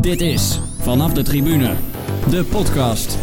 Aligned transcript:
Dit 0.00 0.20
is 0.20 0.60
Vanaf 0.78 1.12
de 1.12 1.22
Tribune, 1.22 1.74
de 2.30 2.44
podcast. 2.44 3.18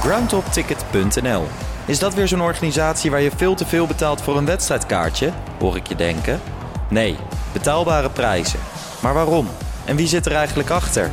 Groundtopticket.nl 0.00 1.42
Is 1.86 1.98
dat 1.98 2.14
weer 2.14 2.28
zo'n 2.28 2.40
organisatie 2.40 3.10
waar 3.10 3.20
je 3.20 3.30
veel 3.36 3.54
te 3.54 3.66
veel 3.66 3.86
betaalt 3.86 4.20
voor 4.20 4.36
een 4.36 4.44
wedstrijdkaartje? 4.44 5.30
Hoor 5.58 5.76
ik 5.76 5.86
je 5.86 5.94
denken. 5.94 6.40
Nee, 6.88 7.16
betaalbare 7.52 8.10
prijzen. 8.10 8.58
Maar 9.02 9.14
waarom? 9.14 9.46
En 9.84 9.96
wie 9.96 10.06
zit 10.06 10.26
er 10.26 10.34
eigenlijk 10.34 10.70
achter? 10.70 11.10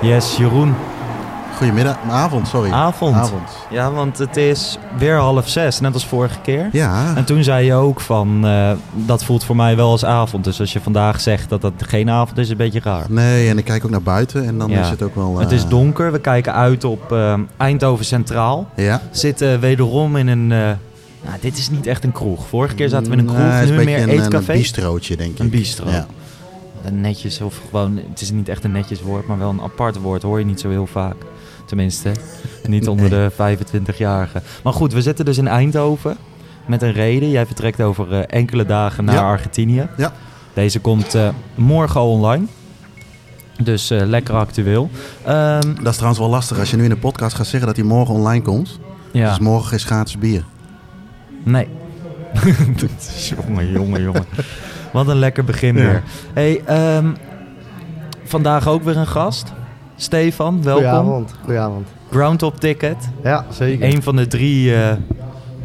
Yes, 0.00 0.36
Jeroen. 0.36 0.87
Goedemiddag, 1.58 1.96
avond, 2.10 2.48
sorry. 2.48 2.70
Avond. 2.72 3.14
Avond. 3.14 3.48
Ja, 3.70 3.90
want 3.92 4.18
het 4.18 4.36
is 4.36 4.78
weer 4.98 5.16
half 5.16 5.48
zes, 5.48 5.80
net 5.80 5.94
als 5.94 6.06
vorige 6.06 6.40
keer. 6.40 6.68
Ja, 6.72 7.16
En 7.16 7.24
toen 7.24 7.42
zei 7.44 7.64
je 7.66 7.74
ook 7.74 8.00
van, 8.00 8.46
eh, 8.46 8.70
dat 8.94 9.24
voelt 9.24 9.44
voor 9.44 9.56
mij 9.56 9.76
wel 9.76 9.90
als 9.90 10.04
avond. 10.04 10.44
Dus 10.44 10.60
als 10.60 10.72
je 10.72 10.80
vandaag 10.80 11.20
zegt 11.20 11.48
dat 11.48 11.60
dat 11.60 11.72
geen 11.76 12.10
avond 12.10 12.38
is, 12.38 12.44
is 12.44 12.50
een 12.50 12.56
beetje 12.56 12.80
raar. 12.82 13.04
nee, 13.08 13.48
en 13.48 13.58
ik 13.58 13.64
kijk 13.64 13.84
ook 13.84 13.90
naar 13.90 14.02
buiten 14.02 14.46
en 14.46 14.58
dan 14.58 14.70
Ja. 14.70 14.80
is 14.80 14.88
het 14.90 15.02
ook 15.02 15.14
wel... 15.14 15.38
Het 15.38 15.50
eh, 15.50 15.56
is 15.56 15.66
donker, 15.66 16.12
we 16.12 16.20
kijken 16.20 16.54
uit 16.54 16.84
op 16.84 17.12
eh, 17.12 17.34
Eindhoven 17.56 18.04
Centraal. 18.04 18.68
Ja. 18.76 19.00
Zitten 19.10 19.60
wederom 19.60 20.16
in 20.16 20.28
een... 20.28 20.52
eh, 20.52 20.58
nou, 21.24 21.36
dit 21.40 21.58
is 21.58 21.70
niet 21.70 21.86
echt 21.86 22.04
een 22.04 22.12
kroeg. 22.12 22.46
Vorige 22.46 22.74
keer 22.74 22.88
zaten 22.88 23.06
we 23.06 23.12
in 23.12 23.18
een 23.18 23.26
kroeg, 23.34 23.38
Nee, 23.38 23.70
nu 23.70 23.78
een 23.78 23.84
meer 23.84 24.02
een, 24.02 24.08
eetcafé. 24.08 24.52
een 24.52 24.58
bistrootje, 24.58 25.16
denk 25.16 25.30
ik. 25.32 25.38
Een 25.38 25.50
bistro. 25.50 25.90
Ja. 25.90 26.06
Netjes 26.92 27.40
of 27.40 27.60
gewoon, 27.68 28.00
het 28.10 28.20
is 28.20 28.30
niet 28.30 28.48
echt 28.48 28.64
een 28.64 28.72
netjes 28.72 29.02
woord, 29.02 29.26
maar 29.26 29.38
wel 29.38 29.50
een 29.50 29.60
apart 29.60 29.96
woord. 30.00 30.22
Hoor 30.22 30.38
je 30.38 30.44
niet 30.44 30.60
zo 30.60 30.68
heel 30.70 30.86
vaak. 30.86 31.14
Tenminste, 31.68 32.12
niet 32.66 32.88
onder 32.88 33.10
de 33.10 33.30
25-jarigen. 33.32 34.42
Maar 34.62 34.72
goed, 34.72 34.92
we 34.92 35.02
zitten 35.02 35.24
dus 35.24 35.38
in 35.38 35.48
Eindhoven 35.48 36.16
met 36.66 36.82
een 36.82 36.92
reden. 36.92 37.30
Jij 37.30 37.46
vertrekt 37.46 37.80
over 37.80 38.12
eh, 38.12 38.22
enkele 38.38 38.64
dagen 38.64 39.04
naar 39.04 39.14
Ja. 39.14 39.22
Argentinië. 39.30 39.88
Ja. 39.96 40.12
Deze 40.54 40.80
komt 40.80 41.14
eh, 41.14 41.28
morgen 41.54 42.00
al 42.00 42.10
online. 42.10 42.44
Dus 43.62 43.90
eh, 43.90 44.06
lekker 44.06 44.34
actueel. 44.34 44.90
Ehm, 45.24 45.74
Dat 45.74 45.86
is 45.86 45.94
trouwens 45.94 46.18
wel 46.20 46.28
lastig 46.30 46.58
als 46.58 46.70
je 46.70 46.76
nu 46.76 46.82
in 46.82 46.88
de 46.90 46.96
podcast 46.96 47.36
gaat 47.36 47.46
zeggen 47.46 47.66
dat 47.68 47.76
hij 47.76 47.86
morgen 47.86 48.14
online 48.14 48.42
komt. 48.42 48.78
ja, 49.12 49.28
Dus 49.28 49.38
morgen 49.38 49.76
is 49.76 49.84
gratis 49.84 50.18
bier. 50.18 50.44
nee. 51.42 51.68
jongen, 53.46 53.70
jongen, 53.70 54.02
jongen. 54.02 54.24
Wat 54.92 55.08
een 55.08 55.16
lekker 55.18 55.44
begin 55.44 55.76
Ja. 55.76 55.82
weer. 55.82 56.02
Hey, 56.32 56.62
ehm, 56.64 57.06
vandaag 58.24 58.68
ook 58.68 58.82
weer 58.82 58.96
een 58.96 59.06
gast. 59.06 59.52
Stefan, 60.00 60.62
welkom. 60.62 60.84
Goedenavond. 60.84 61.34
Goedenavond. 61.40 61.88
Groundtop 62.10 62.60
Ticket. 62.60 63.10
Ja, 63.22 63.44
zeker. 63.50 63.94
Een 63.94 64.02
van 64.02 64.16
de 64.16 64.26
drie 64.26 64.74
eh, 64.74 64.96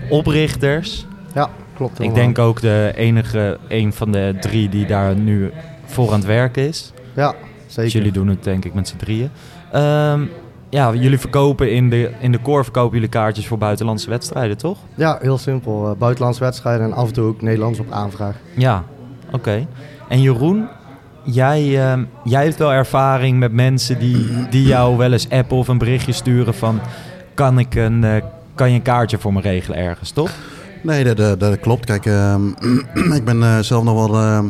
oprichters. 0.09 1.05
Ja, 1.33 1.49
klopt 1.75 1.99
Ik 1.99 2.13
denk 2.13 2.39
ook 2.39 2.61
de 2.61 2.91
enige, 2.95 3.57
een 3.67 3.93
van 3.93 4.11
de 4.11 4.35
drie 4.39 4.69
die 4.69 4.85
daar 4.85 5.15
nu 5.15 5.51
voor 5.85 6.07
aan 6.07 6.13
het 6.13 6.25
werken 6.25 6.67
is. 6.67 6.93
Ja, 7.13 7.33
zeker. 7.65 7.83
Dus 7.83 7.93
jullie 7.93 8.11
doen 8.11 8.27
het 8.27 8.43
denk 8.43 8.65
ik 8.65 8.73
met 8.73 8.87
z'n 8.87 8.97
drieën. 8.97 9.29
Ehm, 9.71 10.21
ja, 10.69 10.93
jullie 10.93 11.19
verkopen 11.19 11.71
in 11.71 11.89
de, 11.89 12.11
in 12.19 12.31
de 12.31 12.41
core 12.41 12.63
verkopen 12.63 12.93
jullie 12.93 13.09
kaartjes 13.09 13.47
voor 13.47 13.57
buitenlandse 13.57 14.09
wedstrijden, 14.09 14.57
toch? 14.57 14.77
Ja, 14.95 15.17
heel 15.21 15.37
simpel. 15.37 15.89
Uh, 15.89 15.97
buitenlandse 15.97 16.43
wedstrijden 16.43 16.85
en 16.85 16.93
af 16.93 17.07
en 17.07 17.13
toe 17.13 17.25
ook 17.25 17.41
Nederlands 17.41 17.79
op 17.79 17.91
aanvraag. 17.91 18.35
Ja, 18.55 18.83
oké. 19.31 19.67
En 20.07 20.21
Jeroen, 20.21 20.67
jij, 21.23 21.89
ehm, 21.89 22.03
jij 22.23 22.43
hebt 22.43 22.57
wel 22.57 22.73
ervaring 22.73 23.39
met 23.39 23.51
mensen 23.51 23.99
die, 23.99 24.47
die 24.49 24.63
jou 24.67 24.97
wel 24.97 25.11
eens 25.11 25.29
appen 25.29 25.57
of 25.57 25.67
een 25.67 25.77
berichtje 25.77 26.11
sturen 26.11 26.53
van... 26.53 26.79
Kan, 27.33 27.59
ik 27.59 27.75
een, 27.75 28.03
eh, 28.03 28.23
kan 28.55 28.69
je 28.69 28.75
een 28.75 28.81
kaartje 28.81 29.17
voor 29.17 29.33
me 29.33 29.41
regelen 29.41 29.77
ergens, 29.77 30.11
toch? 30.11 30.29
Nee, 30.81 31.03
dat, 31.03 31.17
dat, 31.17 31.39
dat 31.39 31.59
klopt. 31.59 31.85
Kijk, 31.85 32.05
ehm, 32.05 32.47
ik 33.19 33.23
ben 33.25 33.43
eh, 33.43 33.59
zelf 33.59 33.83
nog 33.83 34.07
wel 34.07 34.21
ehm, 34.21 34.45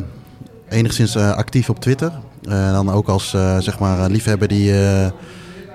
enigszins 0.70 1.16
eh, 1.16 1.32
actief 1.32 1.70
op 1.70 1.80
Twitter. 1.80 2.12
Eh, 2.44 2.72
dan 2.72 2.92
ook 2.92 3.08
als 3.08 3.34
eh, 3.34 3.58
zeg 3.58 3.80
maar 3.80 4.00
eh, 4.00 4.10
liefhebber 4.10 4.48
die, 4.48 4.84
eh, 4.86 5.10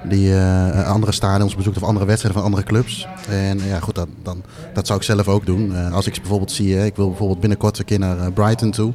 die 0.09 0.35
eh, 0.35 0.89
andere 0.91 1.13
stadions 1.13 1.57
bezoekt 1.57 1.77
of 1.77 1.83
andere 1.83 2.07
wedstrijden 2.07 2.41
van 2.41 2.51
andere 2.51 2.69
clubs. 2.69 3.07
En 3.29 3.61
ja, 3.67 3.81
goed, 3.81 3.95
dat, 3.95 4.09
dan, 4.23 4.43
dat 4.75 4.87
zou 4.87 4.99
ik 4.99 5.05
zelf 5.05 5.29
ook 5.29 5.47
doen. 5.47 5.75
Eh, 5.77 5.93
als 5.93 6.07
ik 6.07 6.15
bijvoorbeeld 6.15 6.53
zie, 6.53 6.85
ik 6.85 6.97
wil 6.97 7.09
bijvoorbeeld 7.09 7.41
binnenkort 7.41 7.79
een 7.79 7.85
keer 7.85 7.99
naar 7.99 8.19
eh, 8.19 8.27
Brighton 8.35 8.71
toe. 8.71 8.93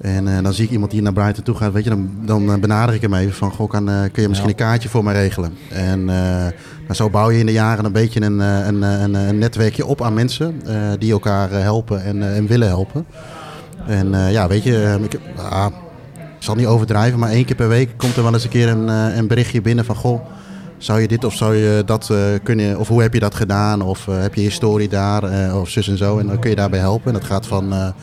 En 0.00 0.36
eh, 0.36 0.42
dan 0.42 0.52
zie 0.52 0.64
ik 0.64 0.70
iemand 0.70 0.90
die 0.90 1.02
naar 1.02 1.12
Brighton 1.12 1.44
toe 1.44 1.54
gaat, 1.54 1.72
weet 1.72 1.84
je, 1.84 1.90
dan, 1.90 2.10
dan 2.24 2.52
eh, 2.52 2.58
benader 2.58 2.94
ik 2.94 3.00
hem 3.00 3.14
even 3.14 3.34
van, 3.34 3.50
goh, 3.50 3.68
kan, 3.68 3.88
eh, 3.88 4.02
kun 4.12 4.22
je 4.22 4.28
misschien 4.28 4.50
een 4.50 4.56
kaartje 4.56 4.88
voor 4.88 5.04
me 5.04 5.12
regelen? 5.12 5.52
En 5.70 6.04
nou, 6.04 6.94
zo 6.94 7.10
bouw 7.10 7.30
je 7.30 7.38
in 7.38 7.46
de 7.46 7.52
jaren 7.52 7.84
een 7.84 7.92
beetje 7.92 8.22
een, 8.22 8.38
een, 8.38 8.82
een, 8.82 9.14
een 9.14 9.38
netwerkje 9.38 9.86
op 9.86 10.02
aan 10.02 10.14
mensen 10.14 10.62
die 10.98 11.12
elkaar 11.12 11.50
helpen 11.50 12.04
en, 12.04 12.34
en 12.34 12.46
willen 12.46 12.68
helpen. 12.68 13.06
En 13.86 14.30
ja, 14.30 14.48
weet 14.48 14.62
je, 14.62 14.82
eh, 14.82 15.04
ik, 15.04 15.20
ah, 15.50 15.66
ik 16.16 16.42
zal 16.50 16.54
niet 16.54 16.66
overdrijven, 16.66 17.18
maar 17.18 17.30
één 17.30 17.44
keer 17.44 17.56
per 17.56 17.68
week 17.68 17.90
komt 17.96 18.16
er 18.16 18.22
wel 18.22 18.32
eens 18.32 18.44
een 18.44 18.50
keer 18.50 18.68
een, 18.68 18.88
een 18.88 19.26
berichtje 19.26 19.60
binnen 19.60 19.84
van, 19.84 19.94
goh, 19.94 20.20
zou 20.78 21.00
je 21.00 21.08
dit 21.08 21.24
of 21.24 21.34
zou 21.34 21.54
je 21.54 21.82
dat 21.86 22.12
kunnen, 22.42 22.78
of 22.78 22.88
hoe 22.88 23.02
heb 23.02 23.14
je 23.14 23.20
dat 23.20 23.34
gedaan? 23.34 23.82
Of 23.82 24.06
heb 24.06 24.34
je 24.34 24.40
historie 24.40 24.88
daar, 24.88 25.54
of 25.60 25.68
zus 25.68 25.88
en 25.88 25.96
zo. 25.96 26.18
En 26.18 26.26
dan 26.26 26.38
kun 26.38 26.50
je 26.50 26.56
daarbij 26.56 26.78
helpen. 26.78 27.06
En 27.06 27.18
dat 27.18 27.28
gaat 27.28 27.46
van, 27.46 27.94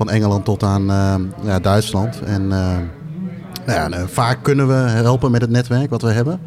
van 0.00 0.10
Engeland 0.10 0.44
tot 0.44 0.62
aan 0.62 0.90
eh, 0.90 1.14
ja, 1.42 1.58
Duitsland. 1.58 2.20
En 2.20 2.42
eh, 2.52 2.76
nou 3.66 3.78
ja, 3.78 3.90
eh, 3.90 4.02
vaak 4.06 4.38
kunnen 4.42 4.68
we 4.68 4.74
helpen 4.74 5.30
met 5.30 5.40
het 5.40 5.50
netwerk 5.50 5.90
wat 5.90 6.02
we 6.02 6.10
hebben. 6.10 6.40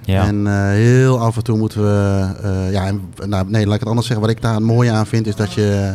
Ja. 0.00 0.24
En 0.26 0.46
eh, 0.46 0.52
heel 0.68 1.20
af 1.20 1.36
en 1.36 1.42
toe 1.44 1.58
moeten 1.58 1.82
we. 1.82 2.26
eh, 2.42 2.72
ja, 2.72 2.86
en, 2.86 3.00
nou, 3.26 3.44
nee, 3.48 3.64
laat 3.64 3.74
ik 3.74 3.80
het 3.80 3.88
anders 3.88 4.06
zeggen. 4.06 4.26
Wat 4.26 4.34
ik 4.36 4.42
daar 4.42 4.54
het 4.54 4.62
mooie 4.62 4.90
aan 4.90 5.06
vind, 5.06 5.26
is 5.26 5.36
dat, 5.36 5.52
je, 5.52 5.94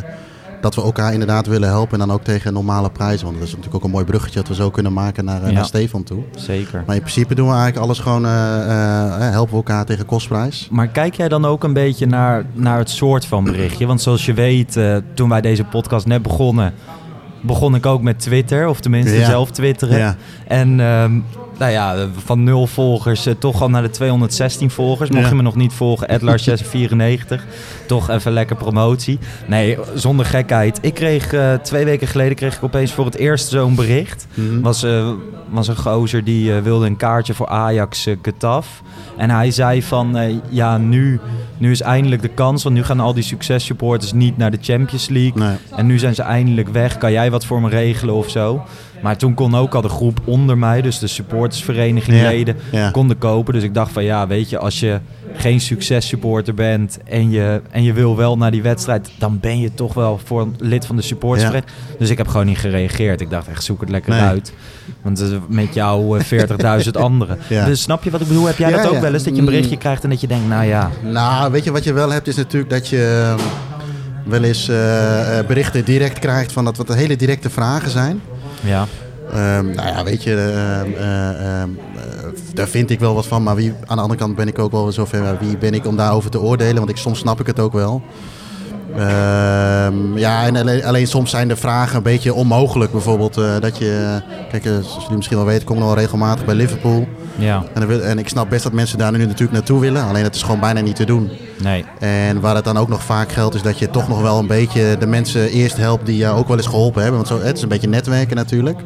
dat 0.60 0.74
we 0.74 0.82
elkaar 0.82 1.12
inderdaad 1.12 1.46
willen 1.46 1.68
helpen. 1.68 2.00
En 2.00 2.06
dan 2.06 2.16
ook 2.16 2.24
tegen 2.24 2.52
normale 2.52 2.90
prijzen. 2.90 3.24
Want 3.26 3.38
dat 3.38 3.46
is 3.46 3.50
natuurlijk 3.54 3.76
ook 3.76 3.84
een 3.84 3.90
mooi 3.90 4.04
bruggetje 4.04 4.38
dat 4.38 4.48
we 4.48 4.54
zo 4.54 4.70
kunnen 4.70 4.92
maken 4.92 5.24
naar, 5.24 5.40
eh, 5.42 5.48
Ja. 5.48 5.54
naar 5.54 5.64
Stefan 5.64 6.02
toe. 6.04 6.22
Zeker. 6.36 6.82
Maar 6.86 6.94
in 6.96 7.00
principe 7.02 7.34
doen 7.34 7.46
we 7.46 7.52
eigenlijk 7.52 7.82
alles 7.84 7.98
gewoon. 7.98 8.26
eh, 8.26 8.60
eh, 8.60 9.30
helpen 9.30 9.50
we 9.50 9.56
elkaar 9.56 9.84
tegen 9.84 10.06
kostprijs. 10.06 10.68
Maar 10.70 10.88
kijk 10.88 11.14
jij 11.14 11.28
dan 11.28 11.44
ook 11.44 11.64
een 11.64 11.72
beetje 11.72 12.06
naar, 12.06 12.44
naar 12.52 12.78
het 12.78 12.90
soort 12.90 13.24
van 13.24 13.44
berichtje? 13.44 13.86
Want 13.86 14.00
zoals 14.00 14.26
je 14.26 14.34
weet, 14.34 14.78
toen 15.14 15.28
wij 15.28 15.40
deze 15.40 15.64
podcast 15.64 16.06
net 16.06 16.22
begonnen, 16.22 16.72
begon 17.40 17.74
ik 17.74 17.86
ook 17.86 18.02
met 18.02 18.18
Twitter. 18.18 18.68
Of 18.68 18.80
tenminste 18.80 19.16
Ja. 19.16 19.26
zelf 19.26 19.50
twitteren. 19.50 19.98
Ja. 19.98 20.16
En 20.48 20.80
ehm, 20.80 21.20
nou 21.60 21.72
ja, 21.72 22.08
van 22.24 22.42
nul 22.44 22.66
volgers 22.66 23.26
eh, 23.26 23.34
toch 23.38 23.62
al 23.62 23.70
naar 23.70 23.82
de 23.82 23.90
216 23.90 24.70
volgers. 24.70 25.10
Mocht 25.10 25.22
Ja. 25.22 25.28
je 25.28 25.34
me 25.34 25.42
nog 25.42 25.54
niet 25.54 25.72
volgen, 25.72 26.20
Lars694. 26.20 27.44
toch 27.86 28.10
even 28.10 28.32
lekker 28.32 28.56
promotie. 28.56 29.18
Nee, 29.46 29.78
zonder 29.94 30.26
gekheid. 30.26 30.78
Ik 30.82 30.94
kreeg 30.94 31.32
eh, 31.32 31.54
twee 31.54 31.84
weken 31.84 32.06
geleden 32.06 32.36
kreeg 32.36 32.56
ik 32.56 32.64
opeens 32.64 32.92
voor 32.92 33.04
het 33.04 33.16
eerst 33.16 33.48
zo'n 33.48 33.74
bericht. 33.74 34.26
Mhm. 34.34 34.60
Was, 34.60 34.82
eh, 34.82 35.10
was 35.48 35.68
een 35.68 35.76
gozer 35.76 36.24
die 36.24 36.52
wilde 36.52 36.86
een 36.86 36.96
kaartje 36.96 37.34
voor 37.34 37.48
Ajax 37.48 38.06
Getafe. 38.22 38.82
En 39.16 39.30
hij 39.30 39.50
zei 39.50 39.82
van, 39.82 40.40
ja, 40.48 40.78
nu, 40.78 41.20
nu 41.58 41.70
is 41.70 41.80
eindelijk 41.80 42.22
de 42.22 42.28
kans. 42.28 42.62
Want 42.62 42.74
nu 42.74 42.84
gaan 42.84 43.00
al 43.00 43.14
die 43.14 43.22
successupporters 43.22 44.12
niet 44.12 44.36
naar 44.36 44.50
de 44.50 44.58
Champions 44.60 45.08
League. 45.08 45.42
Nee. 45.42 45.56
En 45.76 45.86
nu 45.86 45.98
zijn 45.98 46.14
ze 46.14 46.22
eindelijk 46.22 46.68
weg. 46.68 46.98
Kan 46.98 47.12
jij 47.12 47.30
wat 47.30 47.44
voor 47.44 47.60
me 47.60 47.68
regelen 47.68 48.14
of 48.14 48.30
zo? 48.30 48.62
Maar 49.02 49.16
toen 49.16 49.34
kon 49.34 49.54
ook 49.54 49.74
al 49.74 49.82
de 49.82 49.88
groep 49.88 50.20
onder 50.24 50.58
mij, 50.58 50.82
dus 50.82 50.98
de 50.98 51.06
supportersvereniging 51.06 52.20
leden, 52.22 52.56
ja. 52.72 52.90
konden 52.90 53.18
kopen. 53.18 53.54
Dus 53.54 53.62
ik 53.62 53.74
dacht 53.74 53.92
van 53.92 54.04
ja, 54.04 54.26
weet 54.26 54.50
je, 54.50 54.58
als 54.58 54.80
je 54.80 54.98
geen 55.36 55.60
successupporter 55.60 56.54
bent 56.54 56.98
en 57.04 57.30
je, 57.30 57.60
en 57.70 57.82
je 57.82 57.92
wil 57.92 58.16
wel 58.16 58.36
naar 58.36 58.50
die 58.50 58.62
wedstrijd, 58.62 59.10
dan 59.18 59.38
ben 59.40 59.60
je 59.60 59.74
toch 59.74 59.94
wel 59.94 60.20
voor 60.24 60.40
een 60.40 60.54
lid 60.58 60.86
van 60.86 60.96
de 60.96 61.02
supportersvereniging. 61.02 61.76
Dus 61.98 62.10
ik 62.10 62.18
heb 62.18 62.28
gewoon 62.28 62.46
niet 62.46 62.58
gereageerd. 62.58 63.20
Ik 63.20 63.30
dacht 63.30 63.48
echt, 63.48 63.64
zoek 63.64 63.80
het 63.80 63.90
lekker 63.90 64.10
Nee. 64.12 64.20
uit. 64.20 64.52
Want 65.02 65.20
eh, 65.20 65.28
met 65.48 65.74
jou 65.74 66.18
eh, 66.18 66.24
40.000 66.84 66.90
anderen. 67.00 67.38
Ja. 67.48 67.64
Dus 67.64 67.82
snap 67.82 68.04
je 68.04 68.10
wat 68.10 68.20
ik 68.20 68.28
bedoel? 68.28 68.46
Heb 68.46 68.58
jij 68.58 68.70
dat 68.70 68.86
ook 68.88 69.00
wel 69.00 69.12
eens? 69.12 69.22
Dat 69.24 69.32
je 69.34 69.38
een 69.40 69.44
berichtje 69.46 69.74
Mm. 69.74 69.78
krijgt 69.80 70.04
en 70.04 70.10
dat 70.10 70.20
je 70.20 70.26
denkt, 70.26 70.48
nou 70.48 70.64
ja, 70.66 70.90
Nou, 71.04 71.52
weet 71.52 71.64
je 71.64 71.70
wat 71.72 71.84
je 71.84 71.92
wel 71.92 72.10
hebt, 72.10 72.26
is 72.28 72.36
natuurlijk 72.36 72.70
dat 72.70 72.88
je 72.88 73.34
eh, 73.36 73.44
wel 74.30 74.42
eens 74.42 74.68
eh, 74.68 75.38
eh, 75.38 75.46
berichten 75.46 75.84
direct 75.84 76.18
krijgt 76.18 76.52
van 76.52 76.64
dat 76.64 76.76
wat 76.76 76.94
hele 76.94 77.16
directe 77.16 77.50
vragen 77.50 77.90
zijn. 77.90 78.20
Ja, 78.64 78.86
Ehm, 79.32 79.70
nou 79.70 79.88
ja, 79.88 80.04
weet 80.04 80.22
je, 80.22 80.34
ehm, 80.34 80.92
eh, 80.92 81.60
ehm, 81.60 81.70
eh, 81.96 82.28
daar 82.54 82.68
vind 82.68 82.90
ik 82.90 83.00
wel 83.00 83.14
wat 83.14 83.26
van. 83.26 83.42
Maar 83.42 83.56
wie, 83.56 83.72
aan 83.86 83.96
de 83.96 84.02
andere 84.02 84.20
kant 84.20 84.36
ben 84.36 84.48
ik 84.48 84.58
ook 84.58 84.70
wel 84.70 84.92
zover. 84.92 85.38
Wie 85.38 85.58
ben 85.58 85.74
ik 85.74 85.86
om 85.86 85.96
daarover 85.96 86.30
te 86.30 86.40
oordelen? 86.40 86.76
Want 86.76 86.90
ik, 86.90 86.96
soms 86.96 87.18
snap 87.18 87.40
ik 87.40 87.46
het 87.46 87.60
ook 87.60 87.72
wel. 87.72 88.02
Ehm, 88.96 90.18
ja, 90.18 90.46
en 90.46 90.56
alleen, 90.56 90.84
alleen 90.84 91.06
soms 91.06 91.30
zijn 91.30 91.48
de 91.48 91.56
vragen 91.56 91.96
een 91.96 92.02
beetje 92.02 92.34
onmogelijk. 92.34 92.92
Bijvoorbeeld 92.92 93.36
eh, 93.36 93.44
dat 93.60 93.78
je... 93.78 94.20
Kijk, 94.50 94.64
eh, 94.64 94.72
zoals 94.72 94.94
jullie 95.00 95.16
misschien 95.16 95.36
wel 95.36 95.46
weten, 95.46 95.64
kom 95.64 95.76
ik 95.76 95.82
nog 95.82 95.90
wel 95.92 96.00
regelmatig 96.02 96.44
bij 96.44 96.54
Liverpool. 96.54 97.08
ja, 97.36 97.64
En, 97.74 97.86
wil- 97.86 98.00
en 98.02 98.18
ik 98.18 98.28
snap 98.28 98.50
best 98.50 98.62
dat 98.62 98.72
mensen 98.72 98.98
daar 98.98 99.12
nu 99.12 99.18
natuurlijk 99.18 99.52
naartoe 99.52 99.80
willen. 99.80 100.04
Alleen 100.04 100.22
het 100.24 100.34
is 100.34 100.42
gewoon 100.42 100.60
bijna 100.60 100.80
niet 100.80 100.96
te 100.96 101.04
doen. 101.04 101.30
nee, 101.62 101.84
En 101.98 102.40
waar 102.40 102.54
het 102.54 102.64
dan 102.64 102.76
ook 102.78 102.88
nog 102.88 103.02
vaak 103.02 103.32
geldt, 103.32 103.54
is 103.54 103.62
dat 103.62 103.78
je 103.78 103.90
toch 103.90 104.08
nog 104.08 104.20
wel 104.20 104.38
een 104.38 104.46
beetje 104.46 104.96
de 104.98 105.06
mensen 105.06 105.50
eerst 105.50 105.76
helpt 105.76 106.06
die 106.06 106.16
jou 106.16 106.38
ook 106.38 106.48
wel 106.48 106.56
eens 106.56 106.66
geholpen 106.66 107.02
hebben. 107.02 107.20
Want 107.26 107.40
zo, 107.40 107.46
het 107.46 107.56
is 107.56 107.62
een 107.62 107.68
beetje 107.68 107.88
netwerken 107.88 108.36
natuurlijk. 108.36 108.78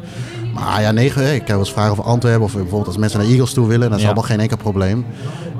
Maar 0.54 0.80
ja, 0.82 0.90
nee, 0.90 1.06
ik 1.06 1.14
heb 1.14 1.46
wel 1.48 1.58
eens 1.58 1.72
vragen 1.72 1.90
over 1.90 2.04
Antwerpen 2.04 2.42
of 2.44 2.52
bijvoorbeeld 2.52 2.86
als 2.86 2.96
mensen 2.96 3.18
naar 3.18 3.28
Eagles 3.28 3.52
toe 3.52 3.66
willen. 3.68 3.86
Dat 3.88 3.96
is 3.98 4.00
Ja. 4.00 4.06
allemaal 4.10 4.28
geen 4.28 4.40
enkel 4.40 4.56
probleem. 4.56 5.04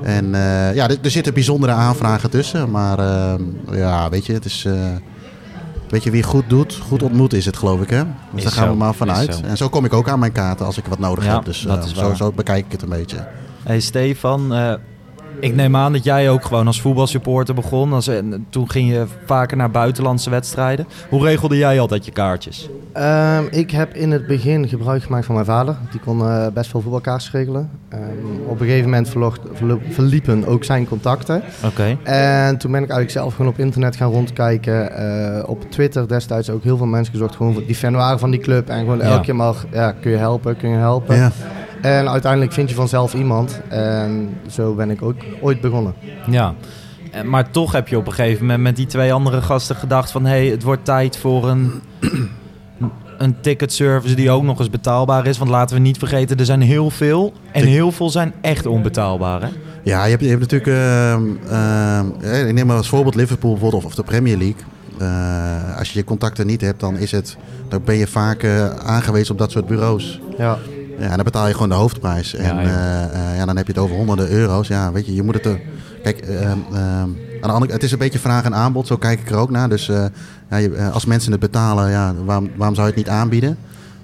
En 0.05 0.35
eh, 0.35 0.75
ja, 0.75 0.89
er, 0.89 0.97
er 1.03 1.11
zitten 1.11 1.35
bijzondere 1.35 1.73
aanvragen 1.73 2.31
tussen. 2.31 2.71
Maar 2.71 2.99
eh, 2.99 3.35
ja, 3.73 4.09
weet 4.09 4.27
je, 4.27 4.33
het 4.33 4.45
is... 4.45 4.65
eh, 4.65 4.75
weet 5.89 6.03
je, 6.03 6.11
wie 6.11 6.23
goed 6.23 6.45
doet, 6.49 6.75
goed 6.75 7.03
ontmoet 7.03 7.33
is 7.33 7.47
het, 7.47 7.57
geloof 7.57 7.81
ik, 7.81 7.91
hè? 7.91 8.03
Dus 8.05 8.13
Is 8.35 8.43
daar 8.43 8.53
gaan 8.53 8.65
zo, 8.65 8.71
we 8.71 8.77
maar 8.77 8.95
vanuit. 8.95 9.41
En 9.41 9.57
zo 9.57 9.69
kom 9.69 9.85
ik 9.85 9.93
ook 9.93 10.09
aan 10.09 10.19
mijn 10.19 10.33
kaarten 10.33 10.67
als 10.67 10.79
ik 10.79 10.85
wat 10.85 10.99
nodig 10.99 11.25
Ja, 11.25 11.35
heb. 11.35 11.45
Dus 11.45 11.67
eh, 11.67 11.83
zo, 11.83 12.15
zo 12.15 12.33
bekijk 12.33 12.65
ik 12.67 12.73
het 12.73 12.83
een 12.83 12.89
beetje. 12.89 13.27
Hey 13.63 13.81
Stefan, 13.81 14.53
ik 15.41 15.55
neem 15.55 15.77
aan 15.77 15.93
dat 15.93 16.05
jij 16.05 16.31
ook 16.31 16.45
gewoon 16.45 16.67
als 16.67 16.81
voetbalsupporter 16.81 17.55
begon. 17.55 17.93
Als, 17.93 18.07
en 18.09 18.47
toen 18.51 18.71
ging 18.71 18.91
je 18.91 19.05
vaker 19.25 19.57
naar 19.57 19.71
buitenlandse 19.71 20.31
wedstrijden. 20.31 20.87
Hoe 21.09 21.23
regelde 21.25 21.57
jij 21.57 21.81
altijd 21.81 22.05
je 22.05 22.11
kaartjes? 22.13 22.69
Ehm, 22.93 23.43
ik 23.51 23.71
heb 23.71 23.95
in 23.95 24.11
het 24.11 24.27
begin 24.27 24.69
gebruik 24.69 25.03
gemaakt 25.03 25.25
van 25.25 25.35
mijn 25.35 25.47
vader. 25.47 25.77
Die 25.91 26.01
kon 26.01 26.21
eh, 26.21 26.47
best 26.55 26.71
veel 26.71 26.81
voetbalkaartjes 26.81 27.33
regelen. 27.33 27.71
Ehm, 27.89 28.01
op 28.47 28.61
een 28.61 28.67
gegeven 28.67 28.91
moment 28.91 29.13
verliepen 29.91 30.47
ook 30.47 30.65
zijn 30.65 30.89
contacten. 30.89 31.43
Oké. 31.65 31.97
En 32.03 32.59
toen 32.59 32.71
ben 32.73 32.83
ik 32.83 32.89
eigenlijk 32.91 33.11
zelf 33.11 33.35
gewoon 33.35 33.51
op 33.53 33.59
internet 33.59 33.97
gaan 33.97 34.11
rondkijken. 34.11 34.97
Eh, 34.97 35.49
op 35.49 35.71
Twitter 35.71 36.09
destijds 36.09 36.51
ook 36.51 36.63
heel 36.63 36.77
veel 36.77 36.87
mensen 36.87 37.13
gezocht 37.13 37.37
gewoon 37.37 37.63
die 37.67 37.75
fan 37.75 37.93
waren 37.95 38.19
van 38.19 38.31
die 38.31 38.41
club. 38.41 38.69
En 38.69 38.79
gewoon 38.79 38.99
Ja. 38.99 39.05
elke 39.05 39.25
keer 39.25 39.37
maar, 39.37 39.55
ja, 39.73 39.93
kun 39.93 40.11
je 40.11 40.17
helpen, 40.17 40.57
kun 40.57 40.69
je 40.71 40.77
helpen. 40.77 41.17
Ja. 41.17 41.33
En 41.85 42.09
uiteindelijk 42.09 42.53
vind 42.53 42.69
je 42.69 42.75
vanzelf 42.75 43.15
iemand. 43.15 43.61
En 43.69 44.37
zo 44.51 44.75
ben 44.75 44.91
ik 44.91 45.03
ook 45.03 45.17
ooit 45.41 45.61
begonnen. 45.61 45.95
Ja. 46.27 46.55
Eh, 47.11 47.23
Maar 47.23 47.51
toch 47.51 47.73
heb 47.73 47.89
je 47.89 47.97
op 47.99 48.07
een 48.07 48.13
gegeven 48.13 48.41
moment 48.41 48.63
met 48.63 48.77
die 48.77 48.87
twee 48.87 49.13
andere 49.13 49.43
gasten 49.43 49.77
gedacht 49.77 50.11
van... 50.11 50.25
hé, 50.25 50.31
hey, 50.31 50.47
het 50.47 50.63
wordt 50.63 50.85
tijd 50.85 51.17
voor 51.17 51.49
een, 51.49 51.73
een 53.19 53.41
ticketservice 53.41 54.15
die 54.15 54.31
ook 54.31 54.43
nog 54.43 54.59
eens 54.59 54.71
betaalbaar 54.71 55.27
is. 55.27 55.39
Want 55.39 55.51
laten 55.51 55.77
we 55.77 55.83
niet 55.83 55.99
vergeten, 55.99 56.37
er 56.37 56.45
zijn 56.45 56.61
heel 56.61 56.91
veel. 56.91 57.33
En 57.53 57.65
heel 57.65 57.93
veel 57.93 58.11
zijn 58.11 58.33
echt 58.41 58.67
onbetaalbaar, 58.67 59.43
hè? 59.43 59.49
Ja, 59.83 60.05
je 60.05 60.11
hebt, 60.11 60.23
je 60.23 60.29
hebt 60.29 60.41
natuurlijk, 60.41 60.71
ehm, 60.71 61.53
ehm, 61.53 62.07
eh, 62.21 62.47
ik 62.47 62.55
neem 62.55 62.67
maar 62.67 62.77
als 62.77 62.89
voorbeeld 62.89 63.15
Liverpool 63.15 63.51
bijvoorbeeld 63.51 63.85
of, 63.85 63.95
de 63.95 64.03
Premier 64.03 64.37
League. 64.37 64.63
Eh, 64.99 65.79
als 65.79 65.93
je 65.93 65.99
je 65.99 66.05
contacten 66.05 66.47
niet 66.47 66.61
hebt, 66.61 66.81
dan, 66.81 66.97
is 66.97 67.11
het, 67.11 67.37
dan 67.69 67.81
ben 67.85 67.95
je 67.95 68.07
vaak 68.07 68.45
aangewezen 68.85 69.33
op 69.33 69.39
dat 69.39 69.51
soort 69.51 69.67
bureaus. 69.67 70.21
Ja. 70.39 70.59
Ja, 70.99 71.05
en 71.09 71.15
dan 71.15 71.25
betaal 71.25 71.47
je 71.47 71.53
gewoon 71.53 71.69
de 71.69 71.75
hoofdprijs. 71.75 72.35
En 72.35 72.45
Ja, 72.57 72.61
ja, 72.61 72.69
ja. 73.13 73.35
ja, 73.35 73.45
dan 73.45 73.57
heb 73.57 73.67
je 73.67 73.73
het 73.73 73.83
over 73.83 73.97
honderden 73.97 74.31
euro's. 74.31 74.69
Ja, 74.69 74.93
weet 74.93 75.07
je, 75.07 75.15
je 75.15 75.23
moet 75.23 75.35
het 75.35 75.47
er... 75.47 75.61
Kijk, 76.03 76.19
ehm, 76.21 76.59
ehm, 76.73 76.79
aan 76.81 77.09
de 77.41 77.49
andere, 77.49 77.73
het 77.73 77.83
is 77.83 77.93
een 77.93 77.99
beetje 77.99 78.19
vraag 78.19 78.45
en 78.45 78.55
aanbod. 78.55 78.87
Zo 78.87 78.97
kijk 78.97 79.21
ik 79.21 79.31
er 79.31 79.37
ook 79.37 79.51
naar. 79.51 79.69
Dus 79.69 79.89
eh, 79.89 80.05
ja, 80.51 80.57
je- 80.57 80.75
eh, 80.75 80.93
als 80.95 81.05
mensen 81.05 81.31
het 81.33 81.41
betalen, 81.41 81.91
ja, 81.91 82.15
waarom, 82.25 82.51
waarom 82.57 82.75
zou 82.75 82.87
je 82.89 82.95
het 82.95 83.05
niet 83.05 83.15
aanbieden? 83.15 83.57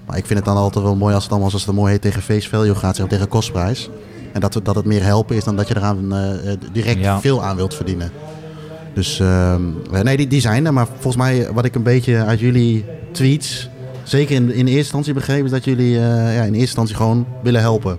Maar 0.05 0.17
ik 0.17 0.25
vind 0.25 0.39
het 0.39 0.47
dan 0.47 0.57
altijd 0.57 0.85
wel 0.85 0.95
mooi 0.95 1.13
als 1.13 1.23
het 1.23 1.31
allemaal, 1.31 1.49
zoals 1.49 1.65
het 1.65 1.75
mooi 1.75 1.91
heet, 1.91 2.01
tegen 2.01 2.21
face 2.21 2.49
value 2.49 2.75
gaat. 2.75 2.95
Zeg, 2.95 3.07
tegen 3.07 3.27
kostprijs. 3.27 3.89
En 4.33 4.39
dat, 4.41 4.59
dat 4.63 4.75
het 4.75 4.85
meer 4.85 5.03
helpen 5.03 5.35
is 5.35 5.43
dan 5.43 5.55
dat 5.55 5.67
je 5.67 5.75
eraan 5.77 6.13
eh, 6.13 6.51
eh, 6.51 6.57
direct 6.73 6.99
veel 7.21 7.43
aan 7.43 7.55
wilt 7.55 7.75
verdienen. 7.75 8.11
Dus 8.93 9.19
ehm, 9.19 9.61
eh, 9.93 10.01
nee, 10.01 10.17
die, 10.17 10.27
die 10.27 10.41
zijn 10.41 10.65
er. 10.65 10.73
Maar 10.73 10.85
volgens 10.87 11.15
mij, 11.15 11.47
wat 11.53 11.65
ik 11.65 11.75
een 11.75 11.83
beetje 11.83 12.23
uit 12.25 12.39
jullie 12.39 12.85
tweets, 13.11 13.69
zeker 14.03 14.35
in, 14.35 14.43
in 14.43 14.65
eerste 14.65 14.77
instantie 14.77 15.13
begreep, 15.13 15.45
is 15.45 15.51
dat 15.51 15.63
jullie 15.63 15.95
eh, 15.95 16.35
ja, 16.35 16.41
in 16.41 16.53
eerste 16.53 16.59
instantie 16.59 16.95
gewoon 16.95 17.27
willen 17.43 17.61
helpen. 17.61 17.97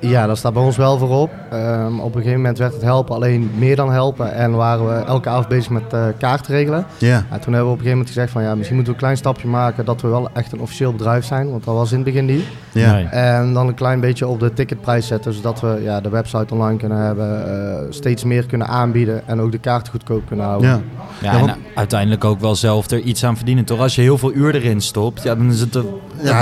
Ja, 0.00 0.26
dat 0.26 0.36
staat 0.38 0.52
bij 0.52 0.62
ons 0.62 0.76
wel 0.76 0.98
voorop. 0.98 1.30
Ehm, 1.50 1.98
op 1.98 2.14
een 2.14 2.20
gegeven 2.20 2.36
moment 2.40 2.58
werd 2.58 2.72
het 2.72 2.82
helpen 2.82 3.14
alleen 3.14 3.50
meer 3.58 3.76
dan 3.76 3.92
helpen. 3.92 4.34
En 4.34 4.52
waren 4.52 4.86
we 4.88 4.94
elke 5.04 5.28
avond 5.28 5.48
bezig 5.48 5.70
met 5.70 5.92
eh 5.92 6.04
kaart 6.18 6.46
regelen. 6.46 6.86
Ja, 6.98 7.16
En 7.30 7.40
toen 7.40 7.52
hebben 7.52 7.52
we 7.52 7.58
op 7.62 7.62
een 7.64 7.68
gegeven 7.70 7.90
moment 7.90 8.08
gezegd 8.08 8.30
van 8.32 8.42
ja, 8.42 8.54
misschien 8.54 8.76
moeten 8.76 8.92
we 8.94 8.98
een 8.98 9.04
klein 9.04 9.16
stapje 9.16 9.48
maken 9.48 9.84
dat 9.84 10.00
we 10.00 10.08
wel 10.08 10.28
echt 10.32 10.52
een 10.52 10.60
officieel 10.60 10.92
bedrijf 10.92 11.24
zijn. 11.24 11.50
Want 11.50 11.64
dat 11.64 11.74
was 11.74 11.90
in 11.90 11.96
het 11.96 12.04
begin 12.04 12.24
niet. 12.24 12.44
ja. 12.72 12.92
Nee. 12.92 13.04
En 13.04 13.52
dan 13.52 13.68
een 13.68 13.74
klein 13.74 14.00
beetje 14.00 14.26
op 14.26 14.40
de 14.40 14.52
ticketprijs 14.52 15.06
zetten, 15.06 15.32
zodat 15.32 15.60
we 15.60 15.80
ja, 15.82 16.00
de 16.00 16.08
website 16.08 16.54
online 16.54 16.78
kunnen 16.78 16.98
hebben, 16.98 17.46
eh, 17.48 17.86
steeds 17.90 18.24
meer 18.24 18.46
kunnen 18.46 18.66
aanbieden 18.68 19.22
en 19.28 19.40
ook 19.40 19.52
de 19.52 19.58
kaarten 19.58 19.92
goedkoop 19.92 20.26
kunnen 20.26 20.46
houden. 20.46 20.68
ja. 20.70 20.80
Ja, 21.20 21.32
Ja, 21.32 21.38
en 21.38 21.46
want- 21.46 21.58
uiteindelijk 21.74 22.24
ook 22.24 22.40
wel 22.40 22.54
zelf 22.54 22.90
er 22.90 23.00
iets 23.00 23.24
aan 23.24 23.36
verdienen, 23.36 23.64
toch? 23.64 23.78
Als 23.80 23.94
je 23.94 24.00
heel 24.02 24.18
veel 24.18 24.32
uur 24.32 24.54
erin 24.54 24.80
stopt, 24.80 25.22
ja, 25.22 25.34
dan 25.34 25.50
is 25.50 25.60
het... 25.60 25.72
ja 25.74 25.80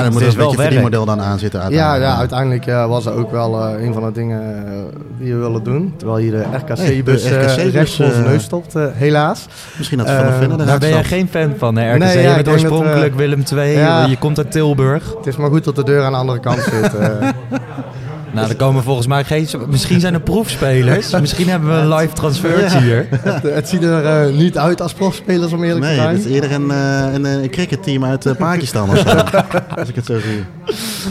dan 0.03 0.13
moet 0.13 0.13
het 0.13 0.21
er 0.23 0.27
is 0.27 0.35
een 0.35 0.39
beetje 0.41 0.57
verdienmodel 0.63 1.05
dan 1.05 1.21
aan 1.21 1.39
zitten. 1.39 1.61
Ja, 1.61 1.65
uiteindelijk. 1.67 2.03
ja, 2.13 2.19
uiteindelijk 2.19 2.67
eh, 2.67 2.87
was 2.89 3.05
dat 3.05 3.15
ook 3.15 3.31
wel 3.31 3.44
eh, 3.53 3.85
een 3.85 3.93
van 3.93 4.03
de 4.03 4.13
dingen 4.13 4.67
eh, 4.67 4.73
die 5.19 5.35
we 5.35 5.41
willen 5.41 5.63
doen. 5.63 5.95
Terwijl 5.97 6.19
hier 6.19 6.31
de 6.31 6.43
RKC-bus 6.53 7.23
de 7.23 7.29
eh, 7.29 7.47
RKC-bus, 7.47 7.73
recht 7.73 7.95
voor 7.95 8.05
onze 8.05 8.19
eh, 8.19 8.25
neus 8.25 8.43
stopt, 8.43 8.75
helaas. 8.93 9.47
Misschien 9.77 9.99
dat 9.99 10.07
we 10.07 10.15
van 10.15 10.27
de 10.27 10.33
vinden. 10.33 10.67
Daar 10.67 10.79
ben 10.79 10.89
jij 10.89 11.05
geen 11.05 11.29
fan 11.29 11.55
van, 11.59 11.77
hè, 11.77 11.93
RKC? 11.93 11.99
Nee, 11.99 12.23
ja, 12.23 12.29
je 12.29 12.35
bent 12.35 12.45
dat, 12.45 12.55
oorspronkelijk 12.55 13.15
Willem 13.15 13.43
II, 13.53 13.79
ja. 13.79 14.05
je 14.05 14.19
komt 14.19 14.39
uit 14.39 14.51
Tilburg. 14.51 15.15
Het 15.17 15.27
is 15.27 15.37
maar 15.37 15.51
goed 15.51 15.65
dat 15.65 15.77
de 15.77 15.85
deur 15.85 16.03
aan 16.03 16.13
de 16.13 16.19
andere 16.19 16.41
kant 16.41 16.61
zit. 16.61 16.93
eh. 18.35 18.41
Nou, 18.41 18.49
er 18.51 18.57
komen 18.57 18.83
volgens 18.83 19.07
mij 19.07 19.25
geen... 19.25 19.49
Misschien 19.69 20.01
zijn 20.01 20.15
er 20.15 20.21
proefspelers. 20.21 21.11
Misschien 21.21 21.49
hebben 21.49 21.69
we 21.69 21.75
een 21.75 21.95
live 21.95 22.13
transfertje 22.15 22.81
hier. 22.81 23.07
het, 23.21 23.43
het 23.43 23.69
ziet 23.69 23.83
er 23.83 24.05
eh, 24.27 24.35
niet 24.37 24.59
uit 24.59 24.81
als 24.81 24.93
profspelers 24.93 25.53
om 25.53 25.63
eerlijk 25.65 25.81
te 25.83 25.87
Nee, 25.87 25.97
zijn. 25.97 26.09
het 26.17 26.25
is 26.25 26.31
eerder 26.33 26.53
een, 26.53 26.71
eh, 26.71 27.13
een, 27.13 27.25
een 27.25 27.51
cricketteam 27.51 28.05
uit 28.05 28.27
eh, 28.27 28.35
Pakistan 28.37 28.91
of 28.91 28.99
zo. 28.99 29.09
als 29.81 29.89
ik 29.89 29.95
het 29.95 30.07
zo 30.07 30.19
zie. 30.19 30.45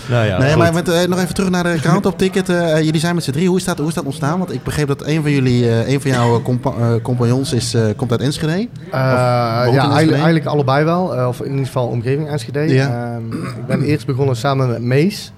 Nou 0.10 0.26
ja, 0.26 0.38
nee, 0.38 0.50
goed. 0.50 0.58
maar 0.58 0.74
met, 0.74 0.90
eh, 0.90 1.08
nog 1.08 1.20
even 1.20 1.34
terug 1.34 1.50
naar 1.50 1.64
de 1.64 1.80
count-up 1.82 2.18
ticket. 2.18 2.50
Eh, 2.50 2.82
jullie 2.82 3.00
zijn 3.00 3.16
met 3.16 3.24
z'n 3.24 3.32
drie. 3.32 3.48
Hoe 3.48 3.58
is, 3.58 3.64
dat, 3.64 3.78
hoe 3.78 3.88
is 3.88 3.94
dat 3.94 4.04
ontstaan? 4.06 4.38
Want 4.40 4.54
ik 4.54 4.64
begreep 4.64 4.88
dat 4.88 5.06
een 5.06 5.22
van 5.22 5.32
jullie, 5.32 5.70
eh, 5.70 5.90
een 5.94 6.02
van 6.02 6.12
jouw 6.12 6.42
compa- 6.42 6.74
eh, 6.80 6.94
compagnons 7.02 7.54
is, 7.54 7.74
eh, 7.74 7.82
komt 7.96 8.12
uit 8.12 8.22
Enschede. 8.22 8.52
Eh, 8.52 8.68
ja, 8.92 9.64
Enschede? 9.64 9.80
eigenlijk, 9.82 10.12
eigenlijk 10.14 10.46
allebei 10.46 10.86
wel. 10.86 11.16
Eh, 11.18 11.28
of 11.28 11.40
in 11.42 11.50
ieder 11.52 11.66
geval 11.66 11.88
omgeving 11.88 12.30
Enschede. 12.30 12.60
Ja. 12.74 12.88
Ehm, 13.16 13.34
ik 13.44 13.66
ben 13.68 13.82
eerst 13.82 14.06
begonnen 14.06 14.36
samen 14.36 14.68
met 14.68 14.82
Mees. 14.82 15.32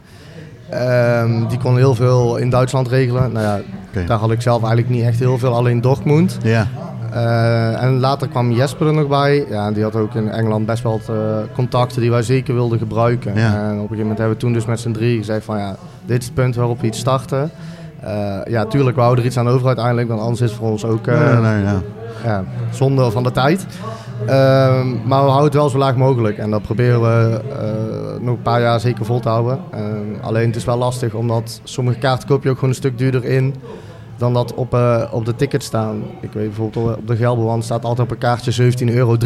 Ehm, 0.70 1.48
die 1.48 1.58
kon 1.58 1.78
heel 1.78 1.96
veel 1.96 2.38
in 2.38 2.50
Duitsland 2.50 2.88
regelen. 2.88 3.32
Nou 3.32 3.46
ja, 3.46 3.60
daar 4.08 4.18
had 4.18 4.32
ik 4.32 4.42
zelf 4.42 4.64
eigenlijk 4.64 4.94
niet 4.94 5.04
echt 5.04 5.20
heel 5.20 5.38
veel, 5.38 5.54
alleen 5.54 5.82
Dortmund. 5.82 6.38
Ja, 6.44 6.68
Eh, 7.12 7.84
en 7.84 8.00
later 8.00 8.28
kwam 8.28 8.52
Jesper 8.52 8.88
er 8.88 8.94
nog 8.94 9.08
bij. 9.08 9.46
Ja, 9.50 9.72
die 9.72 9.84
had 9.84 9.96
ook 9.96 10.16
in 10.16 10.30
Engeland 10.30 10.66
best 10.66 10.84
wel 10.84 11.02
eh, 11.10 11.16
contacten 11.54 12.02
die 12.02 12.10
wij 12.12 12.22
zeker 12.24 12.54
wilden 12.54 12.78
gebruiken. 12.80 13.36
Ja. 13.36 13.54
En 13.54 13.64
op 13.64 13.72
een 13.72 13.80
gegeven 13.80 13.98
moment 13.98 14.18
hebben 14.18 14.36
we 14.36 14.42
toen 14.44 14.54
dus 14.54 14.66
met 14.66 14.80
z'n 14.80 14.92
drie 14.92 15.18
gezegd 15.18 15.46
van 15.46 15.58
ja, 15.58 15.76
dit 16.06 16.20
is 16.20 16.26
het 16.26 16.34
punt 16.34 16.56
waarop 16.56 16.82
we 16.82 16.88
iets 16.88 17.00
starten. 17.00 17.52
Eh, 18.00 18.38
ja, 18.48 18.66
tuurlijk, 18.66 18.96
we 18.96 19.02
houden 19.02 19.24
er 19.24 19.30
iets 19.30 19.40
aan 19.40 19.50
over 19.50 19.68
uiteindelijk, 19.68 20.08
want 20.08 20.20
anders 20.22 20.42
is 20.42 20.50
het 20.50 20.60
voor 20.60 20.70
ons 20.70 20.86
ook 20.86 21.06
nee, 21.06 21.18
nee, 21.18 21.64
ja. 21.64 21.82
ja, 22.24 22.44
zonde 22.72 23.12
van 23.12 23.24
de 23.24 23.32
tijd. 23.32 23.66
Ehm, 24.28 24.88
maar 25.08 25.24
we 25.24 25.30
houden 25.30 25.44
het 25.44 25.54
wel 25.54 25.70
zo 25.70 25.78
laag 25.78 25.96
mogelijk. 25.96 26.38
En 26.38 26.50
dat 26.52 26.62
proberen 26.62 27.02
we 27.02 27.42
eh, 27.60 28.22
nog 28.22 28.36
een 28.36 28.42
paar 28.42 28.62
jaar 28.62 28.80
zeker 28.80 29.06
vol 29.06 29.20
te 29.20 29.30
houden. 29.30 29.60
Ehm, 29.72 29.84
alleen 30.22 30.48
het 30.48 30.56
is 30.56 30.66
wel 30.66 30.78
lastig, 30.78 31.14
omdat 31.14 31.60
sommige 31.64 31.98
kaarten 32.00 32.28
koop 32.28 32.44
je 32.44 32.50
ook 32.50 32.56
gewoon 32.56 32.70
een 32.70 32.76
stuk 32.76 32.98
duurder 32.98 33.24
in 33.26 33.56
dan 34.18 34.34
dat 34.34 34.54
op, 34.54 34.74
eh, 34.74 35.02
op 35.12 35.26
de 35.26 35.36
ticket 35.36 35.64
staan. 35.64 35.96
Ik 36.22 36.32
weet 36.34 36.46
bijvoorbeeld 36.48 36.98
op 36.98 37.08
de 37.08 37.16
Gelderwand 37.16 37.64
staat 37.64 37.84
altijd 37.86 38.08
op 38.08 38.12
een 38.14 38.18
kaartje 38.20 38.52
17,33 38.52 38.88
euro, 38.96 39.18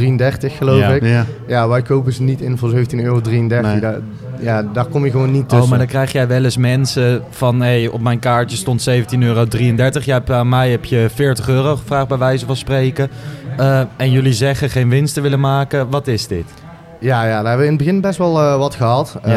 geloof 0.57 0.79
Ja. 0.79 0.87
ik. 0.89 1.03
ja. 1.03 1.25
Ja, 1.47 1.67
wij 1.67 1.81
kopen 1.81 2.13
ze 2.13 2.23
niet 2.23 2.41
in 2.41 2.57
voor 2.57 2.69
17,33 2.69 3.03
euro. 3.03 3.21
Nee. 3.21 4.01
Ja, 4.39 4.63
daar 4.63 4.85
kom 4.85 5.05
je 5.05 5.11
gewoon 5.11 5.31
niet 5.31 5.49
tussen. 5.49 5.63
Oh, 5.63 5.69
maar 5.69 5.77
dan 5.77 5.87
krijg 5.87 6.11
jij 6.11 6.27
wel 6.27 6.43
eens 6.43 6.57
mensen 6.57 7.23
van... 7.29 7.61
Hey, 7.61 7.87
op 7.87 8.01
mijn 8.01 8.19
kaartje 8.19 8.57
stond 8.57 8.89
17,33 8.89 8.95
euro. 9.19 9.45
Jij 9.49 10.13
hebt, 10.13 10.31
aan 10.31 10.49
mij 10.49 10.71
heb 10.71 10.85
je 10.85 11.09
40 11.13 11.49
euro 11.49 11.75
gevraagd, 11.75 12.07
bij 12.07 12.17
wijze 12.17 12.45
van 12.45 12.55
spreken. 12.55 13.09
Eh, 13.57 13.81
en 13.97 14.11
jullie 14.11 14.33
zeggen 14.33 14.69
geen 14.69 14.89
winst 14.89 15.13
te 15.13 15.21
willen 15.21 15.39
maken. 15.39 15.89
Wat 15.89 16.07
is 16.07 16.27
dit? 16.27 16.45
Ja, 16.99 17.23
ja, 17.25 17.29
daar 17.41 17.47
hebben 17.47 17.57
we 17.57 17.63
in 17.65 17.69
het 17.69 17.77
begin 17.77 18.01
best 18.01 18.17
wel 18.17 18.39
eh, 18.39 18.57
wat 18.57 18.75
gehad. 18.75 19.17
Ja. 19.25 19.31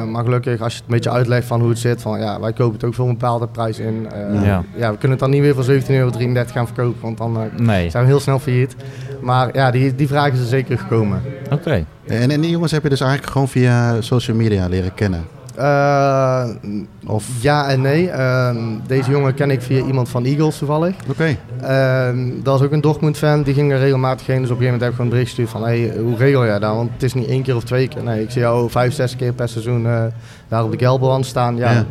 Eh, 0.00 0.08
maar 0.08 0.24
gelukkig, 0.24 0.60
als 0.60 0.72
je 0.72 0.78
het 0.78 0.88
een 0.88 0.94
beetje 0.94 1.10
uitlegt 1.10 1.46
van 1.46 1.60
hoe 1.60 1.68
het 1.68 1.78
zit, 1.78 2.02
van 2.02 2.18
ja, 2.20 2.40
wij 2.40 2.52
kopen 2.52 2.72
het 2.74 2.84
ook 2.84 2.94
voor 2.94 3.06
een 3.06 3.12
bepaalde 3.18 3.46
prijs 3.48 3.78
in. 3.78 4.06
Eh, 4.12 4.44
Ja. 4.44 4.62
ja. 4.76 4.90
we 4.90 4.96
kunnen 4.98 5.10
het 5.10 5.18
dan 5.20 5.30
niet 5.30 5.40
weer 5.40 5.54
voor 5.54 5.64
17,33 5.64 5.86
euro 5.88 6.10
gaan 6.52 6.66
verkopen, 6.66 7.00
want 7.00 7.18
dan 7.18 7.36
eh, 7.36 7.60
Nee. 7.60 7.90
zijn 7.90 8.02
we 8.04 8.08
heel 8.10 8.20
snel 8.20 8.38
failliet. 8.38 8.76
Maar 9.20 9.48
ja, 9.52 9.70
die, 9.70 9.94
die 9.94 10.08
vraag 10.08 10.32
is 10.32 10.38
er 10.40 10.46
zeker 10.46 10.78
gekomen. 10.78 11.22
Oké. 11.52 11.84
En, 12.06 12.30
en 12.30 12.40
die 12.40 12.50
jongens 12.50 12.72
heb 12.72 12.82
je 12.82 12.88
dus 12.88 13.00
eigenlijk 13.00 13.32
gewoon 13.32 13.48
via 13.48 14.00
social 14.00 14.36
media 14.36 14.66
leren 14.68 14.94
kennen. 14.94 15.24
Eh, 15.56 16.44
Of- 17.06 17.28
Ja 17.40 17.68
en 17.68 17.80
nee. 17.80 18.10
Ehm, 18.10 18.56
deze 18.86 19.10
jongen 19.10 19.34
ken 19.34 19.50
ik 19.50 19.62
via 19.62 19.84
iemand 19.84 20.08
van 20.08 20.24
Eagles 20.24 20.58
toevallig. 20.58 20.94
Oké. 21.10 21.36
Ehm, 21.62 22.18
dat 22.42 22.60
is 22.60 22.66
ook 22.66 22.72
een 22.72 22.80
Dortmund-fan. 22.80 23.42
Die 23.42 23.54
ging 23.54 23.72
er 23.72 23.78
regelmatig 23.78 24.26
heen. 24.26 24.40
Dus 24.40 24.50
op 24.50 24.56
een 24.58 24.62
gegeven 24.62 24.80
moment 24.80 24.80
heb 24.82 24.90
ik 24.90 24.96
gewoon 24.96 25.06
een 25.10 25.16
bericht 25.18 25.28
gestuurd 25.34 25.48
van... 25.50 25.62
Hey, 25.62 25.92
hoe 26.02 26.16
regel 26.16 26.44
jij 26.44 26.58
dat? 26.58 26.74
Want 26.74 26.90
het 26.92 27.02
is 27.02 27.14
niet 27.14 27.28
één 27.28 27.42
keer 27.42 27.56
of 27.56 27.64
twee 27.64 27.88
keer. 27.88 28.02
Nee, 28.02 28.22
ik 28.22 28.30
zie 28.30 28.40
jou 28.40 28.70
vijf, 28.70 28.94
zes 28.94 29.16
keer 29.16 29.32
per 29.32 29.48
seizoen 29.48 29.86
eh, 29.86 30.02
daar 30.48 30.64
op 30.64 30.70
de 30.70 30.78
Gelderland 30.78 31.26
staan. 31.26 31.56
Ja, 31.56 31.70
Ja. 31.72 31.84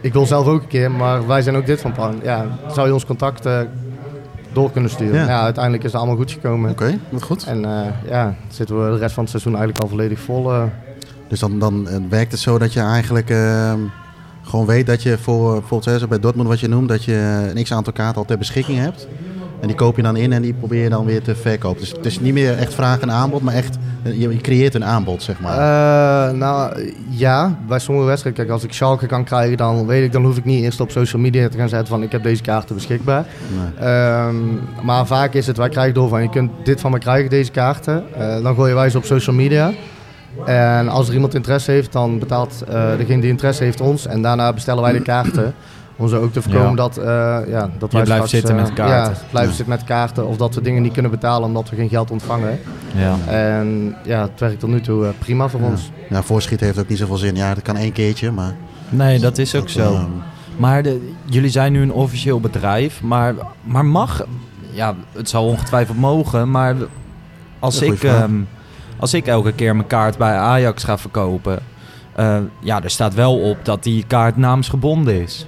Ik 0.00 0.12
wil 0.12 0.26
zelf 0.26 0.46
ook 0.46 0.62
een 0.62 0.68
keer, 0.68 0.90
maar 0.90 1.26
wij 1.26 1.42
zijn 1.42 1.56
ook 1.56 1.66
dit 1.66 1.80
van 1.80 1.92
plan. 1.92 2.14
Ja, 2.22 2.44
zou 2.72 2.86
je 2.86 2.92
ons 2.92 3.06
contact 3.06 3.46
eh, 3.46 3.58
door 4.52 4.70
kunnen 4.70 4.90
sturen? 4.90 5.20
Ja. 5.20 5.26
Ja. 5.28 5.40
uiteindelijk 5.42 5.84
is 5.84 5.90
het 5.92 6.00
allemaal 6.00 6.18
goed 6.18 6.30
gekomen. 6.32 6.70
Oké, 6.70 6.98
goed. 7.20 7.44
En 7.46 7.60
ja, 8.08 8.34
zitten 8.48 8.84
we 8.84 8.90
de 8.92 8.98
rest 8.98 9.14
van 9.14 9.22
het 9.22 9.30
seizoen 9.32 9.54
eigenlijk 9.56 9.82
al 9.82 9.88
volledig 9.88 10.18
vol. 10.20 10.50
eh. 11.26 11.30
Dus 11.30 11.40
dan, 11.40 11.58
dan 11.58 11.88
eh, 11.88 11.96
werkt 12.08 12.32
het 12.32 12.40
zo 12.40 12.58
dat 12.58 12.72
je 12.72 12.80
eigenlijk 12.80 13.30
ehm, 13.30 13.80
gewoon 14.42 14.66
weet 14.66 14.86
dat 14.86 15.02
je 15.02 15.18
voor 15.18 15.52
bijvoorbeeld 15.52 16.08
bij 16.08 16.20
Dortmund 16.20 16.48
wat 16.48 16.60
je 16.60 16.68
noemt, 16.68 16.88
dat 16.88 17.04
je 17.04 17.50
een 17.54 17.62
x 17.62 17.72
aantal 17.72 17.92
kaarten 17.92 18.16
al 18.16 18.24
ter 18.24 18.38
beschikking 18.38 18.78
hebt. 18.78 19.08
En 19.60 19.66
die 19.66 19.76
koop 19.76 19.96
je 19.96 20.02
dan 20.02 20.16
in 20.16 20.32
en 20.32 20.42
die 20.42 20.54
probeer 20.54 20.82
je 20.82 20.88
dan 20.88 21.04
weer 21.04 21.22
te 21.22 21.34
verkopen. 21.34 21.80
Dus 21.80 21.90
het 21.90 22.06
is 22.06 22.20
niet 22.20 22.32
meer 22.32 22.58
echt 22.58 22.74
vraag 22.74 23.00
en 23.00 23.12
aanbod, 23.12 23.42
maar 23.42 23.54
echt 23.54 23.78
Je, 24.02 24.28
je 24.28 24.40
creëert 24.40 24.74
een 24.74 24.84
aanbod, 24.84 25.22
zeg 25.22 25.40
maar. 25.40 25.52
Eh, 25.52 26.34
nou 26.36 26.90
ja, 27.08 27.58
bij 27.68 27.78
sommige 27.78 28.06
wedstrijden, 28.06 28.42
kijk, 28.42 28.54
als 28.54 28.64
ik 28.64 28.72
Schalke 28.72 29.06
kan 29.06 29.24
krijgen, 29.24 29.56
dan 29.56 29.86
weet 29.86 30.04
ik, 30.04 30.12
dan 30.12 30.24
hoef 30.24 30.36
ik 30.36 30.44
niet 30.44 30.62
eerst 30.62 30.80
op 30.80 30.90
social 30.90 31.22
media 31.22 31.48
te 31.48 31.58
gaan 31.58 31.68
zetten 31.68 31.88
van 31.88 32.02
ik 32.02 32.12
heb 32.12 32.22
deze 32.22 32.42
kaarten 32.42 32.74
beschikbaar. 32.74 33.26
Nee. 33.56 33.88
Ehm, 33.88 34.36
maar 34.82 35.06
vaak 35.06 35.34
is 35.34 35.46
het, 35.46 35.56
wij 35.56 35.68
krijgen 35.68 35.94
door 35.94 36.08
van 36.08 36.22
je 36.22 36.28
kunt 36.28 36.50
dit 36.64 36.80
van 36.80 36.90
me 36.90 36.98
krijgen, 36.98 37.30
deze 37.30 37.50
kaarten. 37.50 38.04
Eh, 38.14 38.42
dan 38.42 38.54
gooien 38.54 38.74
wij 38.74 38.90
ze 38.90 38.98
op 38.98 39.04
social 39.04 39.36
media. 39.36 39.72
En 40.44 40.88
als 40.88 41.08
er 41.08 41.14
iemand 41.14 41.34
interesse 41.34 41.70
heeft, 41.70 41.92
dan 41.92 42.18
betaalt 42.18 42.62
eh, 42.68 42.96
degene 42.96 43.20
die 43.20 43.30
interesse 43.30 43.64
heeft 43.64 43.80
ons. 43.80 44.06
En 44.06 44.22
daarna 44.22 44.52
bestellen 44.52 44.82
wij 44.82 44.92
de 44.92 45.02
kaarten. 45.12 45.54
Om 45.98 46.08
zo 46.08 46.22
ook 46.22 46.32
te 46.32 46.42
voorkomen 46.42 46.68
Ja. 46.70 46.74
dat, 46.74 46.96
eh, 46.96 47.04
ja, 47.48 47.70
dat 47.78 47.90
Je 47.90 47.96
wij 47.96 48.04
blijft 48.04 48.10
straks, 48.10 48.30
zitten 48.30 48.56
eh, 48.56 48.62
met 48.62 48.72
kaarten. 48.72 49.12
Ja, 49.14 49.18
blijven 49.30 49.50
Ja. 49.50 49.56
zitten 49.56 49.68
met 49.68 49.84
kaarten. 49.84 50.26
Of 50.26 50.36
dat 50.36 50.54
we 50.54 50.60
dingen 50.60 50.82
niet 50.82 50.92
kunnen 50.92 51.10
betalen 51.10 51.48
omdat 51.48 51.70
we 51.70 51.76
geen 51.76 51.88
geld 51.88 52.10
ontvangen. 52.10 52.58
Ja. 52.94 53.14
En 53.26 53.96
ja, 54.04 54.20
het 54.22 54.40
werkt 54.40 54.60
tot 54.60 54.70
nu 54.70 54.80
toe 54.80 55.04
eh, 55.06 55.10
prima 55.18 55.48
voor 55.48 55.60
ons. 55.60 55.90
Ja, 56.10 56.22
voorschieten 56.22 56.66
heeft 56.66 56.78
ook 56.78 56.88
niet 56.88 56.98
zoveel 56.98 57.16
zin. 57.16 57.36
Ja, 57.36 57.54
dat 57.54 57.62
kan 57.62 57.76
één 57.76 57.92
keertje, 57.92 58.30
maar... 58.30 58.54
Nee, 58.88 59.18
dat 59.18 59.38
is 59.38 59.54
ook 59.54 59.62
dat, 59.62 59.70
zo. 59.70 59.92
ehm, 59.94 60.04
Maar 60.56 60.82
de, 60.82 61.10
jullie 61.24 61.50
zijn 61.50 61.72
nu 61.72 61.82
een 61.82 61.92
officieel 61.92 62.40
bedrijf, 62.40 63.02
maar, 63.02 63.34
maar 63.62 63.84
mag, 63.84 64.24
ja, 64.70 64.94
het 65.12 65.28
zal 65.28 65.46
ongetwijfeld 65.46 65.98
mogen, 65.98 66.50
maar 66.50 66.74
als 67.58 67.82
ik, 67.82 68.02
ehm, 68.02 68.34
als 68.98 69.14
ik 69.14 69.26
elke 69.26 69.52
keer 69.52 69.76
mijn 69.76 69.88
kaart 69.88 70.18
bij 70.18 70.34
Ajax 70.34 70.84
ga 70.84 70.98
verkopen, 70.98 71.58
eh, 72.14 72.38
ja, 72.60 72.82
er 72.82 72.90
staat 72.90 73.14
wel 73.14 73.40
op 73.40 73.58
dat 73.62 73.82
die 73.82 74.04
kaart 74.06 74.36
naamsgebonden 74.36 75.22
is. 75.22 75.46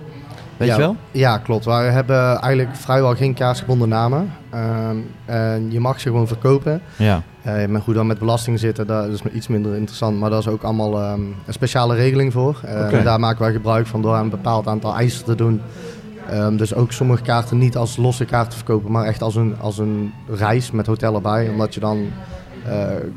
Weet 0.56 0.68
ja, 0.68 0.74
je 0.74 0.80
wel? 0.80 0.96
Ja, 1.10 1.38
klopt. 1.38 1.64
Wij 1.64 1.90
hebben 1.90 2.40
eigenlijk 2.40 2.76
vrijwel 2.76 3.14
geen 3.14 3.34
kaarsgebonden 3.34 3.88
namen. 3.88 4.32
Ehm, 4.50 4.96
en 5.24 5.70
je 5.70 5.80
mag 5.80 6.00
ze 6.00 6.08
gewoon 6.08 6.26
verkopen. 6.26 6.80
Ja. 6.96 7.22
Eh, 7.42 7.66
maar 7.66 7.80
goed, 7.80 7.94
dan 7.94 8.06
met 8.06 8.18
belasting 8.18 8.58
zitten, 8.58 8.86
dat 8.86 9.08
is 9.08 9.22
iets 9.32 9.48
minder 9.48 9.76
interessant. 9.76 10.18
Maar 10.18 10.30
daar 10.30 10.38
is 10.38 10.48
ook 10.48 10.62
allemaal 10.62 11.00
ehm, 11.00 11.20
een 11.46 11.52
speciale 11.52 11.94
regeling 11.94 12.32
voor. 12.32 12.60
Eh, 12.64 12.92
en 12.92 13.04
daar 13.04 13.20
maken 13.20 13.42
wij 13.42 13.52
gebruik 13.52 13.86
van 13.86 14.02
door 14.02 14.16
een 14.16 14.30
bepaald 14.30 14.66
aantal 14.66 14.94
eisen 14.94 15.24
te 15.24 15.34
doen. 15.34 15.60
Ehm, 16.30 16.56
dus 16.56 16.74
ook 16.74 16.92
sommige 16.92 17.22
kaarten 17.22 17.58
niet 17.58 17.76
als 17.76 17.96
losse 17.96 18.24
kaarten 18.24 18.56
verkopen, 18.56 18.92
maar 18.92 19.04
echt 19.04 19.22
als 19.22 19.34
een, 19.34 19.54
als 19.60 19.78
een 19.78 20.12
reis 20.28 20.70
met 20.70 20.86
hotel 20.86 21.14
erbij. 21.14 21.48
Omdat 21.48 21.74
je 21.74 21.80
dan 21.80 21.98
eh, 21.98 22.37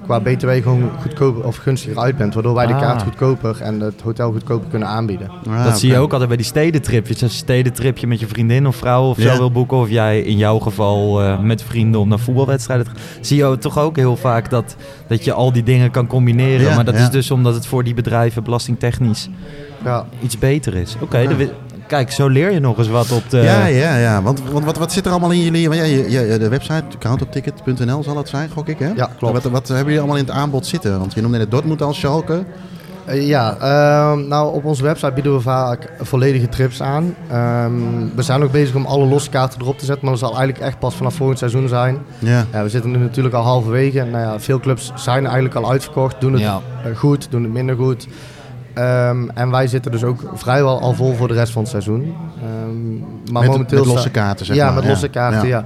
qua 0.03 0.19
BTW 0.19 0.49
gewoon 0.49 0.89
goedkoper 1.01 1.43
of 1.45 1.55
gunstiger 1.55 1.99
uit 1.99 2.17
bent. 2.17 2.33
Waardoor 2.33 2.53
wij 2.55 2.65
de 2.67 2.73
Ah. 2.73 2.79
kaart 2.81 3.01
goedkoper 3.01 3.61
en 3.61 3.79
het 3.79 4.01
hotel 4.01 4.31
goedkoper 4.31 4.69
kunnen 4.69 4.87
aanbieden. 4.87 5.29
ah, 5.49 5.63
dat 5.63 5.79
zie 5.79 5.89
je 5.91 5.97
ook 5.97 6.11
altijd 6.11 6.27
bij 6.27 6.37
die 6.37 6.45
stedentripjes. 6.45 7.23
Als 7.23 7.31
je 7.31 7.37
een 7.37 7.43
stedentripje 7.43 8.07
met 8.07 8.19
je 8.19 8.27
vriendin 8.27 8.67
of 8.67 8.75
vrouw 8.75 9.09
of 9.09 9.17
Ja. 9.21 9.31
zo 9.31 9.37
wil 9.37 9.51
boeken. 9.51 9.77
Of 9.77 9.89
jij 9.89 10.21
in 10.21 10.37
jouw 10.37 10.59
geval 10.59 11.21
eh, 11.21 11.39
met 11.39 11.63
vrienden 11.63 11.99
om 12.01 12.07
naar 12.09 12.19
voetbalwedstrijden 12.19 12.85
te 12.85 12.91
gaan. 12.91 12.99
Zie 13.21 13.37
je 13.37 13.57
toch 13.57 13.79
ook 13.79 13.95
heel 13.95 14.15
vaak 14.17 14.49
dat, 14.49 14.75
dat 15.07 15.23
je 15.25 15.33
al 15.33 15.51
die 15.51 15.63
dingen 15.63 15.91
kan 15.91 16.07
combineren. 16.07 16.65
Ja, 16.67 16.75
maar 16.75 16.85
dat 16.85 16.95
ja. 16.95 17.01
is 17.01 17.09
dus 17.09 17.31
omdat 17.31 17.53
het 17.53 17.65
voor 17.65 17.83
die 17.83 17.93
bedrijven 17.93 18.43
belastingtechnisch 18.43 19.29
Ja, 19.83 20.05
iets 20.21 20.37
beter 20.37 20.75
is. 20.75 20.95
Oké. 21.01 21.27
Kijk, 21.91 22.11
zo 22.11 22.27
leer 22.27 22.51
je 22.51 22.59
nog 22.59 22.77
eens 22.77 22.87
wat 22.87 23.11
op 23.11 23.29
de... 23.29 23.37
Ja, 23.37 23.65
ja, 23.65 23.97
ja. 23.97 24.21
Want, 24.21 24.41
want 24.51 24.65
wat, 24.65 24.77
wat 24.77 24.91
zit 24.91 25.05
er 25.05 25.11
allemaal 25.11 25.31
in 25.31 25.41
jullie... 25.41 25.67
want 25.67 25.79
Ja, 25.79 25.85
je, 25.87 26.09
je- 26.11 26.37
de 26.37 26.49
website, 26.49 26.83
countopticket.nl 26.99 28.03
zal 28.03 28.17
het 28.17 28.29
zijn, 28.29 28.49
gok 28.49 28.67
ik, 28.67 28.79
hè? 28.79 28.91
Ja, 28.95 29.09
klopt. 29.17 29.33
Wat, 29.33 29.51
wat 29.51 29.67
hebben 29.67 29.85
jullie 29.85 29.99
allemaal 29.99 30.17
in 30.17 30.25
het 30.25 30.33
aanbod 30.33 30.65
zitten? 30.65 30.99
Want 30.99 31.13
je 31.13 31.21
noemde 31.21 31.37
net 31.37 31.51
Dortmund 31.51 31.81
als 31.81 31.97
Schalke. 31.99 32.43
Eh, 33.05 33.27
ja, 33.27 33.57
ehm, 33.59 34.27
nou 34.27 34.53
op 34.53 34.65
onze 34.65 34.83
website 34.83 35.11
bieden 35.11 35.33
we 35.33 35.41
vaak 35.41 35.89
volledige 35.99 36.49
trips 36.49 36.81
aan. 36.81 37.15
Ehm, 37.29 37.71
we 38.15 38.21
zijn 38.21 38.43
ook 38.43 38.51
bezig 38.51 38.75
om 38.75 38.85
alle 38.85 39.05
losse 39.05 39.29
kaarten 39.29 39.61
erop 39.61 39.77
te 39.79 39.85
zetten, 39.85 40.05
maar 40.05 40.13
dat 40.19 40.23
zal 40.29 40.37
eigenlijk 40.37 40.65
echt 40.65 40.79
pas 40.79 40.95
vanaf 40.95 41.13
volgend 41.15 41.37
seizoen 41.39 41.67
zijn. 41.67 41.97
Ja. 42.19 42.45
We 42.63 42.69
zitten 42.69 42.91
nu 42.91 42.97
natuurlijk 42.97 43.35
al 43.35 43.43
halverwege. 43.43 43.99
En, 43.99 44.09
nou 44.11 44.23
ja, 44.23 44.39
veel 44.39 44.59
clubs 44.59 44.91
zijn 44.95 45.23
eigenlijk 45.25 45.55
al 45.55 45.71
uitverkocht, 45.71 46.21
doen 46.21 46.33
het 46.33 46.41
Ja. 46.41 46.59
eh, 46.85 46.97
goed, 46.97 47.27
doen 47.29 47.43
het 47.43 47.53
minder 47.53 47.75
goed. 47.75 48.07
Ehm, 48.73 49.29
en 49.33 49.51
wij 49.51 49.67
zitten 49.67 49.91
dus 49.91 50.03
ook 50.03 50.19
vrijwel 50.33 50.79
al 50.79 50.93
vol 50.93 51.13
voor 51.13 51.27
de 51.27 51.33
rest 51.33 51.51
van 51.51 51.61
het 51.61 51.71
seizoen. 51.71 52.15
Ehm, 52.43 52.99
maar 53.31 53.41
met, 53.41 53.51
momenteel 53.51 53.77
met 53.79 53.87
losse 53.87 54.09
kaarten, 54.09 54.45
zeg 54.45 54.55
ja, 54.55 54.65
maar. 54.65 54.73
met 54.73 54.85
losse 54.85 55.07
kaarten, 55.07 55.47
ja. 55.47 55.65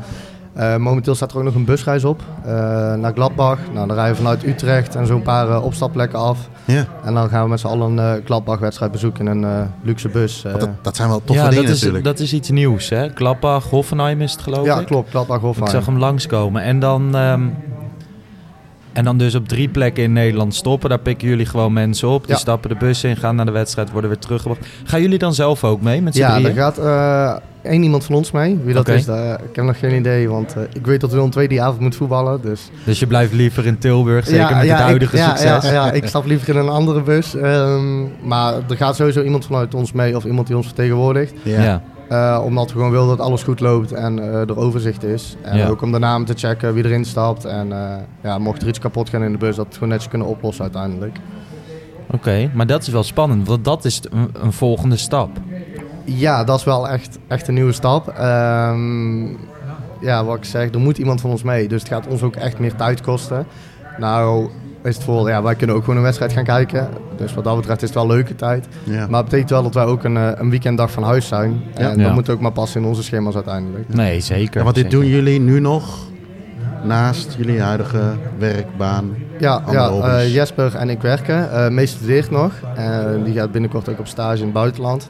Eh, 0.54 0.76
momenteel 0.76 1.16
staat 1.16 1.32
er 1.32 1.38
ook 1.38 1.44
nog 1.44 1.56
een 1.56 1.66
busreis 1.66 2.04
op 2.04 2.22
eh, 2.46 2.52
naar 2.94 3.12
Gladbach. 3.14 3.60
Nou, 3.74 3.88
dan 3.88 3.96
rijden 3.96 4.16
we 4.16 4.22
vanuit 4.22 4.44
Utrecht 4.46 4.96
en 4.96 5.06
zo'n 5.08 5.22
paar 5.22 5.50
eh, 5.50 5.64
opstapplekken 5.64 6.20
af. 6.20 6.50
Ja. 6.66 6.86
En 7.04 7.14
dan 7.14 7.30
gaan 7.30 7.44
we 7.44 7.50
met 7.50 7.60
z'n 7.60 7.68
allen 7.68 7.98
een 7.98 8.18
eh, 8.18 8.26
Gladbach-wedstrijd 8.26 8.92
bezoeken 8.92 9.28
in 9.28 9.44
een 9.44 9.60
eh, 9.60 9.66
luxe 9.84 10.10
bus. 10.10 10.42
dat, 10.42 10.70
dat 10.82 10.96
zijn 10.96 11.10
wel 11.10 11.22
toffe 11.26 11.44
ja, 11.44 11.50
dingen 11.50 11.64
dat 11.64 11.74
is, 11.74 11.80
natuurlijk. 11.80 12.04
dat 12.04 12.20
is 12.20 12.34
iets 12.34 12.50
nieuws, 12.50 12.90
hè? 12.90 13.10
Klappach, 13.10 13.70
Hoffenheim 13.70 14.22
is 14.22 14.32
het 14.32 14.42
geloof 14.42 14.66
ja, 14.66 14.80
ik. 14.80 14.86
klopt. 14.86 15.10
Gladbach 15.10 15.38
Ik 15.38 15.44
Hofheim. 15.44 15.70
zag 15.70 15.86
hem 15.86 15.98
langskomen. 15.98 16.62
En 16.62 16.80
dan, 16.80 17.16
ehm, 17.16 17.42
en 18.96 19.04
dan 19.04 19.18
dus 19.18 19.36
op 19.36 19.48
drie 19.48 19.68
plekken 19.70 20.04
in 20.04 20.14
Nederland 20.14 20.56
stoppen. 20.56 20.90
Daar 20.90 21.00
pikken 21.00 21.28
jullie 21.28 21.46
gewoon 21.46 21.74
mensen 21.74 22.08
op. 22.10 22.22
Die 22.25 22.32
Ja. 22.34 22.40
stappen 22.40 22.70
de 22.70 22.75
bus 22.75 23.04
in, 23.04 23.16
gaan 23.18 23.36
naar 23.36 23.46
de 23.46 23.52
wedstrijd, 23.52 23.92
worden 23.92 24.10
weer 24.10 24.20
teruggebracht. 24.20 24.66
Gaan 24.84 25.02
jullie 25.02 25.18
dan 25.18 25.34
zelf 25.34 25.64
ook 25.64 25.82
mee 25.82 26.02
met 26.02 26.14
z'n 26.16 26.20
Ja, 26.22 26.34
drieën? 26.34 26.50
er 26.50 26.56
gaat 26.56 26.78
eh, 26.78 27.36
één 27.72 27.84
iemand 27.84 28.06
van 28.06 28.16
ons 28.16 28.32
mee. 28.32 28.60
Wie 28.64 28.74
dat 28.74 28.88
is, 28.88 29.08
ik 29.08 29.56
heb 29.56 29.66
nog 29.66 29.80
geen 29.80 29.96
idee. 29.96 30.30
Want 30.30 30.54
eh, 30.56 30.62
ik 30.74 30.86
weet 30.86 31.02
dat 31.02 31.12
Willem 31.12 31.30
II 31.38 31.48
die 31.48 31.62
avond 31.62 31.80
moet 31.80 31.96
voetballen. 31.96 32.42
Dus 32.42 32.70
Dus 32.86 33.00
je 33.00 33.08
blijft 33.08 33.34
liever 33.34 33.66
in 33.66 33.78
Tilburg, 33.78 34.25
zeker 34.28 34.56
met 34.56 34.68
het 34.70 34.78
huidige 34.80 35.16
ik, 35.16 35.22
ja, 35.24 35.30
succes. 35.36 35.64
Ja, 35.66 35.72
ja, 35.72 35.92
ik 35.92 36.08
stap 36.08 36.25
liever 36.25 36.50
in 36.50 36.56
een 36.56 36.70
andere 36.70 37.02
bus. 37.02 37.36
Ehm, 37.36 38.02
maar 38.28 38.54
er 38.70 38.75
gaat 38.78 38.96
sowieso 38.96 39.22
iemand 39.22 39.46
vanuit 39.46 39.74
ons 39.74 39.92
mee 39.92 40.16
of 40.16 40.24
iemand 40.25 40.48
die 40.48 40.56
ons 40.58 40.66
vertegenwoordigt. 40.66 41.34
Ja. 41.44 41.82
Eh, 42.10 42.42
omdat 42.46 42.66
we 42.66 42.72
gewoon 42.72 42.92
willen 42.92 43.08
dat 43.08 43.20
alles 43.20 43.44
goed 43.44 43.60
loopt 43.60 43.92
en 43.92 44.20
eh, 44.20 44.40
er 44.40 44.58
overzicht 44.58 45.04
is. 45.04 45.36
En 45.42 45.58
Ja. 45.58 45.68
ook 45.68 45.82
om 45.82 45.92
de 45.92 46.00
namen 46.00 46.28
te 46.28 46.34
checken, 46.34 46.74
wie 46.74 46.86
erin 46.86 47.06
stapt. 47.06 47.46
En 47.46 47.72
eh, 47.72 47.96
ja, 48.24 48.38
mocht 48.38 48.62
er 48.62 48.68
iets 48.68 48.80
kapot 48.80 49.10
gaan 49.10 49.24
in 49.24 49.32
de 49.32 49.38
bus, 49.38 49.56
dat 49.56 49.66
we 49.68 49.74
gewoon 49.74 49.90
netjes 49.90 50.10
kunnen 50.10 50.28
oplossen 50.28 50.64
uiteindelijk. 50.64 51.18
Oké, 52.12 52.50
maar 52.54 52.68
dat 52.68 52.82
is 52.82 52.88
wel 52.88 53.04
spannend, 53.04 53.48
want 53.48 53.66
dat 53.66 53.86
is 53.86 54.02
een, 54.12 54.30
een 54.42 54.54
volgende 54.54 54.98
stap. 54.98 55.30
Ja, 56.04 56.44
dat 56.44 56.60
is 56.60 56.64
wel 56.66 56.90
echt, 56.90 57.20
echt 57.28 57.48
een 57.48 57.54
nieuwe 57.54 57.72
stap. 57.72 58.08
Ehm, 58.08 59.26
ja, 60.02 60.24
wat 60.26 60.38
ik 60.38 60.44
zeg, 60.46 60.70
er 60.74 60.80
moet 60.80 60.98
iemand 60.98 61.22
van 61.22 61.30
ons 61.30 61.44
mee. 61.44 61.68
Dus 61.68 61.80
het 61.82 61.92
gaat 61.92 62.08
ons 62.08 62.24
ook 62.24 62.36
echt 62.36 62.60
meer 62.60 62.76
tijd 62.76 63.02
kosten. 63.02 63.46
Nou, 63.98 64.50
is 64.86 64.96
het 64.96 65.04
voor, 65.04 65.30
ja, 65.30 65.42
wij 65.44 65.56
kunnen 65.56 65.75
ook 65.75 65.82
gewoon 65.84 65.98
een 65.98 66.04
wedstrijd 66.04 66.34
gaan 66.34 66.44
kijken. 66.44 66.89
Dus 67.18 67.34
wat 67.34 67.44
dat 67.44 67.56
betreft 67.56 67.82
is 67.82 67.88
het 67.89 67.98
wel 67.98 68.08
leuke 68.08 68.36
tijd. 68.36 68.68
Ja. 68.84 69.08
Maar 69.10 69.20
het 69.20 69.24
betekent 69.30 69.50
wel 69.50 69.63
dat 69.63 69.74
wij 69.74 69.84
ook 69.86 70.04
een, 70.04 70.18
eh, 70.18 70.30
een 70.36 70.50
weekenddag 70.50 70.92
van 70.92 71.04
huis 71.04 71.27
zijn. 71.27 71.62
En 71.74 71.98
Ja. 71.98 72.04
dat 72.04 72.13
moet 72.13 72.30
ook 72.30 72.39
maar 72.39 72.51
passen 72.51 72.82
in 72.82 72.88
onze 72.88 73.04
schema's 73.04 73.36
uiteindelijk. 73.36 73.94
Nee, 73.94 74.20
zeker. 74.20 74.58
Ja, 74.58 74.63
want 74.63 74.75
dit 74.75 74.84
zeker. 74.84 75.00
doen 75.00 75.10
jullie 75.10 75.39
nu 75.39 75.60
nog 75.60 75.98
naast 76.84 77.36
jullie 77.38 77.62
huidige 77.62 78.01
werkbaan. 78.38 79.15
Ja, 79.39 79.62
ja 79.72 79.89
eh, 79.89 80.34
Jesper 80.34 80.75
en 80.75 80.89
ik 80.89 81.01
werken. 81.01 81.51
Eh 81.51 81.70
Mees 81.70 81.92
studeert 81.92 82.32
nog. 82.32 82.51
Die 83.24 83.34
gaat 83.34 83.51
binnenkort 83.51 83.89
ook 83.89 84.00
op 84.00 84.08
stage 84.08 84.38
in 84.38 84.44
het 84.44 84.54
buitenland. 84.54 85.10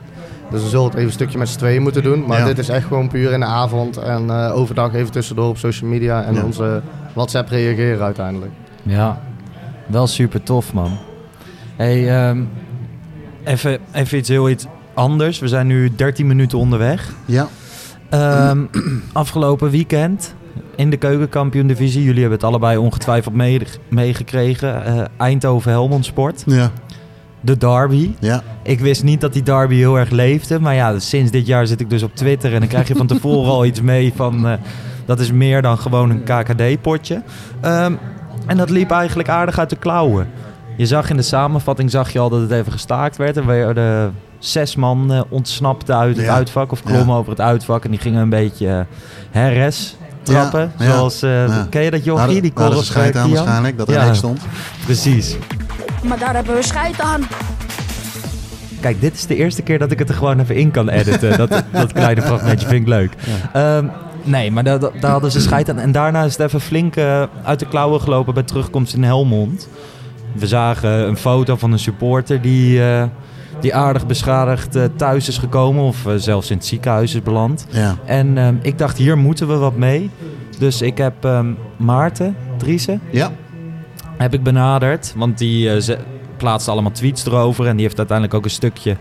Dus 0.51 0.61
we 0.63 0.69
zullen 0.69 0.85
het 0.85 0.93
even 0.93 1.07
een 1.07 1.13
stukje 1.13 1.37
met 1.37 1.49
z'n 1.49 1.57
tweeën 1.57 1.81
moeten 1.81 2.03
doen. 2.03 2.23
Maar 2.27 2.39
Ja. 2.39 2.45
dit 2.45 2.57
is 2.57 2.69
echt 2.69 2.85
gewoon 2.87 3.07
puur 3.07 3.31
in 3.31 3.39
de 3.39 3.45
avond. 3.45 3.97
En 3.97 4.29
eh, 4.29 4.55
overdag 4.55 4.93
even 4.93 5.11
tussendoor 5.11 5.49
op 5.49 5.57
social 5.57 5.89
media 5.89 6.23
en 6.23 6.33
Ja. 6.33 6.43
onze 6.43 6.81
WhatsApp 7.13 7.49
reageren 7.49 8.03
uiteindelijk. 8.05 8.51
Ja, 8.83 9.19
wel 9.87 10.07
super 10.07 10.43
tof, 10.43 10.73
man. 10.73 10.97
Hey, 11.75 12.09
ehm, 12.27 12.43
even, 13.43 13.79
even 13.91 14.17
iets 14.17 14.29
heel 14.29 14.49
iets 14.49 14.65
anders. 14.93 15.39
We 15.39 15.47
zijn 15.47 15.67
nu 15.67 15.91
13 15.95 16.27
minuten 16.27 16.57
onderweg. 16.57 17.13
Ja. 17.25 17.47
Ehm, 18.09 18.59
afgelopen 19.13 19.69
weekend 19.69 20.35
in 20.75 20.89
de 20.89 20.97
keukenkampioen-divisie. 20.97 22.03
Jullie 22.03 22.19
hebben 22.21 22.37
het 22.37 22.47
allebei 22.47 22.77
ongetwijfeld 22.77 23.35
mee- 23.35 23.61
meegekregen. 23.89 24.85
Eh, 24.85 25.03
Eindhoven-Helmond 25.17 26.05
Sport. 26.05 26.43
Ja. 26.45 26.71
De 27.41 27.57
derby. 27.57 28.11
Ja. 28.19 28.43
Ik 28.63 28.79
wist 28.79 29.03
niet 29.03 29.21
dat 29.21 29.33
die 29.33 29.43
derby 29.43 29.75
heel 29.75 29.99
erg 29.99 30.09
leefde. 30.09 30.59
Maar 30.59 30.73
ja, 30.75 30.99
sinds 30.99 31.31
dit 31.31 31.45
jaar 31.47 31.67
zit 31.67 31.81
ik 31.81 31.89
dus 31.89 32.03
op 32.03 32.15
Twitter. 32.15 32.53
En 32.53 32.59
dan 32.59 32.69
krijg 32.69 32.87
je 32.87 32.95
van 32.95 33.07
tevoren 33.07 33.51
al 33.57 33.65
iets 33.65 33.81
mee 33.81 34.13
van... 34.15 34.47
eh, 34.47 34.53
dat 35.05 35.19
is 35.19 35.31
meer 35.31 35.61
dan 35.61 35.77
gewoon 35.77 36.09
een 36.09 36.23
KKD-potje. 36.23 37.21
Ehm, 37.61 37.93
en 38.45 38.57
dat 38.57 38.69
liep 38.69 38.91
eigenlijk 38.91 39.29
aardig 39.29 39.59
uit 39.59 39.69
de 39.69 39.75
klauwen. 39.75 40.27
Je 40.77 40.85
zag 40.85 41.09
in 41.09 41.15
de 41.17 41.21
samenvatting 41.23 41.91
zag 41.91 42.09
je 42.11 42.19
al 42.19 42.29
dat 42.29 42.41
het 42.41 42.51
even 42.51 42.71
gestaakt 42.71 43.17
werd. 43.17 43.37
Er 43.37 43.45
werden 43.45 44.13
zes 44.39 44.75
man 44.75 45.13
eh, 45.13 45.21
ontsnapten 45.29 45.97
uit 45.97 46.15
het 46.17 46.25
Ja. 46.25 46.33
uitvak. 46.33 46.71
Of 46.71 46.83
klommen 46.83 47.15
over 47.15 47.29
het 47.29 47.41
uitvak. 47.41 47.83
En 47.85 47.91
die 47.91 47.99
gingen 47.99 48.21
een 48.21 48.29
beetje 48.29 48.67
eh, 48.67 48.79
herres 49.31 49.97
trappen. 50.23 50.71
Ja, 50.77 50.85
Zoals, 50.93 51.21
eh, 51.21 51.47
ja. 51.47 51.67
ken 51.69 51.81
je 51.81 51.91
dat 51.91 52.03
jochie? 52.03 52.51
Hadden- 52.53 52.73
die 52.73 52.83
scheid 52.83 53.15
eh, 53.15 53.21
aan 53.21 53.31
waarschijnlijk, 53.31 53.77
dat 53.77 53.89
er 53.89 54.15
stond. 54.15 54.41
Precies. 54.85 55.35
Maar 56.03 56.19
daar 56.19 56.33
hebben 56.35 56.55
we 56.55 56.61
scheid 56.63 56.99
aan. 57.01 57.21
Kijk, 58.79 59.01
dit 59.01 59.13
is 59.13 59.25
de 59.25 59.35
eerste 59.35 59.61
keer 59.61 59.79
dat 59.79 59.91
ik 59.91 59.99
het 59.99 60.09
er 60.09 60.15
gewoon 60.15 60.39
even 60.39 60.55
in 60.55 60.71
kan 60.71 60.89
editen. 60.89 61.37
dat, 61.37 61.63
dat 61.71 61.91
kleine 61.93 62.21
fragmentje 62.21 62.67
vind 62.67 62.81
ik 62.81 62.87
leuk. 62.87 63.13
Ehm, 63.53 63.85
nee, 64.25 64.51
maar 64.51 64.63
daar, 64.63 64.79
daar 64.79 65.11
hadden 65.11 65.31
ze 65.31 65.41
scheid 65.41 65.69
aan. 65.69 65.79
En 65.79 65.91
daarna 65.91 66.23
is 66.23 66.31
het 66.37 66.41
even 66.47 66.61
flink 66.61 66.95
eh, 66.95 67.23
uit 67.43 67.59
de 67.59 67.67
klauwen 67.67 68.01
gelopen 68.01 68.33
bij 68.33 68.43
terugkomst 68.43 68.93
in 68.93 69.03
Helmond. 69.03 69.69
We 70.33 70.47
zagen 70.47 70.89
een 71.07 71.17
foto 71.17 71.55
van 71.55 71.71
een 71.71 71.79
supporter 71.79 72.41
die, 72.41 72.83
eh, 72.83 73.03
die 73.59 73.75
aardig 73.75 74.05
beschadigd 74.05 74.75
eh, 74.75 74.83
thuis 74.95 75.27
is 75.27 75.37
gekomen. 75.37 75.83
Of 75.83 76.05
zelfs 76.15 76.49
in 76.49 76.57
het 76.57 76.65
ziekenhuis 76.65 77.13
is 77.15 77.21
beland. 77.21 77.67
Ja. 77.69 77.95
En 78.05 78.37
ehm, 78.37 78.55
ik 78.61 78.77
dacht, 78.77 78.97
hier 78.97 79.17
moeten 79.17 79.47
we 79.47 79.55
wat 79.55 79.75
mee. 79.75 80.09
Dus 80.59 80.81
ik 80.81 80.97
heb 80.97 81.25
ehm, 81.25 81.53
Maarten 81.77 82.35
Driessen 82.57 83.01
Ja. 83.11 83.31
heb 84.17 84.33
ik 84.33 84.43
benaderd. 84.43 85.13
Want 85.15 85.37
die 85.37 85.69
plaatste 86.37 86.71
allemaal 86.71 86.91
tweets 86.91 87.25
erover. 87.25 87.67
En 87.67 87.75
die 87.75 87.85
heeft 87.85 87.97
uiteindelijk 87.97 88.37
ook 88.37 88.43
een 88.45 88.49
stukje 88.51 88.97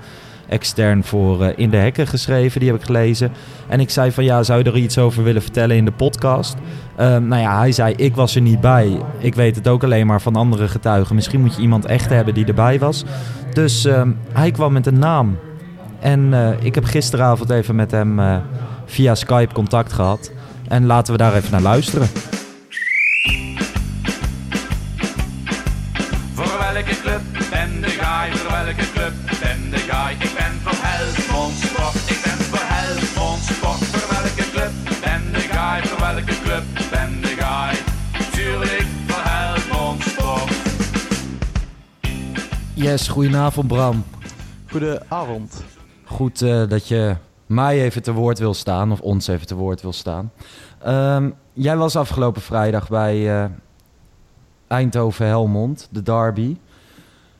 extern 0.54 1.04
voor 1.04 1.42
eh, 1.42 1.52
In 1.56 1.70
de 1.70 1.76
Hekken 1.76 2.06
geschreven. 2.06 2.60
Die 2.60 2.70
heb 2.70 2.78
ik 2.78 2.86
gelezen. 2.86 3.32
En 3.68 3.80
ik 3.80 3.90
zei 3.90 4.12
van 4.12 4.24
ja, 4.24 4.42
zou 4.42 4.58
je 4.58 4.64
er 4.64 4.76
iets 4.76 4.98
over 4.98 5.22
willen 5.22 5.42
vertellen 5.42 5.76
in 5.76 5.84
de 5.84 5.92
podcast? 5.92 6.56
Ehm, 6.96 7.28
nou 7.28 7.42
ja, 7.42 7.58
hij 7.58 7.72
zei 7.72 7.94
ik 7.96 8.14
was 8.14 8.34
er 8.34 8.40
niet 8.40 8.60
bij. 8.60 9.00
Ik 9.18 9.34
weet 9.34 9.56
het 9.56 9.68
ook 9.68 9.84
alleen 9.84 10.06
maar 10.06 10.20
van 10.20 10.36
andere 10.36 10.68
getuigen. 10.68 11.14
Misschien 11.14 11.40
moet 11.40 11.54
je 11.54 11.62
iemand 11.62 11.84
echt 11.84 12.10
hebben 12.10 12.34
die 12.34 12.46
erbij 12.46 12.78
was. 12.78 13.04
Dus 13.52 13.84
ehm, 13.84 14.10
hij 14.32 14.50
kwam 14.50 14.72
met 14.72 14.86
een 14.86 14.98
naam. 14.98 15.38
En 16.00 16.34
eh, 16.34 16.48
ik 16.64 16.74
heb 16.74 16.84
gisteravond 16.84 17.50
even 17.50 17.74
met 17.74 17.90
hem 17.90 18.18
eh, 18.20 18.36
via 18.86 19.14
Skype 19.14 19.54
contact 19.54 19.92
gehad. 19.92 20.32
En 20.68 20.86
laten 20.86 21.12
we 21.12 21.18
daar 21.18 21.34
even 21.34 21.50
naar 21.50 21.62
luisteren. 21.62 22.08
Yes, 42.84 43.08
goedenavond 43.08 43.66
Bram. 43.66 44.04
Goedenavond. 44.70 45.64
Goed 46.04 46.42
eh, 46.42 46.68
dat 46.68 46.88
je 46.88 47.16
mij 47.46 47.82
even 47.82 48.02
te 48.02 48.12
woord 48.12 48.38
wil 48.38 48.54
staan, 48.54 48.92
of 48.92 49.00
ons 49.00 49.26
even 49.26 49.46
te 49.46 49.54
woord 49.54 49.82
wil 49.82 49.92
staan. 49.92 50.32
Ehm, 50.82 51.30
jij 51.52 51.76
was 51.76 51.96
afgelopen 51.96 52.42
vrijdag 52.42 52.88
bij 52.88 53.42
eh, 53.42 53.50
Eindhoven-Helmond, 54.66 55.88
de 55.90 56.02
derby. 56.02 56.56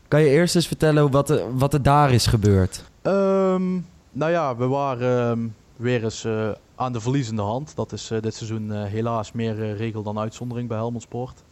Kan 0.08 0.20
je 0.20 0.28
eerst 0.28 0.54
eens 0.54 0.66
vertellen 0.66 1.10
wat 1.10 1.30
er, 1.30 1.56
wat 1.56 1.74
er 1.74 1.82
daar 1.82 2.12
is 2.12 2.26
gebeurd? 2.26 2.84
Ehm, 3.02 3.72
nou 4.12 4.30
ja, 4.30 4.56
we 4.56 4.66
waren 4.66 5.30
ehm, 5.30 5.46
weer 5.76 6.04
eens 6.04 6.24
eh, 6.24 6.48
aan 6.74 6.92
de 6.92 7.00
verliezende 7.00 7.42
hand. 7.42 7.76
Dat 7.76 7.92
is 7.92 8.10
dit 8.20 8.34
seizoen 8.34 8.72
helaas 8.72 9.32
meer 9.32 9.76
regel 9.76 10.02
dan 10.02 10.18
uitzondering 10.18 10.68
bij 10.68 10.76
Helmond 10.76 11.02
Sport. 11.02 11.42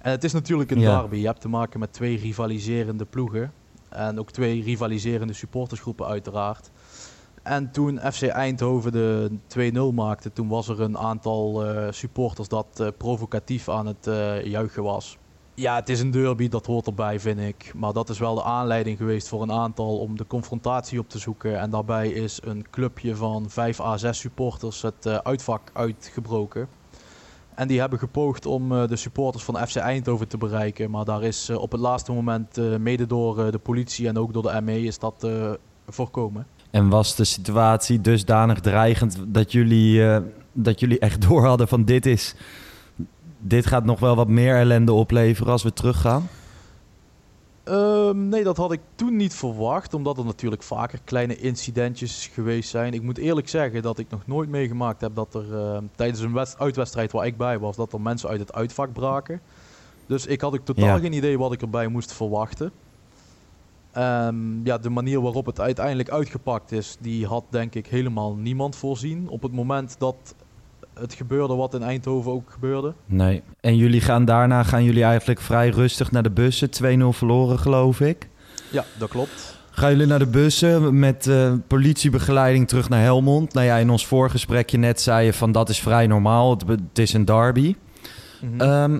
En 0.00 0.10
het 0.10 0.24
is 0.24 0.32
natuurlijk 0.32 0.70
een 0.70 0.78
derby. 0.78 1.16
Je 1.16 1.26
hebt 1.26 1.40
te 1.40 1.48
maken 1.48 1.80
met 1.80 1.92
twee 1.92 2.16
rivaliserende 2.16 3.04
ploegen. 3.04 3.52
En 3.88 4.18
ook 4.18 4.30
twee 4.30 4.62
rivaliserende 4.62 5.32
supportersgroepen 5.32 6.06
uiteraard. 6.06 6.70
En 7.42 7.70
toen 7.70 8.00
FC 8.12 8.22
Eindhoven 8.22 8.92
de 8.92 9.30
2-0 9.92 9.94
maakte, 9.94 10.32
toen 10.32 10.48
was 10.48 10.68
er 10.68 10.80
een 10.80 10.98
aantal 10.98 11.66
eh, 11.66 11.92
supporters 11.92 12.48
dat 12.48 12.80
eh, 12.80 12.88
provocatief 12.96 13.68
aan 13.68 13.86
het 13.86 14.06
eh, 14.06 14.44
juichen 14.44 14.82
was. 14.82 15.18
Ja, 15.54 15.74
het 15.74 15.88
is 15.88 16.00
een 16.00 16.10
derby, 16.10 16.48
dat 16.48 16.66
hoort 16.66 16.86
erbij, 16.86 17.20
vind 17.20 17.40
ik. 17.40 17.72
Maar 17.76 17.92
dat 17.92 18.08
is 18.08 18.18
wel 18.18 18.34
de 18.34 18.42
aanleiding 18.42 18.98
geweest 18.98 19.28
voor 19.28 19.42
een 19.42 19.52
aantal 19.52 19.98
om 19.98 20.16
de 20.16 20.26
confrontatie 20.26 20.98
op 20.98 21.08
te 21.08 21.18
zoeken. 21.18 21.58
En 21.58 21.70
daarbij 21.70 22.08
is 22.08 22.40
een 22.44 22.66
clubje 22.70 23.16
van 23.16 23.50
5 23.50 23.80
à 23.80 23.96
6 23.96 24.18
supporters 24.18 24.82
het 24.82 25.06
uitvak 25.24 25.70
uitgebroken. 25.72 26.68
En 27.60 27.68
die 27.68 27.80
hebben 27.80 27.98
gepoogd 27.98 28.46
om 28.46 28.72
eh, 28.72 28.88
de 28.88 28.96
supporters 28.96 29.44
van 29.44 29.66
FC 29.66 29.76
Eindhoven 29.76 30.28
te 30.28 30.38
bereiken. 30.38 30.90
Maar 30.90 31.04
daar 31.04 31.22
is 31.22 31.48
eh, 31.48 31.56
op 31.56 31.72
het 31.72 31.80
laatste 31.80 32.12
moment, 32.12 32.58
eh, 32.58 32.76
mede 32.76 33.06
door 33.06 33.50
de 33.50 33.58
politie 33.58 34.08
en 34.08 34.18
ook 34.18 34.32
door 34.32 34.42
de 34.42 34.60
ME, 34.60 34.82
is 34.82 34.98
dat 34.98 35.28
voorkomen. 35.88 36.46
En 36.70 36.88
was 36.88 37.16
de 37.16 37.24
situatie 37.24 38.00
dusdanig 38.00 38.60
dreigend 38.60 39.24
dat 39.26 39.52
jullie, 39.52 40.20
dat 40.52 40.80
jullie 40.80 40.98
echt 40.98 41.22
door 41.28 41.46
hadden 41.46 41.68
van 41.68 41.84
dit 41.84 42.06
is... 42.06 42.34
Dit 43.38 43.66
gaat 43.66 43.84
nog 43.84 44.00
wel 44.00 44.16
wat 44.16 44.28
meer 44.28 44.56
ellende 44.56 44.92
opleveren 44.92 45.52
als 45.52 45.62
we 45.62 45.72
teruggaan? 45.72 46.28
Ehm, 47.70 48.28
nee, 48.28 48.44
dat 48.44 48.56
had 48.56 48.72
ik 48.72 48.80
toen 48.94 49.16
niet 49.16 49.34
verwacht, 49.34 49.94
omdat 49.94 50.18
er 50.18 50.24
natuurlijk 50.24 50.62
vaker 50.62 51.00
kleine 51.04 51.36
incidentjes 51.36 52.26
geweest 52.32 52.70
zijn. 52.70 52.92
Ik 52.94 53.02
moet 53.02 53.18
eerlijk 53.18 53.48
zeggen 53.48 53.82
dat 53.82 53.98
ik 53.98 54.10
nog 54.10 54.26
nooit 54.26 54.48
meegemaakt 54.48 55.00
heb 55.00 55.14
dat 55.14 55.34
er 55.34 55.54
ehm, 55.56 55.84
tijdens 55.96 56.20
een 56.20 56.32
wedst- 56.32 56.58
uitwedstrijd 56.58 57.12
waar 57.12 57.26
ik 57.26 57.36
bij 57.36 57.58
was, 57.58 57.76
dat 57.76 57.92
er 57.92 58.00
mensen 58.00 58.28
uit 58.28 58.40
het 58.40 58.52
uitvak 58.52 58.92
braken. 58.92 59.40
Dus 60.06 60.26
ik 60.26 60.40
had 60.40 60.54
ook 60.54 60.64
totaal 60.64 60.84
Ja. 60.84 60.98
geen 60.98 61.12
idee 61.12 61.38
wat 61.38 61.52
ik 61.52 61.60
erbij 61.62 61.88
moest 61.88 62.12
verwachten. 62.12 62.72
Ehm, 63.92 64.64
ja, 64.66 64.78
de 64.78 64.90
manier 64.90 65.20
waarop 65.20 65.46
het 65.46 65.60
uiteindelijk 65.60 66.10
uitgepakt 66.10 66.72
is, 66.72 66.96
die 67.00 67.26
had 67.26 67.44
denk 67.50 67.74
ik 67.74 67.86
helemaal 67.86 68.34
niemand 68.34 68.76
voorzien. 68.76 69.28
Op 69.28 69.42
het 69.42 69.52
moment 69.52 69.98
dat 69.98 70.34
het 71.00 71.14
gebeurde 71.14 71.54
wat 71.54 71.74
in 71.74 71.82
Eindhoven 71.82 72.32
ook 72.32 72.50
gebeurde. 72.50 72.94
Nee. 73.06 73.42
En 73.60 73.76
jullie 73.76 74.00
gaan 74.00 74.24
daarna 74.24 74.62
gaan 74.62 74.84
jullie 74.84 75.04
eigenlijk 75.04 75.40
vrij 75.40 75.68
rustig 75.68 76.10
naar 76.10 76.22
de 76.22 76.30
bussen. 76.30 76.68
2-0 76.68 77.06
verloren, 77.08 77.58
geloof 77.58 78.00
ik. 78.00 78.28
Ja, 78.70 78.84
dat 78.98 79.08
klopt. 79.08 79.58
Gaan 79.70 79.90
jullie 79.90 80.06
naar 80.06 80.18
de 80.18 80.26
bussen 80.26 80.98
met 80.98 81.26
eh, 81.26 81.52
politiebegeleiding 81.66 82.68
terug 82.68 82.88
naar 82.88 83.00
Helmond? 83.00 83.54
Nou 83.54 83.66
ja, 83.66 83.76
in 83.76 83.90
ons 83.90 84.06
voorgesprekje 84.06 84.78
net 84.78 85.00
zei 85.00 85.24
je 85.24 85.32
van 85.32 85.52
dat 85.52 85.68
is 85.68 85.80
vrij 85.80 86.06
normaal. 86.06 86.50
Het, 86.50 86.64
het 86.68 86.98
is 86.98 87.12
een 87.12 87.24
derby. 87.24 87.76
Mhm. 88.40 88.60
Ehm, 88.60 88.98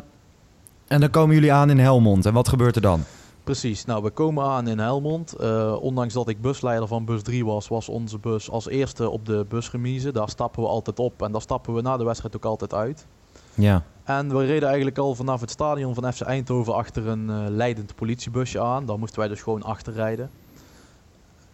en 0.86 1.00
dan 1.00 1.10
komen 1.10 1.34
jullie 1.34 1.52
aan 1.52 1.70
in 1.70 1.78
Helmond. 1.78 2.26
En 2.26 2.32
wat 2.32 2.48
gebeurt 2.48 2.76
er 2.76 2.82
dan? 2.82 3.04
Precies, 3.50 3.84
nou 3.84 4.02
we 4.02 4.10
komen 4.10 4.44
aan 4.44 4.68
in 4.68 4.78
Helmond. 4.78 5.32
Eh, 5.32 5.76
ondanks 5.80 6.14
dat 6.14 6.28
ik 6.28 6.40
busleider 6.40 6.88
van 6.88 7.04
bus 7.04 7.22
3 7.22 7.44
was, 7.44 7.68
was 7.68 7.88
onze 7.88 8.18
bus 8.18 8.50
als 8.50 8.68
eerste 8.68 9.08
op 9.08 9.26
de 9.26 9.46
busremise. 9.48 10.12
Daar 10.12 10.28
stappen 10.28 10.62
we 10.62 10.68
altijd 10.68 10.98
op 10.98 11.22
en 11.22 11.32
daar 11.32 11.40
stappen 11.40 11.74
we 11.74 11.80
na 11.80 11.96
de 11.96 12.04
wedstrijd 12.04 12.36
ook 12.36 12.44
altijd 12.44 12.74
uit. 12.74 13.06
Ja. 13.54 13.82
En 14.04 14.36
we 14.36 14.44
reden 14.44 14.68
eigenlijk 14.68 14.98
al 14.98 15.14
vanaf 15.14 15.40
het 15.40 15.50
stadion 15.50 15.94
van 15.94 16.12
FC 16.12 16.20
Eindhoven 16.20 16.74
achter 16.74 17.06
een 17.06 17.30
eh, 17.30 17.44
leidend 17.48 17.94
politiebusje 17.94 18.60
aan. 18.60 18.86
Daar 18.86 18.98
moesten 18.98 19.18
wij 19.18 19.28
dus 19.28 19.42
gewoon 19.42 19.62
achter 19.62 19.92
rijden. 19.92 20.30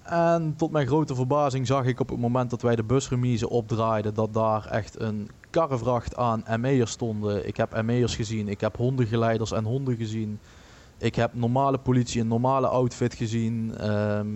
En 0.02 0.54
tot 0.56 0.70
mijn 0.70 0.86
grote 0.86 1.14
verbazing 1.14 1.66
zag 1.66 1.84
ik 1.84 2.00
op 2.00 2.08
het 2.08 2.18
moment 2.18 2.50
dat 2.50 2.62
wij 2.62 2.76
de 2.76 2.84
busremise 2.84 3.48
opdraaiden... 3.48 4.14
dat 4.14 4.34
daar 4.34 4.66
echt 4.66 5.00
een 5.00 5.30
karrevracht 5.50 6.16
aan 6.16 6.44
ME'ers 6.60 6.90
stonden. 6.90 7.46
Ik 7.46 7.56
heb 7.56 7.82
ME'ers 7.82 8.16
gezien, 8.16 8.48
ik 8.48 8.60
heb 8.60 8.76
hondengeleiders 8.76 9.52
en 9.52 9.64
honden 9.64 9.96
gezien... 9.96 10.38
Ik 10.98 11.14
heb 11.14 11.34
normale 11.34 11.78
politie, 11.78 12.20
een 12.20 12.28
normale 12.28 12.68
outfit 12.68 13.14
gezien. 13.14 13.74
Ehm, 13.78 14.28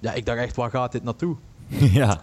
ja, 0.00 0.12
ik 0.12 0.26
dacht 0.26 0.38
echt, 0.38 0.56
waar 0.56 0.70
gaat 0.70 0.92
dit 0.92 1.04
naartoe? 1.04 1.36
ja. 2.00 2.22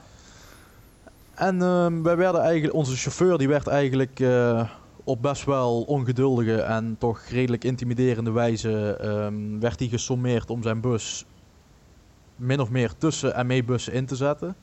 En 1.35 1.61
ehm, 1.61 2.01
wij 2.01 2.17
werden 2.17 2.41
eigenlijk, 2.41 2.73
onze 2.73 2.95
chauffeur 2.95 3.37
die 3.37 3.47
werd 3.47 3.67
eigenlijk 3.67 4.19
eh, 4.19 4.69
op 5.03 5.21
best 5.21 5.45
wel 5.45 5.81
ongeduldige 5.81 6.61
en 6.61 6.95
toch 6.99 7.21
redelijk 7.21 7.63
intimiderende 7.63 8.31
wijze 8.31 8.95
ehm, 8.95 9.59
werd 9.59 9.79
hij 9.79 9.87
gesommeerd 9.87 10.49
om 10.49 10.63
zijn 10.63 10.81
bus 10.81 11.25
min 12.39 12.59
of 12.59 12.69
meer 12.69 12.93
tussen 12.97 13.47
ME-bussen 13.47 13.93
in 13.93 14.05
te 14.05 14.15
zetten. 14.15 14.55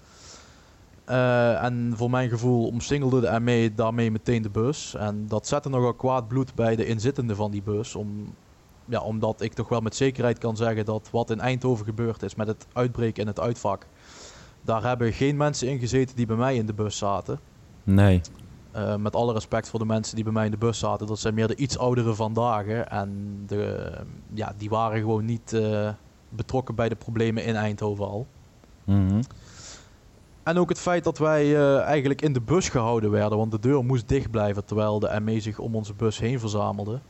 Eh, 1.05 1.63
en 1.65 1.93
voor 1.97 2.11
mijn 2.11 2.29
gevoel 2.29 2.67
omsingelde 2.67 3.21
de 3.21 3.41
ME 3.41 3.73
daarmee 3.75 4.11
meteen 4.11 4.43
de 4.43 4.51
bus. 4.51 4.95
En 4.95 5.27
dat 5.29 5.47
zette 5.47 5.69
nogal 5.69 5.95
kwaad 5.95 6.29
bloed 6.29 6.55
bij 6.55 6.77
de 6.77 6.87
inzittenden 6.87 7.37
van 7.37 7.51
die 7.51 7.63
bus. 7.63 7.95
Om, 7.95 8.35
ja, 8.87 9.01
omdat 9.01 9.41
ik 9.41 9.53
toch 9.53 9.69
wel 9.69 9.81
met 9.81 9.97
zekerheid 9.97 10.39
kan 10.39 10.57
zeggen 10.57 10.85
dat 10.85 11.09
wat 11.13 11.31
in 11.31 11.41
Eindhoven 11.41 11.85
gebeurd 11.85 12.23
is 12.23 12.35
met 12.35 12.47
het 12.47 12.67
uitbreken 12.73 13.23
in 13.23 13.29
het 13.29 13.41
uitvak. 13.41 13.87
Daar 14.63 14.83
hebben 14.83 15.13
geen 15.13 15.37
mensen 15.37 15.69
in 15.69 15.79
gezeten 15.79 16.17
die 16.17 16.27
bij 16.27 16.37
mij 16.37 16.57
in 16.57 16.67
de 16.67 16.75
bus 16.75 16.99
zaten. 16.99 17.41
Nee. 17.85 18.21
Eh, 18.71 18.97
met 18.97 19.17
alle 19.17 19.33
respect 19.33 19.69
voor 19.69 19.79
de 19.79 19.85
mensen 19.85 20.15
die 20.15 20.25
bij 20.25 20.33
mij 20.33 20.45
in 20.45 20.51
de 20.51 20.57
bus 20.57 20.79
zaten. 20.79 21.07
Dat 21.07 21.19
zijn 21.19 21.35
meer 21.35 21.49
de 21.49 21.57
iets 21.57 21.79
oudere 21.79 22.15
vandaag. 22.15 22.67
En 22.67 23.43
de, 23.47 23.93
ja, 24.35 24.53
die 24.57 24.69
waren 24.69 24.99
gewoon 25.01 25.25
niet 25.25 25.53
eh, 25.53 25.89
betrokken 26.29 26.75
bij 26.75 26.89
de 26.89 26.97
problemen 26.97 27.45
in 27.45 27.55
Eindhoven 27.55 28.07
al. 28.07 28.27
Mhm. 28.85 29.23
En 30.43 30.59
ook 30.59 30.69
het 30.69 30.79
feit 30.79 31.05
dat 31.05 31.19
wij 31.19 31.57
eh, 31.57 31.81
eigenlijk 31.81 32.23
in 32.23 32.33
de 32.33 32.41
bus 32.41 32.69
gehouden 32.69 33.11
werden. 33.11 33.39
Want 33.39 33.51
de 33.51 33.59
deur 33.59 33.85
moest 33.85 34.09
dicht 34.09 34.31
blijven 34.31 34.65
terwijl 34.65 34.99
de 34.99 35.21
ME 35.21 35.41
zich 35.41 35.59
om 35.59 35.75
onze 35.75 35.95
bus 35.95 36.19
heen 36.19 36.41
verzamelde. 36.41 37.01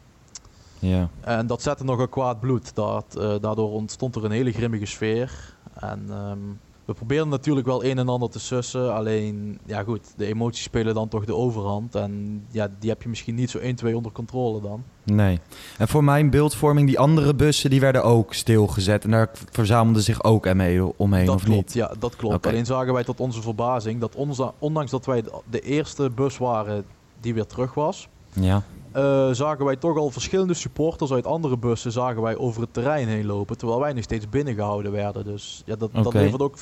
Ja. 0.79 1.09
En 1.21 1.47
dat 1.47 1.63
zette 1.63 1.85
nogal 1.85 2.09
kwaad 2.09 2.41
bloed. 2.41 2.75
Dat, 2.75 3.17
eh, 3.21 3.35
daardoor 3.41 3.71
ontstond 3.71 4.17
er 4.17 4.25
een 4.25 4.31
hele 4.31 4.53
grimmige 4.53 4.87
sfeer. 4.87 5.55
En 5.75 6.07
ehm, 6.11 6.39
we 6.87 6.95
probeerden 6.95 7.29
natuurlijk 7.29 7.67
wel 7.67 7.85
een 7.85 7.99
en 7.99 8.09
ander 8.09 8.31
te 8.31 8.39
sussen. 8.39 8.95
Alleen, 8.95 9.59
ja 9.65 9.83
goed, 9.83 10.01
de 10.17 10.27
emoties 10.27 10.63
spelen 10.63 10.95
dan 10.95 11.09
toch 11.09 11.25
de 11.25 11.35
overhand. 11.35 11.95
En 11.95 12.45
ja, 12.51 12.69
die 12.79 12.91
heb 12.91 13.03
je 13.03 13.09
misschien 13.09 13.35
niet 13.35 13.51
zo 13.51 13.59
1, 13.59 13.75
2 13.75 13.97
onder 13.97 14.13
controle 14.13 14.61
dan. 14.61 14.85
Nee. 15.03 15.41
En 15.79 15.89
voor 15.89 16.05
mijn 16.05 16.31
beeldvorming, 16.31 16.89
die 16.89 16.99
andere 16.99 17.35
bussen 17.35 17.71
die 17.71 17.81
werden 17.81 18.05
ook 18.05 18.35
stilgezet. 18.35 19.05
En 19.05 19.11
daar 19.11 19.31
verzamelden 19.51 20.03
zich 20.03 20.25
ook 20.25 20.55
ME 20.55 20.93
omheen, 20.97 21.27
dat 21.27 21.35
of 21.35 21.45
klopt, 21.45 21.59
niet? 21.59 21.73
ja, 21.73 21.93
dat 21.99 22.17
klopt. 22.17 22.47
Alleen 22.47 22.67
zagen 22.67 22.93
wij 22.93 23.05
tot 23.05 23.21
onze 23.21 23.43
verbazing 23.43 24.01
dat 24.01 24.17
ondanks 24.59 24.91
dat 24.91 25.07
wij 25.07 25.25
de 25.51 25.61
eerste 25.61 26.11
bus 26.11 26.39
waren 26.39 26.85
die 27.21 27.35
weer 27.35 27.47
terug 27.47 27.75
was... 27.75 28.09
Ja. 28.33 28.63
Eh, 28.97 29.29
zagen 29.33 29.65
wij 29.65 29.77
toch 29.77 29.97
al 29.97 30.11
verschillende 30.11 30.55
supporters 30.55 31.13
uit 31.13 31.27
andere 31.27 31.57
bussen 31.57 31.93
zagen 31.93 32.23
wij 32.23 32.37
over 32.37 32.61
het 32.61 32.73
terrein 32.73 33.09
heen 33.09 33.27
lopen, 33.27 33.59
terwijl 33.59 33.81
wij 33.81 33.93
nog 33.93 34.03
steeds 34.03 34.29
binnengehouden 34.29 34.93
werden. 34.93 35.25
Dus 35.25 35.63
ja, 35.67 35.77
dat, 35.77 35.91
dat 35.95 36.15
levert 36.15 36.43
ook 36.43 36.57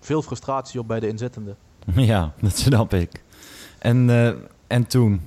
veel 0.00 0.22
frustratie 0.22 0.80
op 0.80 0.88
bij 0.88 1.00
de 1.00 1.08
inzittenden. 1.08 1.56
Ja, 1.94 2.32
dat 2.40 2.58
snap 2.58 2.94
ik. 2.94 3.22
En, 3.78 4.10
eh, 4.10 4.32
en 4.66 4.86
toen? 4.86 5.20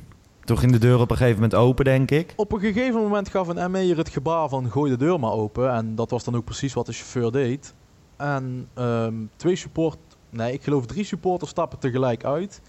Toen 0.43 0.57
ging 0.57 0.71
de 0.71 0.77
deur 0.77 0.99
op 0.99 1.11
een 1.11 1.17
gegeven 1.17 1.41
moment 1.41 1.55
open, 1.55 1.85
denk 1.85 2.11
ik. 2.11 2.33
Op 2.35 2.51
een 2.51 2.59
gegeven 2.59 3.01
moment 3.01 3.29
gaf 3.29 3.47
een 3.47 3.71
ME'er 3.71 3.97
het 3.97 4.09
gebaar 4.09 4.49
van 4.49 4.71
gooi 4.71 4.91
de 4.91 4.97
deur 4.97 5.19
maar 5.19 5.31
open. 5.31 5.71
En 5.73 5.95
dat 5.95 6.09
was 6.09 6.23
dan 6.23 6.35
ook 6.35 6.45
precies 6.45 6.73
wat 6.73 6.85
de 6.85 6.93
chauffeur 6.93 7.31
deed. 7.31 7.73
En 8.17 8.67
ehm, 8.73 9.13
twee 9.35 9.55
support, 9.55 9.97
nee, 10.29 10.53
ik 10.53 10.63
geloof 10.63 10.85
drie 10.85 11.03
supporters 11.03 11.51
stappen 11.51 11.79
tegelijk 11.79 12.25
uit. 12.25 12.61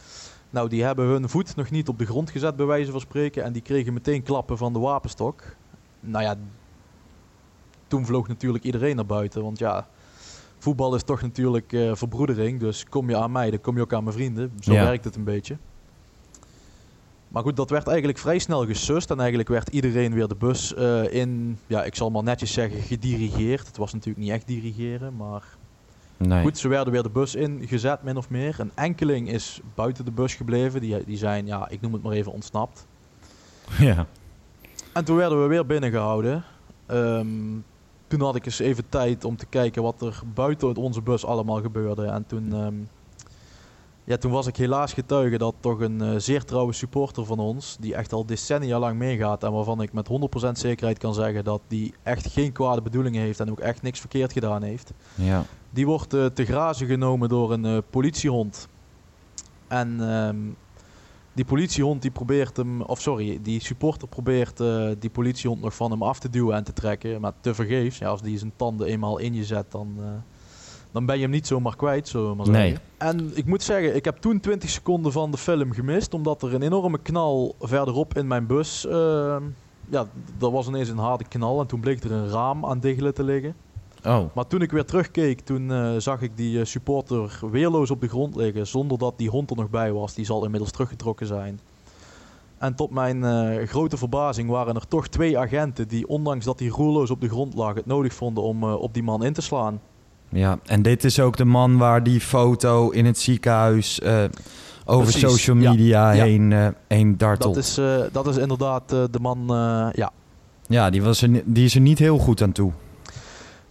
Nou, 0.55 0.69
die 0.69 0.85
hebben 0.85 1.07
hun 1.07 1.29
voet 1.29 1.57
nog 1.57 1.71
niet 1.71 1.89
op 1.89 1.99
de 1.99 2.07
grond 2.07 2.31
gezet, 2.31 2.57
bij 2.57 2.67
wijze 2.67 2.91
van 2.91 3.01
spreken. 3.01 3.45
En 3.45 3.53
die 3.53 3.63
kregen 3.63 3.93
meteen 3.93 4.23
klappen 4.23 4.59
van 4.59 4.73
de 4.73 4.79
wapenstok. 4.79 5.43
Nou 6.01 6.25
ja, 6.25 6.37
toen 7.87 8.07
vloog 8.07 8.29
natuurlijk 8.29 8.65
iedereen 8.65 8.97
naar 8.97 9.07
buiten. 9.07 9.43
Want 9.43 9.59
ja, 9.59 9.89
voetbal 10.59 10.95
is 10.95 11.03
toch 11.03 11.23
natuurlijk 11.23 11.73
eh, 11.73 11.95
verbroedering. 11.95 12.61
Dus 12.61 12.85
kom 12.85 13.09
je 13.09 13.17
aan 13.17 13.33
mij, 13.33 13.51
dan 13.51 13.61
kom 13.61 13.77
je 13.77 13.83
ook 13.83 13.93
aan 13.93 14.05
mijn 14.05 14.17
vrienden. 14.17 14.53
Zo 14.61 14.73
Ja. 14.73 14.85
werkt 14.85 15.05
het 15.05 15.17
een 15.17 15.25
beetje. 15.25 15.57
Maar 17.29 17.43
goed, 17.43 17.57
dat 17.57 17.71
werd 17.71 17.87
eigenlijk 17.87 18.19
vrij 18.19 18.39
snel 18.39 18.67
gesust. 18.67 19.11
En 19.11 19.19
eigenlijk 19.19 19.49
werd 19.49 19.69
iedereen 19.69 20.15
weer 20.15 20.29
de 20.29 20.37
bus 20.37 20.75
eh, 20.75 21.13
in, 21.13 21.59
ja, 21.67 21.85
ik 21.85 21.95
zal 21.95 22.11
maar 22.11 22.23
netjes 22.23 22.53
zeggen, 22.53 22.81
gedirigeerd. 22.81 23.67
Het 23.67 23.77
was 23.77 23.93
natuurlijk 23.93 24.25
niet 24.25 24.33
echt 24.35 24.47
dirigeren, 24.47 25.17
maar 25.17 25.43
Nee. 26.17 26.43
Goed, 26.43 26.59
ze 26.59 26.69
werden 26.69 26.93
weer 26.93 27.03
de 27.03 27.11
bus 27.11 27.35
ingezet, 27.35 28.03
min 28.03 28.17
of 28.17 28.31
meer. 28.31 28.61
Een 28.61 28.73
enkeling 28.75 29.29
is 29.29 29.61
buiten 29.75 30.05
de 30.05 30.11
bus 30.11 30.35
gebleven. 30.35 30.81
Die, 30.81 31.05
die 31.05 31.17
zijn, 31.17 31.47
ja, 31.47 31.69
ik 31.69 31.81
noem 31.81 31.93
het 31.93 32.03
maar 32.03 32.13
even, 32.13 32.33
ontsnapt. 32.33 32.87
Ja. 33.79 34.07
En 34.93 35.05
toen 35.05 35.17
werden 35.17 35.43
we 35.43 35.49
weer 35.49 35.67
binnengehouden. 35.67 36.45
Ehm, 36.87 37.27
toen 38.07 38.21
had 38.21 38.37
ik 38.37 38.47
eens 38.47 38.59
even 38.59 38.89
tijd 38.89 39.25
om 39.25 39.37
te 39.37 39.47
kijken 39.47 39.83
wat 39.83 40.03
er 40.03 40.23
buiten 40.35 40.77
onze 40.77 41.03
bus 41.03 41.25
allemaal 41.25 41.61
gebeurde. 41.61 42.05
En 42.05 42.27
toen, 42.27 42.53
ehm, 42.53 42.75
ja, 44.05 44.17
toen 44.17 44.31
was 44.33 44.47
ik 44.47 44.57
helaas 44.57 44.93
getuige 44.93 45.39
dat 45.39 45.55
toch 45.61 45.81
een 45.81 46.01
eh, 46.01 46.15
zeer 46.17 46.45
trouwe 46.45 46.73
supporter 46.73 47.25
van 47.25 47.39
ons, 47.39 47.77
die 47.81 47.95
echt 47.95 48.13
al 48.13 48.27
decennia 48.27 48.79
lang 48.79 48.99
meegaat 48.99 49.45
en 49.45 49.53
waarvan 49.53 49.83
ik 49.83 49.93
met 49.93 50.09
100% 50.09 50.59
zekerheid 50.59 50.99
kan 50.99 51.15
zeggen 51.15 51.45
dat 51.45 51.61
die 51.69 51.95
echt 52.03 52.29
geen 52.29 52.53
kwade 52.53 52.83
bedoelingen 52.83 53.23
heeft 53.23 53.41
en 53.41 53.51
ook 53.51 53.61
echt 53.61 53.83
niks 53.83 54.01
verkeerd 54.01 54.33
gedaan 54.33 54.63
heeft. 54.63 54.93
Ja. 55.15 55.45
Die 55.75 55.87
wordt 55.87 56.15
eh, 56.15 56.27
te 56.27 56.45
grazen 56.45 56.87
genomen 56.87 57.29
door 57.29 57.53
een 57.53 57.65
eh, 57.65 57.79
politiehond. 57.91 58.69
En 59.69 59.97
ehm, 60.01 60.37
die 61.33 61.45
politiehond 61.45 62.03
die 62.03 62.11
probeert 62.11 62.57
hem, 62.57 62.83
of 62.83 63.01
sorry, 63.01 63.39
die 63.43 63.61
supporter 63.61 64.09
probeert 64.09 64.61
eh, 64.61 64.89
die 64.99 65.11
politiehond 65.11 65.61
nog 65.61 65.75
van 65.75 65.91
hem 65.91 66.03
af 66.03 66.19
te 66.19 66.31
duwen 66.31 66.57
en 66.57 66.65
te 66.65 66.73
trekken. 66.73 67.21
Maar 67.21 67.33
te 67.41 67.55
vergeefs. 67.55 67.99
Ja, 67.99 68.09
als 68.09 68.23
die 68.23 68.39
zijn 68.39 68.53
tanden 68.57 68.87
eenmaal 68.87 69.19
in 69.19 69.35
je 69.35 69.45
zet, 69.45 69.71
dan, 69.71 69.97
dan 70.93 71.07
ben 71.07 71.17
je 71.17 71.23
hem 71.23 71.31
niet 71.31 71.47
zomaar 71.47 71.77
kwijt, 71.77 72.13
we 72.13 72.19
maar 72.19 72.47
zeggen. 72.47 72.65
Nee. 72.65 72.79
En 72.99 73.31
ik 73.35 73.47
moet 73.47 73.63
zeggen, 73.63 73.97
ik 73.97 74.05
heb 74.05 74.17
toen 74.17 74.41
20 74.41 74.71
seconden 74.71 75.13
van 75.13 75.31
de 75.31 75.39
film 75.39 75.73
gemist. 75.73 76.15
Omdat 76.15 76.43
er 76.43 76.55
een 76.55 76.63
enorme 76.63 76.99
knal 76.99 77.55
verderop 77.61 78.17
in 78.17 78.27
mijn 78.27 78.47
bus. 78.47 78.87
eh, 78.87 79.37
ja, 79.89 80.07
er 80.41 80.51
was 80.51 80.67
ineens 80.67 80.89
een 80.89 80.99
harde 80.99 81.25
knal. 81.29 81.61
En 81.61 81.67
toen 81.67 81.81
bleek 81.81 82.05
er 82.05 82.13
een 82.13 82.29
raam 82.29 82.67
aan 82.67 82.81
diggelen 82.81 83.15
te 83.15 83.25
liggen. 83.25 83.55
Oh. 84.07 84.35
Maar 84.35 84.47
toen 84.47 84.63
ik 84.63 84.71
weer 84.71 84.85
terugkeek, 84.85 85.41
toen 85.41 85.73
eh, 85.73 85.91
zag 85.99 86.23
ik 86.23 86.37
die 86.37 86.59
eh, 86.61 86.65
supporter 86.65 87.39
weerloos 87.51 87.91
op 87.91 88.01
de 88.01 88.09
grond 88.09 88.37
liggen. 88.37 88.67
Zonder 88.67 88.99
dat 88.99 89.15
die 89.17 89.29
hond 89.29 89.51
er 89.51 89.57
nog 89.57 89.71
bij 89.71 89.93
was. 89.93 90.15
Die 90.15 90.25
zal 90.25 90.45
inmiddels 90.45 90.71
teruggetrokken 90.71 91.27
zijn. 91.27 91.61
En 92.59 92.75
tot 92.75 92.91
mijn 92.91 93.25
eh, 93.25 93.69
grote 93.69 93.97
verbazing 93.97 94.49
waren 94.51 94.75
er 94.75 94.89
toch 94.89 95.09
twee 95.09 95.39
agenten 95.39 95.89
die, 95.89 96.09
ondanks 96.09 96.45
dat 96.45 96.59
hij 96.59 96.69
roerloos 96.69 97.11
op 97.11 97.21
de 97.21 97.29
grond 97.29 97.55
lag, 97.55 97.75
het 97.75 97.87
nodig 97.87 98.15
vonden 98.15 98.43
om 98.43 98.65
op 98.65 98.95
die 98.95 99.03
man 99.03 99.25
in 99.25 99.33
te 99.33 99.43
slaan. 99.43 99.81
Ja, 100.29 100.59
en 100.65 100.83
dit 100.83 101.05
is 101.05 101.21
ook 101.21 101.37
de 101.37 101.45
man 101.45 101.79
waar 101.79 102.03
die 102.03 102.21
foto 102.21 102.91
in 102.91 103.05
het 103.05 103.19
ziekenhuis 103.19 104.03
over 104.85 105.03
Precies, 105.03 105.21
social 105.21 105.57
media 105.57 106.13
Ja. 106.13 106.25
heen, 106.25 106.75
heen 106.89 107.17
dartelt. 107.19 107.55
Dat 107.55 107.65
is, 107.65 107.81
dat 108.13 108.27
is 108.27 108.37
inderdaad 108.37 108.89
de 108.89 109.19
man, 109.21 109.45
ja. 109.93 110.13
Ja, 110.67 110.91
die, 110.91 111.03
was 111.03 111.23
er, 111.23 111.43
die 111.45 111.65
is 111.65 111.75
er 111.75 111.81
niet 111.81 111.99
heel 111.99 112.19
goed 112.19 112.43
aan 112.43 112.53
toe. 112.53 112.73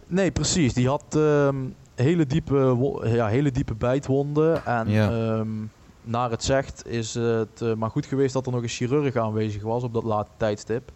Nee, 0.07 0.31
precies. 0.31 0.73
Die 0.73 0.87
had 0.87 1.03
ehm, 1.09 1.55
hele, 1.95 2.25
diepe, 2.25 2.77
ja, 3.03 3.27
hele 3.27 3.51
diepe 3.51 3.73
bijtwonden. 3.73 4.65
En 4.65 4.89
Ja. 4.89 5.09
ehm, 5.11 5.47
naar 6.03 6.31
het 6.31 6.43
zegt 6.43 6.87
is 6.87 7.13
het 7.13 7.61
eh, 7.61 7.73
maar 7.73 7.89
goed 7.89 8.05
geweest 8.05 8.33
dat 8.33 8.45
er 8.45 8.51
nog 8.51 8.61
een 8.61 8.67
chirurg 8.67 9.15
aanwezig 9.15 9.61
was 9.63 9.83
op 9.83 9.93
dat 9.93 10.03
late 10.03 10.29
tijdstip. 10.37 10.91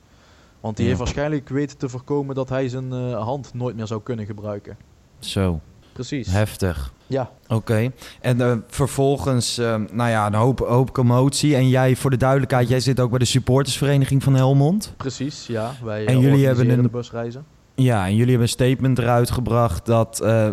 Want 0.59 0.75
die 0.75 0.85
Ja. 0.85 0.91
heeft 0.91 1.03
waarschijnlijk 1.03 1.49
weten 1.49 1.77
te 1.77 1.89
voorkomen 1.89 2.35
dat 2.35 2.49
hij 2.49 2.69
zijn 2.69 2.91
eh, 2.93 3.23
hand 3.23 3.53
nooit 3.53 3.75
meer 3.75 3.87
zou 3.87 4.01
kunnen 4.03 4.25
gebruiken. 4.25 4.77
Zo, 5.19 5.59
Precies. 5.93 6.27
heftig. 6.31 6.93
Ja, 7.07 7.29
Oké. 7.47 7.91
En 8.21 8.41
eh, 8.41 8.55
vervolgens, 8.67 9.57
eh, 9.57 9.75
nou 9.91 10.09
ja, 10.09 10.25
een 10.27 10.33
hoop, 10.33 10.59
hoop 10.59 10.93
commotie. 10.93 11.55
En 11.55 11.69
jij, 11.69 11.95
voor 11.95 12.09
de 12.09 12.17
duidelijkheid, 12.17 12.67
jij 12.69 12.79
zit 12.79 12.99
ook 12.99 13.09
bij 13.09 13.19
de 13.19 13.25
supportersvereniging 13.25 14.23
van 14.23 14.35
Helmond. 14.35 14.93
precies. 14.97 15.47
Ja, 15.47 15.71
wij 15.83 16.05
En 16.05 16.19
jullie 16.19 16.45
hebben 16.45 16.69
een- 16.69 16.81
de 16.81 16.89
busreizen. 16.89 17.45
Ja, 17.79 18.05
en 18.05 18.11
jullie 18.11 18.29
hebben 18.29 18.41
een 18.41 18.47
statement 18.47 18.99
eruit 18.99 19.31
gebracht 19.31 19.85
dat... 19.85 20.19
eh, 20.19 20.49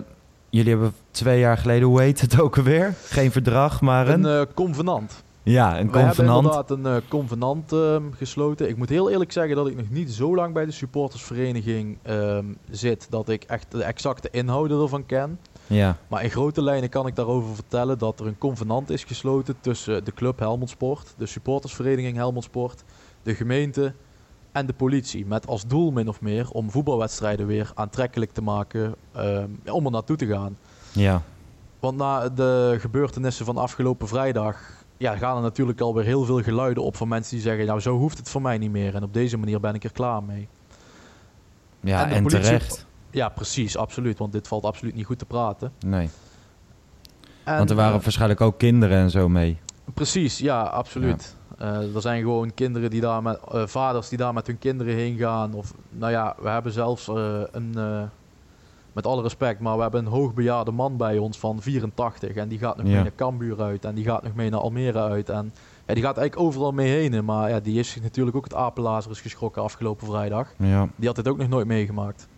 jullie 0.51 0.71
hebben 0.71 0.93
twee 1.11 1.39
jaar 1.39 1.59
geleden, 1.59 1.89
hoe 1.89 2.01
heet 2.01 2.21
het 2.21 2.41
ook 2.41 2.57
alweer? 2.57 2.95
Geen 3.05 3.33
verdrag, 3.33 3.81
maar 3.81 4.09
een... 4.09 4.25
Een 4.25 4.47
eh, 4.47 4.55
convenant. 4.55 5.23
ja, 5.43 5.69
een 5.69 5.75
hebben 5.77 6.03
convenant. 6.03 6.45
inderdaad 6.45 6.71
een 6.71 6.87
eh, 6.87 6.97
convenant 7.09 7.73
ehm, 7.73 8.03
gesloten. 8.17 8.69
Ik 8.69 8.77
moet 8.77 8.89
heel 8.89 9.11
eerlijk 9.11 9.33
zeggen 9.33 9.57
dat 9.57 9.67
ik 9.67 9.77
nog 9.77 9.91
niet 9.91 10.13
zo 10.13 10.35
lang 10.35 10.55
bij 10.55 10.65
de 10.65 10.71
supportersvereniging 10.71 11.99
ehm, 12.03 12.45
zit 12.71 13.07
dat 13.11 13.29
ik 13.29 13.45
echt 13.45 13.67
de 13.73 13.83
exacte 13.83 14.29
inhouden 14.31 14.83
ervan 14.83 15.07
ken. 15.07 15.39
Ja, 15.67 15.97
Maar 16.09 16.23
in 16.23 16.31
grote 16.31 16.63
lijnen 16.63 16.89
kan 16.89 17.07
ik 17.07 17.17
daarover 17.17 17.55
vertellen 17.55 17.99
dat 17.99 18.21
er 18.21 18.27
een 18.27 18.39
convenant 18.39 18.91
is 18.91 19.05
gesloten 19.05 19.55
tussen 19.61 20.05
de 20.05 20.13
club 20.13 20.39
Helmond 20.39 20.71
Sport, 20.71 21.15
de 21.17 21.27
supportersvereniging 21.27 22.17
Helmond 22.17 22.45
Sport, 22.45 22.85
de 23.23 23.35
gemeente 23.35 23.95
en 24.55 24.67
de 24.67 24.73
politie. 24.73 25.27
Met 25.27 25.47
als 25.47 25.67
doel 25.67 25.91
min 25.91 26.09
of 26.09 26.21
meer 26.21 26.51
om 26.51 26.71
voetbalwedstrijden 26.71 27.47
weer 27.47 27.71
aantrekkelijk 27.75 28.33
te 28.33 28.43
maken 28.43 28.95
ehm, 29.13 29.49
om 29.67 29.85
er 29.85 29.91
naartoe 29.91 30.17
te 30.17 30.27
gaan. 30.27 30.57
ja, 30.93 31.23
Want 31.81 31.97
na 31.97 32.29
de 32.29 32.77
gebeurtenissen 32.81 33.45
van 33.47 33.57
afgelopen 33.57 34.09
vrijdag 34.09 34.59
ja, 34.97 35.17
gaan 35.17 35.37
er 35.37 35.43
natuurlijk 35.43 35.81
alweer 35.81 36.05
heel 36.05 36.25
veel 36.25 36.43
geluiden 36.43 36.83
op 36.83 36.97
van 36.97 37.09
mensen 37.09 37.35
die 37.35 37.43
zeggen, 37.45 37.67
nou 37.67 37.81
zo 37.81 37.97
hoeft 37.99 38.19
het 38.19 38.29
voor 38.29 38.43
mij 38.43 38.59
niet 38.59 38.71
meer 38.71 38.95
en 38.95 39.03
op 39.03 39.13
deze 39.15 39.37
manier 39.37 39.61
ben 39.61 39.75
ik 39.75 39.85
er 39.85 39.93
klaar 39.93 40.23
mee. 40.23 40.49
ja 41.81 42.09
En 42.11 42.23
politie- 42.23 42.43
terecht. 42.45 42.87
Ja, 43.11 43.29
precies, 43.29 43.77
absoluut, 43.77 44.19
want 44.19 44.33
dit 44.33 44.49
valt 44.49 44.65
absoluut 44.65 44.95
niet 44.95 45.07
goed 45.07 45.19
te 45.19 45.25
praten. 45.27 45.73
Nee, 45.87 46.09
En, 47.45 47.57
want 47.57 47.71
er 47.71 47.77
waren 47.77 47.97
eh, 47.97 48.03
waarschijnlijk 48.03 48.41
ook 48.41 48.59
kinderen 48.59 48.99
en 48.99 49.11
zo 49.11 49.29
mee. 49.29 49.59
Precies, 49.95 50.39
ja, 50.39 50.63
absoluut. 50.63 51.37
Er 51.95 52.01
zijn 52.01 52.21
gewoon 52.23 52.55
kinderen 52.55 52.91
die 52.91 53.01
daar 53.01 53.23
met 53.23 53.39
eh, 53.53 53.63
vaders 53.67 54.09
die 54.09 54.19
daar 54.19 54.33
met 54.33 54.47
hun 54.47 54.59
kinderen 54.59 54.95
heen 54.95 55.17
gaan. 55.19 55.55
Of 55.55 55.75
nou 55.91 56.13
ja, 56.13 56.37
we 56.43 56.49
hebben 56.49 56.73
zelfs 56.73 57.09
eh, 57.09 57.41
een, 57.53 57.73
eh, 57.77 58.03
met 58.93 59.07
alle 59.07 59.23
respect, 59.23 59.61
maar 59.61 59.77
we 59.77 59.83
hebben 59.83 60.05
een 60.05 60.13
hoogbejaarde 60.13 60.71
man 60.71 60.97
bij 60.97 61.19
ons 61.19 61.39
van 61.39 61.63
84 61.63 62.35
en 62.35 62.49
die 62.49 62.59
gaat 62.59 62.77
nog 62.77 62.87
Ja. 62.87 62.93
mee 62.93 63.03
naar 63.03 63.15
Cambuur 63.17 63.61
uit 63.63 63.85
en 63.85 63.95
die 63.95 64.05
gaat 64.05 64.23
nog 64.23 64.35
mee 64.35 64.51
naar 64.51 64.61
Almere 64.61 65.01
uit 65.01 65.29
en 65.29 65.53
ja, 65.87 65.95
die 65.95 66.03
gaat 66.03 66.17
eigenlijk 66.17 66.47
overal 66.49 66.73
mee 66.73 66.91
heen. 66.91 67.25
Maar 67.25 67.49
ja, 67.51 67.61
die 67.61 67.79
is 67.79 67.91
zich 67.91 68.03
natuurlijk 68.03 68.37
ook 68.37 68.45
het 68.45 68.55
apenlazerus 68.55 69.21
geschrokken 69.21 69.63
afgelopen 69.63 70.07
vrijdag. 70.07 70.49
Ja, 70.59 70.89
Die 70.97 71.07
had 71.07 71.17
dit 71.17 71.29
ook 71.29 71.39
nog 71.39 71.49
nooit 71.49 71.67
meegemaakt. 71.67 72.29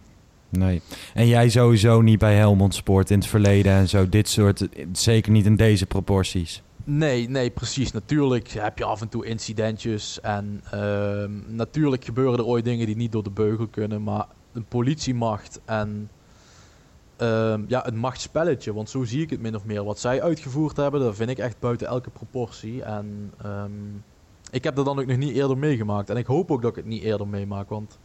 nee. 0.48 0.82
En 1.14 1.26
jij 1.26 1.48
sowieso 1.48 2.00
niet 2.00 2.18
bij 2.18 2.34
Helmond 2.36 2.74
Sport 2.74 3.10
in 3.10 3.18
het 3.18 3.26
verleden 3.28 3.72
en 3.72 3.88
zo. 3.88 4.08
Dit 4.08 4.28
soort, 4.28 4.68
zeker 4.92 5.32
niet 5.32 5.46
in 5.46 5.56
deze 5.56 5.86
proporties. 5.86 6.62
Nee, 6.88 7.28
nee, 7.28 7.50
precies. 7.50 7.92
Natuurlijk 7.92 8.48
heb 8.48 8.78
je 8.78 8.84
af 8.84 9.00
en 9.00 9.08
toe 9.08 9.26
incidentjes. 9.26 10.20
En 10.20 10.60
ehm, 10.70 11.30
natuurlijk 11.46 12.04
gebeuren 12.04 12.38
er 12.38 12.44
ooit 12.44 12.64
dingen 12.64 12.86
die 12.86 12.96
niet 12.96 13.12
door 13.12 13.22
de 13.22 13.30
beugel 13.30 13.66
kunnen. 13.66 14.02
Maar 14.02 14.26
een 14.52 14.64
politiemacht 14.64 15.60
en 15.64 16.10
ehm, 17.16 17.62
ja, 17.66 17.86
een 17.86 17.96
machtsspelletje. 17.96 18.72
Want 18.74 18.90
zo 18.90 19.04
zie 19.04 19.22
ik 19.22 19.30
het 19.30 19.40
min 19.40 19.54
of 19.54 19.64
meer. 19.64 19.84
Wat 19.84 19.98
zij 19.98 20.22
uitgevoerd 20.22 20.76
hebben, 20.76 21.00
dat 21.00 21.16
vind 21.16 21.30
ik 21.30 21.38
echt 21.38 21.60
buiten 21.60 21.86
elke 21.86 22.10
proportie. 22.10 22.82
En 22.82 23.32
ehm, 23.42 23.70
ik 24.50 24.64
heb 24.64 24.74
dat 24.76 24.84
dan 24.84 24.98
ook 24.98 25.06
nog 25.06 25.16
niet 25.16 25.34
eerder 25.34 25.58
meegemaakt. 25.58 26.10
En 26.10 26.16
ik 26.16 26.26
hoop 26.26 26.50
ook 26.50 26.62
dat 26.62 26.70
ik 26.70 26.76
het 26.76 26.86
niet 26.86 27.02
eerder 27.02 27.28
meemaak. 27.28 27.68
Want 27.68 27.98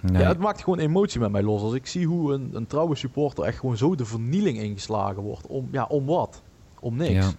Nee. 0.00 0.22
ja, 0.22 0.28
het 0.28 0.38
maakt 0.38 0.62
gewoon 0.62 0.78
emotie 0.78 1.20
met 1.20 1.30
mij 1.30 1.42
los. 1.42 1.62
Als 1.62 1.74
ik 1.74 1.86
zie 1.86 2.06
hoe 2.06 2.32
een, 2.32 2.50
een 2.52 2.66
trouwe 2.66 2.96
supporter 2.96 3.44
echt 3.44 3.58
gewoon 3.58 3.76
zo 3.76 3.94
de 3.94 4.04
vernieling 4.04 4.58
ingeslagen 4.58 5.22
wordt. 5.22 5.46
Om, 5.46 5.68
ja, 5.70 5.84
om 5.84 6.06
wat? 6.06 6.42
Om 6.80 6.96
niks. 6.96 7.12
Ja. 7.12 7.30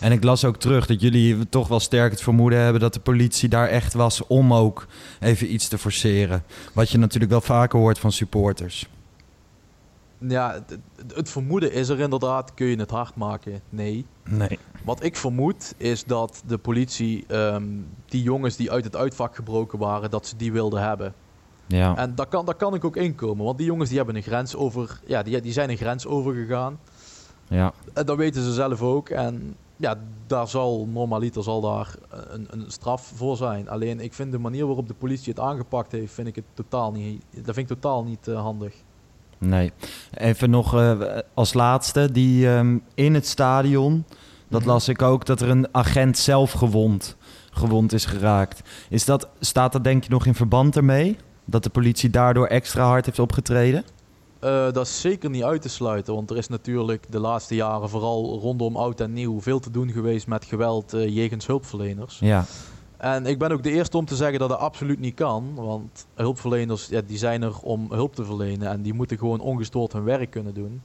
En 0.00 0.12
ik 0.12 0.24
las 0.24 0.44
ook 0.44 0.56
terug 0.56 0.86
dat 0.86 1.00
jullie 1.00 1.48
toch 1.48 1.68
wel 1.68 1.80
sterk 1.80 2.10
het 2.10 2.22
vermoeden 2.22 2.58
hebben 2.58 2.80
dat 2.80 2.94
de 2.94 3.00
politie 3.00 3.48
daar 3.48 3.68
echt 3.68 3.94
was 3.94 4.26
om 4.26 4.54
ook 4.54 4.86
even 5.20 5.52
iets 5.52 5.68
te 5.68 5.78
forceren. 5.78 6.42
Wat 6.72 6.90
je 6.90 6.98
natuurlijk 6.98 7.30
wel 7.32 7.40
vaker 7.40 7.78
hoort 7.78 7.98
van 7.98 8.12
supporters. 8.12 8.88
Ja, 10.18 10.52
het, 10.66 10.78
het- 11.14 11.30
vermoeden 11.30 11.72
is 11.72 11.88
er 11.88 12.00
inderdaad. 12.00 12.54
Kun 12.54 12.66
je 12.66 12.76
het 12.76 12.90
hard 12.90 13.14
maken? 13.16 13.60
Nee. 13.70 14.06
Nee. 14.28 14.58
Wat 14.84 15.02
ik 15.04 15.16
vermoed 15.16 15.74
is 15.76 16.04
dat 16.04 16.42
de 16.46 16.58
politie 16.58 17.24
ehm, 17.28 17.64
die 18.06 18.22
jongens 18.22 18.56
die 18.56 18.70
uit 18.70 18.84
het 18.84 18.96
uitvak 18.96 19.34
gebroken 19.34 19.78
waren, 19.78 20.10
dat 20.10 20.26
ze 20.26 20.36
die 20.36 20.52
wilden 20.52 20.82
hebben. 20.82 21.14
Ja. 21.66 21.96
En 21.96 22.14
daar 22.14 22.26
kan, 22.26 22.44
daar 22.44 22.54
kan 22.54 22.74
ik 22.74 22.84
ook 22.84 22.96
inkomen. 22.96 23.44
Want 23.44 23.58
die 23.58 23.66
jongens 23.66 23.88
die 23.88 23.98
hebben 23.98 24.16
een 24.16 24.22
grens 24.22 24.56
over. 24.56 25.00
Ja, 25.06 25.22
die, 25.22 25.40
die 25.40 25.52
zijn 25.52 25.70
een 25.70 25.76
grens 25.76 26.06
overgegaan. 26.06 26.78
ja. 27.48 27.72
En 27.92 28.06
dat 28.06 28.16
weten 28.16 28.42
ze 28.42 28.52
zelf 28.52 28.82
ook. 28.82 29.08
En 29.08 29.56
ja, 29.76 29.96
daar 30.26 30.48
zal 30.48 30.88
normaliter 30.92 31.42
zal 31.42 31.60
daar 31.60 31.94
een, 32.08 32.46
een 32.50 32.64
straf 32.70 33.12
voor 33.14 33.36
zijn. 33.36 33.68
Alleen 33.68 34.00
ik 34.00 34.14
vind 34.14 34.32
de 34.32 34.38
manier 34.38 34.66
waarop 34.66 34.88
de 34.88 34.94
politie 34.94 35.32
het 35.32 35.42
aangepakt 35.42 35.92
heeft, 35.92 36.12
vind 36.12 36.28
ik 36.28 36.34
het 36.34 36.44
totaal 36.54 36.92
niet, 36.92 37.22
dat 37.30 37.54
vind 37.54 37.70
ik 37.70 37.80
totaal 37.80 38.04
niet 38.04 38.28
eh, 38.28 38.40
handig. 38.40 38.74
Nee. 39.38 39.72
Even 40.14 40.50
nog 40.50 40.74
eh, 40.74 41.00
als 41.34 41.54
laatste, 41.54 42.12
die 42.12 42.48
ehm, 42.48 42.78
in 42.94 43.14
het 43.14 43.26
stadion, 43.26 44.04
dat 44.48 44.60
Mhm. 44.60 44.70
las 44.70 44.88
ik 44.88 45.02
ook, 45.02 45.26
dat 45.26 45.40
er 45.40 45.48
een 45.48 45.68
agent 45.72 46.18
zelf 46.18 46.52
gewond, 46.52 47.16
gewond 47.50 47.92
is 47.92 48.04
geraakt. 48.04 48.62
Is 48.88 49.04
dat, 49.04 49.28
staat 49.40 49.72
dat 49.72 49.84
denk 49.84 50.04
je 50.04 50.10
nog 50.10 50.26
in 50.26 50.34
verband 50.34 50.76
ermee? 50.76 51.16
Dat 51.44 51.62
de 51.62 51.70
politie 51.70 52.10
daardoor 52.10 52.46
extra 52.46 52.86
hard 52.86 53.06
heeft 53.06 53.18
opgetreden? 53.18 53.84
Eh, 54.44 54.72
dat 54.72 54.86
is 54.86 55.00
zeker 55.00 55.30
niet 55.30 55.42
uit 55.42 55.62
te 55.62 55.68
sluiten, 55.68 56.14
want 56.14 56.30
er 56.30 56.36
is 56.36 56.48
natuurlijk 56.48 57.06
de 57.10 57.18
laatste 57.20 57.54
jaren 57.54 57.88
vooral 57.88 58.38
rondom 58.38 58.76
oud 58.76 59.00
en 59.00 59.12
nieuw 59.12 59.40
veel 59.40 59.58
te 59.60 59.70
doen 59.70 59.90
geweest 59.90 60.26
met 60.26 60.44
geweld 60.44 60.92
eh, 60.94 61.08
jegens 61.14 61.46
hulpverleners. 61.46 62.18
Ja. 62.18 62.44
En 62.96 63.26
ik 63.26 63.38
ben 63.38 63.52
ook 63.52 63.62
de 63.62 63.70
eerste 63.70 63.96
om 63.96 64.04
te 64.04 64.16
zeggen 64.16 64.38
dat 64.38 64.48
dat 64.48 64.58
absoluut 64.58 64.98
niet 65.00 65.14
kan, 65.14 65.54
want 65.54 66.06
hulpverleners 66.14 66.86
ja, 66.86 67.00
die 67.06 67.18
zijn 67.18 67.42
er 67.42 67.58
om 67.60 67.86
hulp 67.92 68.14
te 68.14 68.24
verlenen 68.24 68.68
en 68.68 68.82
die 68.82 68.94
moeten 68.94 69.18
gewoon 69.18 69.40
ongestoord 69.40 69.92
hun 69.92 70.04
werk 70.04 70.30
kunnen 70.30 70.54
doen. 70.54 70.82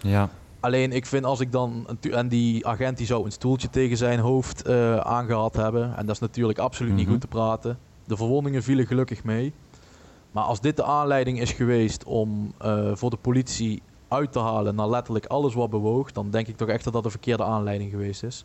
Ja. 0.00 0.28
Alleen 0.60 0.92
ik 0.92 1.06
vind 1.06 1.24
als 1.24 1.40
ik 1.40 1.52
dan, 1.52 1.86
en 2.10 2.28
die 2.28 2.66
agent 2.66 2.96
die 2.96 3.06
zou 3.06 3.24
een 3.24 3.32
stoeltje 3.32 3.70
tegen 3.70 3.96
zijn 3.96 4.18
hoofd 4.18 4.62
eh, 4.62 4.96
aangehad 4.96 5.54
hebben, 5.56 5.96
en 5.96 6.06
dat 6.06 6.14
is 6.14 6.20
natuurlijk 6.20 6.58
absoluut 6.58 6.92
niet 6.94 7.02
Mhm. 7.02 7.10
goed 7.12 7.20
te 7.20 7.26
praten. 7.26 7.78
De 8.04 8.16
verwondingen 8.16 8.62
vielen 8.62 8.86
gelukkig 8.86 9.24
mee. 9.24 9.52
Maar 10.32 10.44
als 10.44 10.60
dit 10.60 10.76
de 10.76 10.84
aanleiding 10.84 11.40
is 11.40 11.52
geweest 11.52 12.04
om 12.04 12.52
eh, 12.58 12.90
voor 12.94 13.10
de 13.10 13.16
politie 13.16 13.82
uit 14.08 14.32
te 14.32 14.38
halen 14.38 14.74
naar 14.74 14.88
letterlijk 14.88 15.26
alles 15.26 15.54
wat 15.54 15.70
bewoog, 15.70 16.12
dan 16.12 16.30
denk 16.30 16.46
ik 16.46 16.56
toch 16.56 16.68
echt 16.68 16.84
dat 16.84 16.92
dat 16.92 17.02
de 17.02 17.10
verkeerde 17.10 17.44
aanleiding 17.44 17.90
geweest 17.90 18.22
is. 18.22 18.44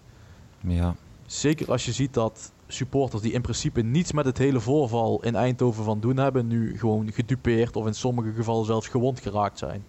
Ja. 0.62 0.96
Zeker 1.26 1.72
als 1.72 1.86
je 1.86 1.92
ziet 1.92 2.14
dat 2.14 2.52
supporters 2.68 3.22
die 3.22 3.32
in 3.32 3.42
principe 3.42 3.82
niets 3.82 4.12
met 4.12 4.26
het 4.26 4.38
hele 4.38 4.60
voorval 4.60 5.24
in 5.24 5.36
Eindhoven 5.36 5.84
van 5.84 6.00
doen 6.00 6.18
hebben, 6.18 6.48
nu 6.48 6.78
gewoon 6.78 7.12
gedupeerd 7.12 7.76
of 7.76 7.86
in 7.86 7.94
sommige 7.94 8.32
gevallen 8.34 8.66
zelfs 8.66 8.88
gewond 8.88 9.20
geraakt 9.20 9.58
zijn. 9.60 9.84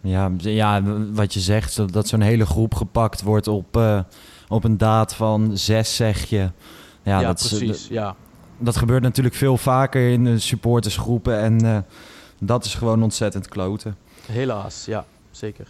Ja, 0.00 0.30
ja, 0.38 0.82
wat 1.12 1.34
je 1.34 1.40
zegt, 1.40 1.92
dat 1.92 2.08
zo'n 2.08 2.20
hele 2.20 2.46
groep 2.46 2.74
gepakt 2.74 3.22
wordt 3.22 3.48
op, 3.48 3.76
eh, 3.76 4.00
op 4.48 4.64
een 4.64 4.76
daad 4.78 5.14
van 5.14 5.56
zes, 5.56 5.96
zeg 5.96 6.24
je. 6.24 6.36
Ja, 6.36 7.20
Ja, 7.20 7.26
dat, 7.26 7.40
is- 7.40 7.48
precies. 7.58 7.88
ja. 7.88 8.16
Dat 8.58 8.76
gebeurt 8.76 9.02
natuurlijk 9.02 9.34
veel 9.34 9.56
vaker 9.56 10.10
in 10.10 10.24
de 10.24 10.38
supportersgroepen. 10.38 11.38
En 11.38 11.64
eh, 11.64 11.78
dat 12.38 12.64
is 12.64 12.74
gewoon 12.74 13.02
ontzettend 13.02 13.48
kloten. 13.48 13.96
Helaas, 14.26 14.84
ja, 14.84 15.04
zeker. 15.30 15.66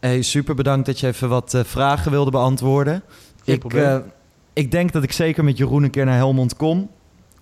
Hey, 0.00 0.22
super 0.22 0.54
bedankt 0.54 0.86
dat 0.86 1.00
je 1.00 1.06
even 1.06 1.28
wat 1.28 1.54
eh, 1.54 1.64
vragen 1.64 2.10
wilde 2.10 2.30
beantwoorden. 2.30 3.02
Geen 3.44 3.54
ik, 3.54 3.74
eh, 3.74 3.98
ik 4.52 4.70
denk 4.70 4.92
dat 4.92 5.02
ik 5.02 5.12
zeker 5.12 5.44
met 5.44 5.56
Jeroen 5.56 5.82
een 5.82 5.90
keer 5.90 6.04
naar 6.04 6.16
Helmond 6.16 6.56
kom. 6.56 6.90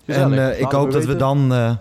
Gezellig. 0.05 0.37
En 0.37 0.59
ik 0.59 0.71
hoop 0.71 0.91
dat 0.91 1.05
we 1.05 1.15
dan 1.15 1.53
eh, 1.53 1.75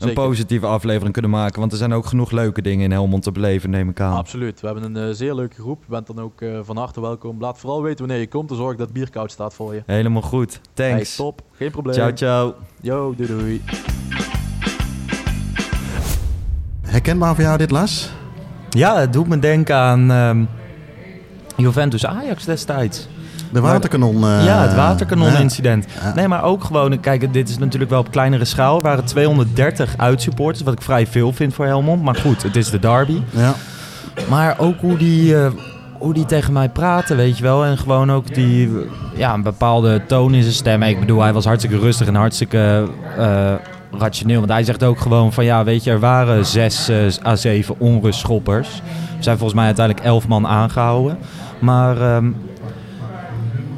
een 0.00 0.08
Zeker. 0.08 0.24
positieve 0.24 0.66
aflevering 0.66 1.12
kunnen 1.12 1.30
maken. 1.30 1.60
Want 1.60 1.72
er 1.72 1.78
zijn 1.78 1.92
ook 1.92 2.06
genoeg 2.06 2.30
leuke 2.30 2.62
dingen 2.62 2.84
in 2.84 2.90
Helmond 2.90 3.22
te 3.22 3.32
beleven, 3.32 3.70
neem 3.70 3.88
ik 3.88 4.00
aan. 4.00 4.16
Absoluut. 4.16 4.60
We 4.60 4.66
hebben 4.66 4.94
een 4.94 5.08
eh, 5.08 5.14
zeer 5.14 5.34
leuke 5.34 5.54
groep. 5.54 5.82
Je 5.86 5.90
bent 5.90 6.06
dan 6.06 6.18
ook 6.20 6.40
eh, 6.40 6.58
van 6.62 6.76
harte 6.76 7.00
welkom. 7.00 7.40
Laat 7.40 7.58
vooral 7.58 7.82
weten 7.82 7.98
wanneer 7.98 8.18
je 8.20 8.28
komt. 8.28 8.48
Dan 8.48 8.56
zorg 8.56 8.72
ik 8.72 8.78
dat 8.78 8.86
het 8.88 8.96
bier 8.96 9.10
koud 9.10 9.30
staat 9.30 9.54
voor 9.54 9.74
je. 9.74 9.82
Helemaal 9.86 10.22
goed. 10.22 10.60
Hey, 10.74 10.90
Thanks. 10.90 11.16
top. 11.16 11.42
Geen 11.52 11.70
probleem. 11.70 11.94
ciao, 11.94 12.12
ciao. 12.12 12.54
Yo, 12.80 13.14
doei 13.16 13.28
doei. 13.28 13.62
Herkenbaar 16.80 17.34
voor 17.34 17.44
jou 17.44 17.58
dit, 17.58 17.70
Las? 17.70 18.12
Ja, 18.70 18.98
het 18.98 19.12
doet 19.12 19.28
me 19.28 19.38
denken 19.38 19.76
aan 19.76 20.10
ehm, 20.10 20.44
Juventus 21.56 22.06
Ajax 22.06 22.44
destijds. 22.44 23.08
De 23.52 23.60
waterkanon. 23.60 24.14
eh, 24.24 24.44
ja, 24.44 24.62
het 24.62 24.74
waterkanon-incident. 24.74 25.86
Ja. 26.02 26.14
Nee, 26.14 26.28
maar 26.28 26.42
ook 26.44 26.64
gewoon, 26.64 27.00
kijk, 27.00 27.32
dit 27.32 27.48
is 27.48 27.58
natuurlijk 27.58 27.90
wel 27.90 28.00
op 28.00 28.10
kleinere 28.10 28.44
schaal. 28.44 28.76
Er 28.76 28.82
waren 28.82 29.04
230 29.04 29.94
uitsupporters, 29.96 30.62
wat 30.64 30.72
ik 30.72 30.82
vrij 30.82 31.06
veel 31.06 31.32
vind 31.32 31.54
voor 31.54 31.66
Helmond. 31.66 32.02
Maar 32.02 32.14
goed, 32.14 32.42
het 32.42 32.56
is 32.56 32.70
de 32.70 32.78
derby. 32.78 33.20
Ja. 33.30 33.54
Maar 34.28 34.54
ook 34.58 34.80
hoe 34.80 34.96
die, 34.96 35.36
eh, 35.36 35.50
hoe 35.98 36.14
die 36.14 36.26
tegen 36.26 36.52
mij 36.52 36.68
praten, 36.68 37.16
weet 37.16 37.36
je 37.36 37.42
wel. 37.42 37.64
En 37.64 37.78
gewoon 37.78 38.12
ook 38.12 38.34
die, 38.34 38.70
ja, 39.14 39.34
een 39.34 39.42
bepaalde 39.42 40.02
toon 40.06 40.34
in 40.34 40.42
zijn 40.42 40.54
stem. 40.54 40.82
Ik 40.82 41.00
bedoel, 41.00 41.20
hij 41.22 41.32
was 41.32 41.44
hartstikke 41.44 41.78
rustig 41.78 42.06
en 42.06 42.14
hartstikke 42.14 42.88
eh, 43.18 43.52
rationeel. 43.98 44.38
Want 44.38 44.50
hij 44.52 44.64
zegt 44.64 44.84
ook 44.84 45.00
gewoon 45.00 45.32
van, 45.32 45.44
ja, 45.44 45.64
weet 45.64 45.84
je, 45.84 45.90
er 45.90 46.00
waren 46.00 46.46
zes 46.46 46.88
eh, 46.88 46.96
à 47.26 47.36
zeven 47.36 47.74
onrustschoppers. 47.78 48.68
Er 49.16 49.24
zijn 49.24 49.36
volgens 49.36 49.58
mij 49.58 49.66
uiteindelijk 49.66 50.06
elf 50.06 50.28
man 50.28 50.46
aangehouden. 50.46 51.18
Maar... 51.58 52.00
ehm, 52.00 52.30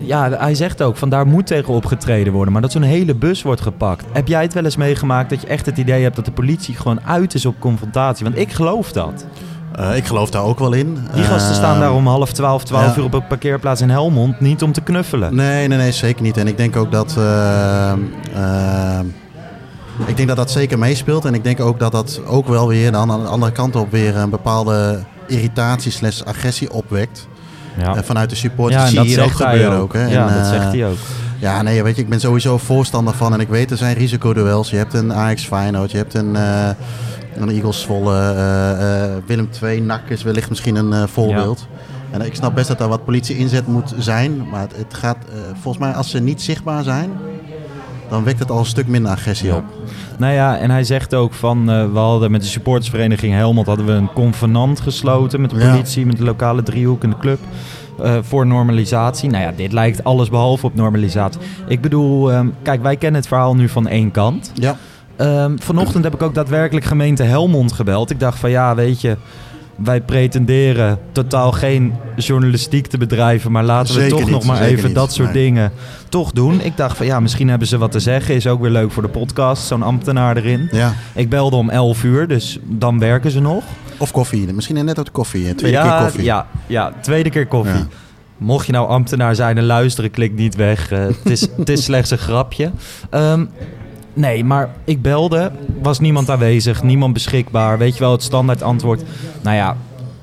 ja, 0.04 0.30
hij 0.30 0.54
zegt 0.54 0.82
ook 0.82 0.96
van 0.96 1.08
daar 1.08 1.26
moet 1.26 1.46
tegen 1.46 1.74
opgetreden 1.74 2.32
worden. 2.32 2.52
Maar 2.52 2.62
dat 2.62 2.72
zo'n 2.72 2.82
hele 2.82 3.14
bus 3.14 3.42
wordt 3.42 3.60
gepakt. 3.60 4.04
Heb 4.12 4.28
jij 4.28 4.42
het 4.42 4.54
wel 4.54 4.64
eens 4.64 4.76
meegemaakt 4.76 5.30
dat 5.30 5.40
je 5.40 5.46
echt 5.46 5.66
het 5.66 5.78
idee 5.78 6.02
hebt 6.02 6.16
dat 6.16 6.24
de 6.24 6.32
politie 6.32 6.74
gewoon 6.74 7.00
uit 7.04 7.34
is 7.34 7.46
op 7.46 7.54
confrontatie? 7.58 8.24
Want 8.24 8.38
ik 8.38 8.52
geloof 8.52 8.92
dat. 8.92 9.24
Eh, 9.72 9.96
ik 9.96 10.04
geloof 10.06 10.30
daar 10.30 10.42
ook 10.42 10.58
wel 10.58 10.72
in. 10.72 10.98
Die 11.14 11.22
gasten 11.24 11.54
staan 11.54 11.74
Eh, 11.74 11.80
daar 11.80 11.92
om 11.94 12.06
half 12.06 12.32
twaalf, 12.32 12.64
twaalf 12.64 12.94
ja. 12.94 12.98
uur 13.00 13.04
op 13.04 13.14
een 13.14 13.26
parkeerplaats 13.26 13.80
in 13.80 13.90
Helmond. 13.90 14.40
Niet 14.40 14.62
om 14.62 14.72
te 14.72 14.80
knuffelen. 14.80 15.34
Nee, 15.34 15.68
nee, 15.68 15.78
nee, 15.78 15.92
zeker 15.92 16.22
niet. 16.22 16.36
En 16.36 16.46
ik 16.46 16.56
denk 16.56 16.76
ook 16.76 16.92
dat. 16.92 17.14
eh, 17.18 17.92
eh, 18.34 19.00
ik 20.06 20.16
denk 20.16 20.28
dat 20.28 20.36
dat 20.36 20.50
zeker 20.50 20.78
meespeelt. 20.78 21.24
En 21.24 21.34
ik 21.34 21.44
denk 21.44 21.60
ook 21.60 21.78
dat 21.78 21.92
dat 21.92 22.20
ook 22.26 22.48
wel 22.48 22.68
weer 22.68 22.92
dan 22.92 23.10
aan 23.10 23.20
de 23.22 23.28
andere 23.28 23.52
kant 23.52 23.76
op 23.76 23.90
weer 23.90 24.16
een 24.16 24.30
bepaalde 24.30 24.98
irritatie 25.26 25.90
slash 25.92 26.22
agressie 26.22 26.72
opwekt. 26.72 27.28
Ja, 27.78 28.02
vanuit 28.02 28.30
de 28.30 28.36
supporters. 28.36 28.88
zie 28.90 29.00
je 29.00 29.06
hier 29.06 29.22
ook 29.22 29.30
gebeuren 29.30 29.72
ook. 29.72 29.82
ook. 29.82 29.92
hè. 29.92 30.06
Ja, 30.06 30.28
En, 30.28 30.34
dat 30.34 30.42
eh, 30.44 30.48
zegt 30.50 30.72
hij 30.72 30.86
ook. 30.86 30.96
Ja, 31.38 31.62
nee, 31.62 31.82
weet 31.82 31.96
je, 31.96 32.02
ik 32.02 32.08
ben 32.08 32.20
sowieso 32.20 32.58
voorstander 32.58 33.14
van. 33.14 33.32
En 33.32 33.40
ik 33.40 33.48
weet, 33.48 33.70
er 33.70 33.76
zijn 33.76 33.96
risicoduels. 33.96 34.70
Je 34.70 34.76
hebt 34.76 34.94
een 34.94 35.12
Ajax 35.14 35.44
Feyenoord, 35.46 35.90
je 35.90 35.96
hebt 35.96 36.14
een, 36.14 36.36
eh 36.36 36.68
een 37.36 37.50
Eagles 37.50 37.80
Zwolle. 37.80 38.18
eh, 38.32 39.10
Willem 39.26 39.48
II, 39.62 39.80
NAC 39.80 40.08
is 40.08 40.22
wellicht 40.22 40.48
misschien 40.48 40.76
een 40.76 41.08
voorbeeld. 41.08 41.66
En 42.10 42.20
ik 42.20 42.34
snap 42.34 42.54
best 42.54 42.68
dat 42.68 42.78
daar 42.78 42.88
wat 42.88 43.04
politie 43.04 43.36
inzet 43.38 43.66
moet 43.66 43.94
zijn. 43.98 44.48
Maar 44.50 44.60
het, 44.60 44.76
het 44.76 44.94
gaat, 44.94 45.16
volgens 45.60 45.84
mij, 45.84 45.92
als 45.92 46.10
ze 46.10 46.20
niet 46.20 46.42
zichtbaar 46.42 46.82
zijn, 46.82 47.10
dan 48.12 48.24
wekt 48.24 48.38
het 48.38 48.50
al 48.50 48.58
een 48.58 48.64
stuk 48.66 48.86
minder 48.88 49.10
agressie 49.12 49.48
Ja. 49.48 49.56
op. 49.56 49.64
Nou 50.18 50.32
ja, 50.32 50.58
en 50.58 50.70
hij 50.70 50.84
zegt 50.84 51.14
ook 51.14 51.32
van, 51.32 51.70
eh, 51.70 51.92
we 51.92 51.98
hadden 51.98 52.30
met 52.30 52.40
de 52.40 52.46
supportersvereniging 52.46 53.34
Helmond 53.34 53.66
hadden 53.66 53.86
we 53.86 53.92
een 53.92 54.12
convenant 54.12 54.80
gesloten 54.80 55.40
met 55.40 55.50
de 55.50 55.58
Ja. 55.58 55.70
politie, 55.70 56.06
met 56.06 56.16
de 56.16 56.24
lokale 56.24 56.62
driehoek 56.62 57.02
en 57.02 57.10
de 57.10 57.18
club. 57.18 57.38
eh, 58.02 58.14
voor 58.22 58.46
normalisatie. 58.46 59.30
Nou 59.30 59.42
ja, 59.42 59.52
dit 59.56 59.72
lijkt 59.72 60.04
alles 60.04 60.28
behalve 60.30 60.66
op 60.66 60.74
normalisatie. 60.74 61.40
Ik 61.68 61.80
bedoel, 61.80 62.32
ehm, 62.32 62.46
kijk, 62.62 62.82
wij 62.82 62.96
kennen 62.96 63.20
het 63.20 63.28
verhaal 63.28 63.54
nu 63.54 63.68
van 63.68 63.88
één 63.88 64.10
kant. 64.10 64.52
Ja, 64.54 64.76
Ehm, 65.16 65.56
vanochtend 65.58 66.04
heb 66.04 66.14
ik 66.14 66.22
ook 66.22 66.34
daadwerkelijk 66.34 66.84
gemeente 66.86 67.22
Helmond 67.22 67.72
gebeld. 67.72 68.10
Ik 68.10 68.20
dacht 68.20 68.38
van 68.38 68.50
ja, 68.50 68.74
weet 68.74 69.00
je, 69.00 69.16
wij 69.84 70.00
pretenderen 70.00 70.98
totaal 71.12 71.52
geen 71.52 71.94
journalistiek 72.16 72.86
te 72.86 72.98
bedrijven, 72.98 73.52
maar 73.52 73.64
laten 73.64 73.94
we 73.94 74.06
toch 74.06 74.20
niet, 74.20 74.28
nog 74.30 74.44
maar 74.44 74.60
even 74.60 74.86
niet. 74.86 74.94
dat 74.94 75.12
soort 75.12 75.32
Nee. 75.32 75.44
dingen 75.44 75.72
toch 76.08 76.32
doen. 76.32 76.60
Ik 76.60 76.76
dacht 76.76 76.96
van 76.96 77.06
ja, 77.06 77.20
misschien 77.20 77.48
hebben 77.48 77.68
ze 77.68 77.78
wat 77.78 77.92
te 77.92 78.00
zeggen. 78.00 78.34
Is 78.34 78.46
ook 78.46 78.60
weer 78.60 78.70
leuk 78.70 78.92
voor 78.92 79.02
de 79.02 79.08
podcast, 79.08 79.66
zo'n 79.66 79.82
ambtenaar 79.82 80.36
erin. 80.36 80.68
ja. 80.72 80.92
Ik 81.14 81.28
belde 81.28 81.56
om 81.56 81.70
11 81.70 82.04
uur, 82.04 82.28
dus 82.28 82.58
dan 82.64 82.98
werken 82.98 83.30
ze 83.30 83.40
nog. 83.40 83.64
Of 83.96 84.10
koffie. 84.10 84.52
Misschien 84.52 84.84
net 84.84 84.96
de 84.96 85.04
koffie. 85.12 85.54
Tweede 85.54 85.76
ja, 85.76 85.82
keer 85.96 86.04
koffie. 86.04 86.24
Ja, 86.24 86.46
ja, 86.66 86.92
tweede 87.00 87.30
keer 87.30 87.46
koffie. 87.46 87.74
Ja. 87.78 87.86
Mocht 88.36 88.66
je 88.66 88.72
nou 88.72 88.88
ambtenaar 88.88 89.34
zijn 89.34 89.58
en 89.58 89.64
luisteren, 89.64 90.10
klik 90.10 90.32
niet 90.34 90.54
weg. 90.54 90.90
Eh, 90.90 90.98
het, 91.06 91.30
is, 91.30 91.40
het 91.56 91.68
is 91.68 91.84
slechts 91.90 92.10
een 92.10 92.18
grapje. 92.18 92.70
Ehm, 93.10 93.44
nee, 94.14 94.44
maar 94.44 94.70
ik 94.84 95.02
belde, 95.02 95.50
was 95.82 96.00
niemand 96.00 96.30
aanwezig, 96.30 96.82
niemand 96.82 97.12
beschikbaar. 97.12 97.78
Weet 97.78 97.94
je 97.94 98.00
wel, 98.00 98.12
het 98.12 98.22
standaard 98.22 98.62
antwoord. 98.62 99.02
Nou 99.42 99.56
ja, 99.56 99.76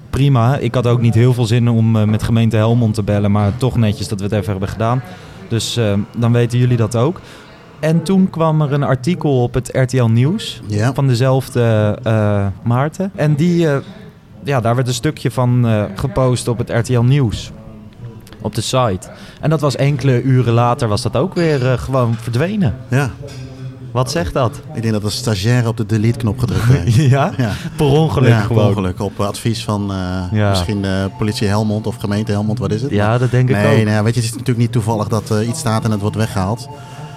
prima. 0.10 0.58
Ik 0.58 0.75
had 0.75 0.88
ook 0.88 1.02
niet 1.02 1.13
heel 1.13 1.34
veel 1.34 1.45
zin 1.45 1.69
om 1.69 1.95
eh, 1.95 2.04
met 2.04 2.23
gemeente 2.23 2.56
Helmond 2.56 2.93
te 2.93 3.04
bellen, 3.04 3.32
maar 3.32 3.58
toch 3.58 3.78
netjes 3.78 4.08
dat 4.08 4.19
we 4.19 4.25
het 4.25 4.34
even 4.34 4.52
hebben 4.52 4.69
gedaan. 4.69 5.02
Dus 5.47 5.78
eh, 5.78 5.93
dan 6.17 6.32
weten 6.32 6.60
jullie 6.60 6.78
dat 6.78 6.95
ook. 6.95 7.21
En 7.80 8.04
toen 8.04 8.30
kwam 8.30 8.62
er 8.62 8.73
een 8.73 8.84
artikel 8.84 9.43
op 9.43 9.54
het 9.54 9.69
RTL 9.73 10.04
Nieuws 10.04 10.62
van 10.93 11.08
dezelfde 11.08 11.97
eh, 12.04 12.47
Maarten. 12.63 13.12
En 13.15 13.36
die, 13.36 13.67
ja, 14.43 14.62
daar 14.62 14.75
werd 14.75 14.88
een 14.88 14.93
stukje 14.93 15.32
van 15.32 15.67
gepost 15.95 16.47
op 16.47 16.58
het 16.58 16.69
RTL 16.69 16.99
Nieuws. 16.99 17.52
Op 18.41 18.56
de 18.56 18.62
site. 18.62 19.10
En 19.41 19.49
dat 19.49 19.62
was 19.62 19.75
enkele 19.75 20.21
uren 20.21 20.54
later 20.54 20.88
was 20.88 21.02
dat 21.02 21.15
ook 21.15 21.34
weer 21.34 21.60
gewoon 21.80 22.15
verdwenen. 22.15 22.75
ja. 22.88 23.12
Wat 23.91 24.12
zegt 24.12 24.34
dat? 24.34 24.62
Ik 24.73 24.82
denk 24.82 24.93
dat 24.93 25.02
de 25.02 25.10
stagiair 25.10 25.67
op 25.67 25.78
de 25.78 25.86
delete-knop 25.86 26.39
gedrukt 26.39 26.63
heeft. 26.73 26.95
ja? 26.95 27.32
ja. 27.38 27.52
Per 27.75 27.86
ongeluk 27.86 28.30
ja, 28.30 28.38
per 28.38 28.45
gewoon. 28.45 28.67
ongeluk. 28.67 28.99
Op 29.02 29.19
advies 29.19 29.63
van 29.63 29.91
eh, 29.91 29.97
Ja. 30.32 30.49
misschien 30.49 30.82
de 30.82 31.10
politie 31.17 31.47
Helmond 31.47 31.88
of 31.88 31.95
gemeente 31.95 32.32
Helmond, 32.32 32.60
wat 32.60 32.71
is 32.71 32.82
het? 32.82 32.91
Ja, 32.91 33.17
dat 33.17 33.32
denk 33.32 33.49
ik 33.49 33.56
nee, 33.56 33.80
ook. 33.80 33.86
nee, 33.86 34.02
weet 34.02 34.13
je, 34.15 34.19
het 34.19 34.30
is 34.30 34.32
natuurlijk 34.32 34.58
niet 34.58 34.71
toevallig 34.71 35.08
dat 35.08 35.30
er 35.30 35.43
iets 35.43 35.60
staat 35.60 35.84
en 35.84 35.91
het 35.91 36.02
wordt 36.02 36.15
weggehaald. 36.15 36.67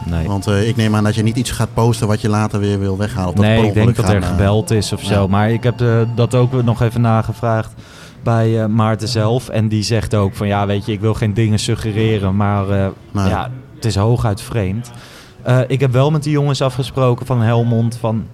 Nee, 0.07 0.27
Want 0.27 0.47
ik 0.47 0.77
neem 0.77 0.95
aan 0.97 1.05
dat 1.05 1.15
je 1.15 1.23
niet 1.23 1.37
iets 1.37 1.51
gaat 1.51 1.75
posten 1.75 2.07
wat 2.07 2.21
je 2.21 2.29
later 2.29 2.61
weer 2.61 2.79
wil 2.79 2.97
weghalen. 2.99 3.29
Of 3.29 3.35
dat 3.35 3.45
nee 3.45 3.67
ik 3.67 3.75
denk 3.75 3.97
dat 3.97 4.09
er 4.09 4.23
gebeld 4.23 4.71
is 4.71 4.93
of 4.93 5.03
zo. 5.05 5.29
Maar 5.29 5.51
ik 5.51 5.63
heb 5.63 5.85
dat 6.15 6.35
ook 6.35 6.63
nog 6.63 6.83
even 6.83 7.01
nagevraagd 7.01 7.73
bij 8.23 8.69
Maarten 8.69 9.09
zelf. 9.09 9.49
En 9.49 9.69
die 9.69 9.83
zegt 9.83 10.15
ook 10.15 10.35
van 10.35 10.47
ja, 10.47 10.67
weet 10.67 10.87
je, 10.87 10.93
ik 10.93 11.01
wil 11.01 11.15
geen 11.15 11.35
dingen 11.35 11.59
suggereren, 11.59 12.37
maar 12.37 12.65
Nee. 13.13 13.29
ja, 13.29 13.51
het 13.75 13.85
is 13.85 13.95
hooguit 13.97 14.41
vreemd. 14.41 14.91
Eh, 15.43 15.59
ik 15.67 15.81
heb 15.81 15.93
wel 15.93 16.11
met 16.11 16.23
die 16.23 16.33
jongens 16.33 16.63
afgesproken 16.63 17.27
van 17.27 17.41
Helmond 17.43 17.97
van 18.01 18.25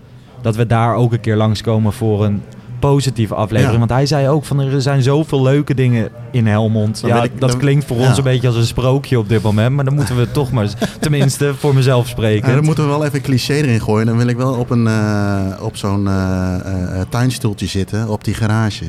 dat 0.42 0.56
we 0.56 0.66
daar 0.66 0.94
ook 0.94 1.12
een 1.12 1.20
keer 1.20 1.36
langskomen 1.36 1.92
voor 1.92 2.24
een 2.24 2.42
positieve 2.80 3.34
aflevering. 3.34 3.72
Ja. 3.72 3.78
Want 3.78 3.90
hij 3.90 4.06
zei 4.06 4.28
ook 4.28 4.44
van 4.44 4.60
er 4.60 4.82
zijn 4.82 5.02
zoveel 5.02 5.42
leuke 5.42 5.74
dingen 5.74 6.08
in 6.30 6.46
Helmond. 6.46 7.00
Dan 7.00 7.10
ja, 7.10 7.22
ik- 7.22 7.40
dat 7.40 7.50
dan- 7.50 7.58
klinkt 7.58 7.84
voor 7.84 7.96
ja. 7.96 8.08
ons 8.08 8.16
een 8.18 8.22
beetje 8.24 8.46
als 8.46 8.56
een 8.56 8.66
sprookje 8.66 9.18
op 9.18 9.28
dit 9.28 9.42
moment. 9.42 9.74
Maar 9.74 9.84
dan 9.84 9.94
moeten 9.94 10.16
we 10.16 10.30
toch 10.30 10.52
maar, 10.52 10.68
tenminste 11.00 11.54
voor 11.54 11.74
mezelf 11.74 12.08
spreken. 12.08 12.48
Ja, 12.48 12.54
dan 12.54 12.64
moeten 12.64 12.84
we 12.84 12.90
wel 12.90 13.04
even 13.04 13.16
een 13.16 13.22
cliché 13.22 13.54
erin 13.54 13.80
gooien. 13.80 14.06
Dan 14.06 14.16
wil 14.16 14.26
ik 14.26 14.36
wel 14.36 14.54
op, 14.54 14.70
een, 14.70 14.86
eh, 14.86 15.62
op 15.62 15.76
zo'n 15.76 16.08
eh, 16.08 17.00
tuinstoeltje 17.08 17.66
zitten, 17.66 18.08
op 18.08 18.24
die 18.24 18.34
garage. 18.34 18.84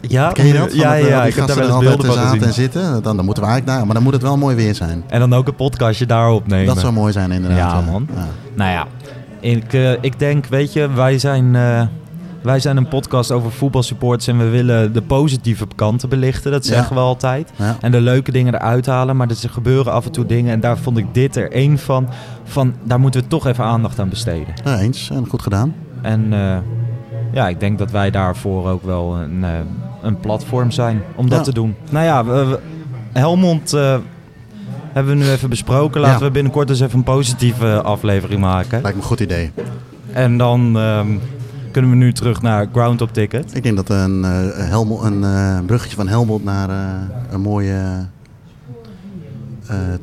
Ja, 0.00 0.32
Ken 0.32 0.46
je 0.46 0.52
dat? 0.52 0.68
Van 0.68 0.78
Ja, 0.78 0.96
eh, 0.96 1.08
ja, 1.08 1.20
die 1.20 1.30
ik 1.30 1.36
heb 1.36 1.46
daar 1.46 1.56
wel 1.56 1.68
eens 1.68 1.78
beelden 1.78 2.06
van 2.06 2.14
zaten 2.14 2.28
gezien. 2.30 2.46
en 2.46 2.52
zitten. 2.52 3.02
Dan, 3.02 3.16
dan 3.16 3.24
moeten 3.24 3.42
we 3.42 3.48
eigenlijk 3.48 3.66
daar. 3.66 3.84
Maar 3.84 3.94
dan 3.94 4.02
moet 4.02 4.12
het 4.12 4.22
wel 4.22 4.36
mooi 4.36 4.56
weer 4.56 4.74
zijn. 4.74 5.04
En 5.08 5.20
dan 5.20 5.34
ook 5.34 5.46
een 5.48 5.54
podcastje 5.54 6.06
daar 6.06 6.30
opnemen. 6.30 6.66
Dat 6.66 6.78
zou 6.78 6.92
mooi 6.92 7.12
zijn 7.12 7.32
inderdaad. 7.32 7.84
Ja, 7.84 7.90
man. 7.90 8.08
Ja. 8.14 8.26
Nou 8.54 8.70
ja, 8.70 8.86
ik, 9.40 9.72
eh, 9.72 9.92
ik 10.00 10.18
denk, 10.18 10.46
weet 10.46 10.72
je, 10.72 10.92
wij 10.92 11.18
zijn, 11.18 11.56
eh, 11.56 11.82
wij 12.42 12.60
zijn 12.60 12.76
een 12.76 12.88
podcast 12.88 13.30
over 13.32 13.52
voetbalsupports 13.52 14.26
en 14.26 14.38
we 14.38 14.48
willen 14.48 14.92
de 14.92 15.02
positieve 15.02 15.66
kanten 15.74 16.08
belichten. 16.08 16.52
Dat 16.52 16.66
zeggen 16.66 16.96
we 16.96 17.02
altijd. 17.02 17.50
En 17.80 17.90
de 17.92 18.00
leuke 18.00 18.32
dingen 18.32 18.54
eruit 18.54 18.86
halen. 18.86 19.16
Maar 19.16 19.28
er 19.28 19.50
gebeuren 19.50 19.92
af 19.92 20.04
en 20.04 20.12
toe 20.12 20.26
dingen 20.26 20.52
en 20.52 20.60
daar 20.60 20.78
vond 20.78 20.98
ik 20.98 21.06
dit 21.14 21.36
er 21.36 21.52
één 21.52 21.78
van. 21.78 22.08
Van 22.44 22.74
daar 22.84 23.00
moeten 23.00 23.20
we 23.20 23.26
toch 23.26 23.46
even 23.46 23.64
aandacht 23.64 23.98
aan 23.98 24.08
besteden. 24.08 24.54
Ja, 24.64 24.78
eens. 24.78 25.10
En 25.10 25.26
goed 25.28 25.42
gedaan. 25.42 25.74
En 26.02 26.32
eh, 26.32 26.56
ja, 27.32 27.48
ik 27.48 27.60
denk 27.60 27.78
dat 27.78 27.90
wij 27.90 28.10
daarvoor 28.10 28.68
ook 28.68 28.82
wel 28.84 29.16
een, 29.16 29.44
eh, 29.44 29.50
een 30.02 30.20
platform 30.20 30.70
zijn 30.70 31.02
om 31.16 31.28
dat 31.28 31.38
Ja. 31.38 31.44
te 31.44 31.52
doen. 31.52 31.74
Nou 31.90 32.04
ja, 32.04 32.24
we- 32.24 32.44
we- 32.44 32.58
Helmond 33.12 33.72
eh, 33.72 33.96
hebben 34.92 35.18
we 35.18 35.24
nu 35.24 35.30
even 35.30 35.48
besproken. 35.48 36.00
Laten 36.00 36.18
Ja. 36.18 36.24
we 36.24 36.30
binnenkort 36.30 36.70
eens 36.70 36.80
even 36.80 36.98
een 36.98 37.04
positieve 37.04 37.82
aflevering 37.82 38.40
maken. 38.40 38.70
Lijkt 38.82 38.96
me 38.96 39.02
een 39.02 39.08
goed 39.08 39.20
idee. 39.20 39.50
En 40.12 40.36
dan 40.38 40.78
ehm, 40.78 41.06
kunnen 41.72 41.90
we 41.90 41.96
nu 41.96 42.12
terug 42.12 42.42
naar 42.42 42.66
Ground 42.72 43.00
Up 43.00 43.08
Ticket. 43.12 43.56
Ik 43.56 43.62
denk 43.62 43.76
dat 43.76 43.88
een, 43.90 44.24
eh, 44.24 44.30
Helmond, 44.68 45.02
een 45.02 45.24
eh, 45.24 45.58
bruggetje 45.66 45.96
van 45.96 46.08
Helmond 46.08 46.44
naar 46.44 46.68
eh, 46.70 46.76
een 47.30 47.40
mooie 47.40 47.72
eh, 47.74 47.98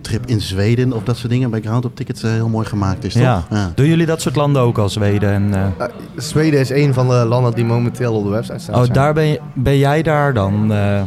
trip 0.02 0.26
in 0.26 0.42
Zweden 0.42 0.94
of 0.94 1.04
dat 1.04 1.18
soort 1.18 1.32
dingen 1.32 1.50
bij 1.50 1.62
Ground 1.62 1.86
Up 1.86 1.96
Tickets 1.96 2.24
eh, 2.24 2.32
heel 2.32 2.50
mooi 2.50 2.66
gemaakt 2.66 3.04
is, 3.04 3.14
toch? 3.14 3.22
Ja. 3.22 3.44
Doen 3.76 3.88
jullie 3.88 4.06
dat 4.06 4.22
soort 4.22 4.36
landen 4.36 4.62
ook 4.62 4.78
als 4.78 4.94
Zweden? 4.94 5.30
En, 5.32 5.54
eh, 5.54 5.62
Eh, 5.86 5.94
Zweden 6.18 6.60
is 6.60 6.70
een 6.70 6.94
van 6.94 7.08
de 7.08 7.14
landen 7.14 7.54
die 7.54 7.66
momenteel 7.66 8.14
op 8.14 8.24
de 8.24 8.30
website 8.30 8.60
staan. 8.60 8.76
oh, 8.82 8.94
daar 8.94 9.14
ben, 9.14 9.26
je, 9.26 9.40
ben 9.54 9.78
jij 9.78 10.02
daar 10.02 10.34
dan 10.34 10.72
eh, 10.74 11.02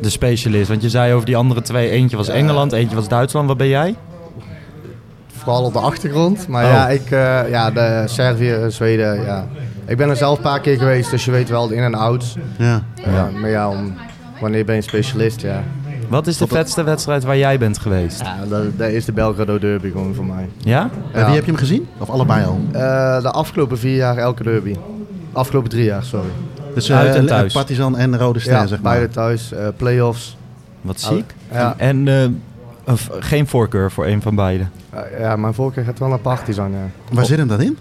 de 0.00 0.10
specialist? 0.10 0.68
Want 0.68 0.82
je 0.82 0.90
zei 0.90 1.12
over 1.12 1.26
die 1.26 1.36
andere 1.36 1.62
twee, 1.62 1.90
eentje 1.90 2.16
was 2.16 2.28
Engeland, 2.28 2.72
eentje 2.72 2.96
was 2.96 3.08
Duitsland. 3.08 3.48
Wat 3.48 3.56
ben 3.56 3.68
jij? 3.68 3.94
Vooral 5.36 5.64
op 5.64 5.72
de 5.72 5.78
achtergrond. 5.78 6.48
Maar 6.48 6.64
Oh. 6.64 6.70
ja, 6.70 6.88
ik, 6.88 7.10
eh, 7.10 7.50
ja, 7.50 7.70
de 7.70 8.02
Servië, 8.06 8.56
Zweden, 8.68 9.22
ja. 9.24 9.46
Ik 9.86 9.96
ben 9.96 10.08
er 10.08 10.16
zelf 10.16 10.36
een 10.36 10.42
paar 10.42 10.60
keer 10.60 10.76
geweest, 10.78 11.10
dus 11.10 11.24
je 11.24 11.30
weet 11.30 11.48
wel 11.48 11.68
de 11.68 11.74
in- 11.74 11.82
en 11.82 11.94
outs. 11.94 12.36
Ja. 12.58 12.82
Ja. 13.04 13.28
maar 13.40 13.50
ja, 13.50 13.68
om, 13.68 13.94
wanneer 14.40 14.64
ben 14.64 14.74
je 14.74 14.80
specialist, 14.82 15.40
ja. 15.40 15.62
Wat 16.12 16.26
is 16.26 16.36
de 16.36 16.46
Tot- 16.46 16.56
vetste 16.56 16.82
wedstrijd 16.82 17.24
waar 17.24 17.36
jij 17.36 17.58
bent 17.58 17.78
geweest? 17.78 18.20
Ja, 18.20 18.36
dat, 18.48 18.62
dat 18.78 18.88
is 18.88 19.04
de 19.04 19.12
Belgrado 19.12 19.58
Derby 19.58 19.90
gewoon 19.90 20.14
voor 20.14 20.24
mij. 20.24 20.48
Ja? 20.58 20.90
Ja. 21.14 21.24
wie 21.26 21.34
heb 21.34 21.44
je 21.44 21.50
hem 21.50 21.60
gezien? 21.60 21.88
Of 21.98 22.10
allebei 22.10 22.44
al? 22.44 22.60
Eh, 22.72 23.22
de 23.22 23.30
afgelopen 23.30 23.78
vier 23.78 23.96
jaar 23.96 24.16
elke 24.16 24.42
derby. 24.42 24.76
Afgelopen 25.32 25.70
drie 25.70 25.84
jaar, 25.84 26.04
sorry. 26.04 26.28
Dus 26.74 26.92
Uit 26.92 27.14
en 27.14 27.20
eh, 27.22 27.26
thuis. 27.28 27.52
Partizan 27.52 27.96
en 27.96 28.18
Rode 28.18 28.38
Ster, 28.40 28.52
Ja, 28.52 28.66
zeg 28.66 28.80
maar. 28.80 28.92
beide 28.92 29.12
thuis, 29.12 29.52
eh 29.52 29.66
playoffs. 29.76 30.36
Wat 30.80 31.00
ziek. 31.00 31.34
Ja, 31.52 31.74
En 31.76 32.08
eh, 32.08 32.94
geen 33.18 33.46
voorkeur 33.46 33.90
voor 33.90 34.06
een 34.06 34.22
van 34.22 34.34
beide. 34.34 34.64
ja, 35.18 35.36
mijn 35.36 35.54
voorkeur 35.54 35.84
gaat 35.84 35.98
wel 35.98 36.08
naar 36.08 36.18
Partizan, 36.18 36.70
ja. 36.72 37.14
Waar 37.14 37.24
zit 37.24 37.38
hem 37.38 37.48
dat 37.48 37.60
in? 37.60 37.78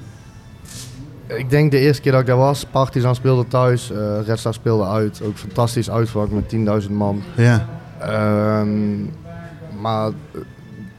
Ik 1.28 1.50
denk 1.50 1.72
de 1.72 1.78
eerste 1.80 2.02
keer 2.02 2.12
dat 2.12 2.22
ik 2.22 2.28
daar 2.28 2.38
was, 2.38 2.66
Partizan 2.72 3.16
speelde 3.16 3.48
thuis, 3.48 3.92
eh 3.92 3.98
Red 4.26 4.40
Star 4.40 4.54
speelde 4.54 4.86
uit. 4.86 5.22
Ook 5.26 5.38
fantastisch 5.38 5.90
uitvak 5.90 6.30
met 6.32 6.56
10.000 6.86 6.92
man. 6.92 7.22
Ja. 7.36 7.66
Ehm, 8.02 9.02
maar 9.82 10.08
eh, 10.08 10.42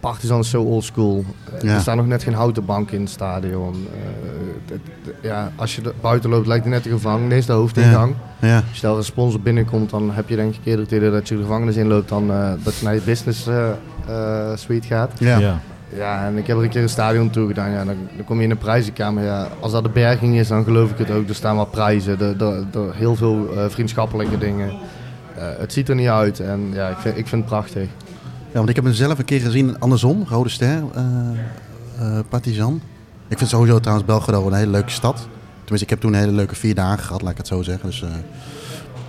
Partizan 0.01 0.41
is 0.41 0.51
zo 0.51 0.63
oldschool. 0.63 1.25
Eh, 1.55 1.63
Ja. 1.63 1.75
Er 1.75 1.81
staan 1.81 1.97
nog 1.97 2.07
net 2.07 2.23
geen 2.23 2.35
houten 2.35 2.65
banken 2.65 2.95
in 2.95 3.01
het 3.01 3.11
stadion. 3.11 3.75
Eh, 3.93 3.99
het- 4.73 4.81
het- 5.05 5.15
ja, 5.23 5.53
als 5.57 5.77
je 5.77 5.83
er 5.83 5.93
buiten 6.01 6.31
loopt 6.31 6.47
lijkt 6.47 6.65
het 6.65 6.73
net 6.75 6.85
de 6.85 6.91
gevangenis, 6.91 7.47
de 7.47 7.53
hoofdingang. 7.53 8.15
Ja. 8.41 8.57
Als 8.69 8.81
je 8.81 8.87
daar 8.87 8.97
een 8.97 9.05
sponsor 9.05 9.41
binnenkomt, 9.41 9.91
dan 9.91 10.11
heb 10.13 10.29
je 10.29 10.37
denk 10.37 10.55
ik 10.55 10.61
eerder 10.65 10.85
het 10.85 10.95
idee 10.95 11.11
dat 11.11 11.29
je 11.29 11.37
de 11.37 11.43
gevangenis 11.43 11.77
inloopt 11.77 12.09
dan 12.09 12.31
eh, 12.31 12.53
dat 12.63 12.77
je 12.77 12.85
naar 12.85 12.95
je 12.95 13.01
business 13.01 13.47
eh, 13.47 13.69
eh, 14.09 14.57
suite 14.57 14.87
gaat. 14.87 15.13
Ja. 15.19 15.61
Ja, 15.97 16.27
en 16.27 16.37
ik 16.37 16.47
heb 16.47 16.57
er 16.57 16.63
een 16.63 16.69
keer 16.69 16.83
een 16.83 16.89
stadion 16.89 17.31
toe 17.31 17.47
gedaan. 17.47 17.71
Ja, 17.71 17.85
dan, 17.85 17.97
dan 18.17 18.25
kom 18.25 18.39
je 18.39 18.45
in 18.45 18.51
een 18.51 18.59
prijzenkamer. 18.59 19.25
Ja, 19.25 19.49
als 19.61 19.73
dat 19.73 19.83
de 19.83 19.89
berging 19.89 20.39
is, 20.39 20.49
dan 20.49 20.65
geloof 20.65 20.91
ik 20.91 20.99
het 20.99 21.11
ook. 21.11 21.29
Er 21.29 21.35
staan 21.35 21.57
wat 21.57 21.71
prijzen, 21.71 22.21
er, 22.21 22.43
er, 22.45 22.65
er 22.75 22.95
heel 22.95 23.15
veel 23.17 23.49
eh, 23.57 23.65
vriendschappelijke 23.69 24.39
dingen. 24.39 24.73
Eh, 25.43 25.49
het 25.59 25.73
ziet 25.73 25.89
er 25.89 25.95
niet 25.95 26.09
uit 26.09 26.41
en 26.41 26.71
ja, 26.73 26.89
ik 26.89 26.97
vind, 26.97 27.17
ik 27.17 27.27
vind 27.29 27.41
het 27.43 27.51
prachtig. 27.51 27.89
Ja, 28.51 28.59
want 28.59 28.69
ik 28.69 28.77
heb 28.77 28.85
hem 28.85 28.95
zelf 28.95 29.19
een 29.19 29.25
keer 29.25 29.41
gezien 29.41 29.79
andersom, 29.79 30.25
Rode 30.29 30.49
Ster, 30.49 30.83
eh 30.95 31.03
eh, 31.99 32.19
Partizan. 32.29 32.81
Ik 33.29 33.39
vind 33.39 33.51
sowieso 33.51 33.81
trouwens 33.81 34.07
Belgrado 34.07 34.47
een 34.47 34.53
hele 34.53 34.71
leuke 34.71 34.91
stad. 34.91 35.17
Tenminste, 35.59 35.85
ik 35.85 35.91
heb 35.91 36.01
toen 36.01 36.13
een 36.13 36.19
hele 36.19 36.33
leuke 36.33 36.55
vier 36.55 36.75
dagen 36.75 37.05
gehad, 37.05 37.23
laat 37.23 37.31
ik 37.31 37.37
het 37.37 37.47
zo 37.47 37.63
zeggen. 37.63 37.89
Dus, 37.89 38.05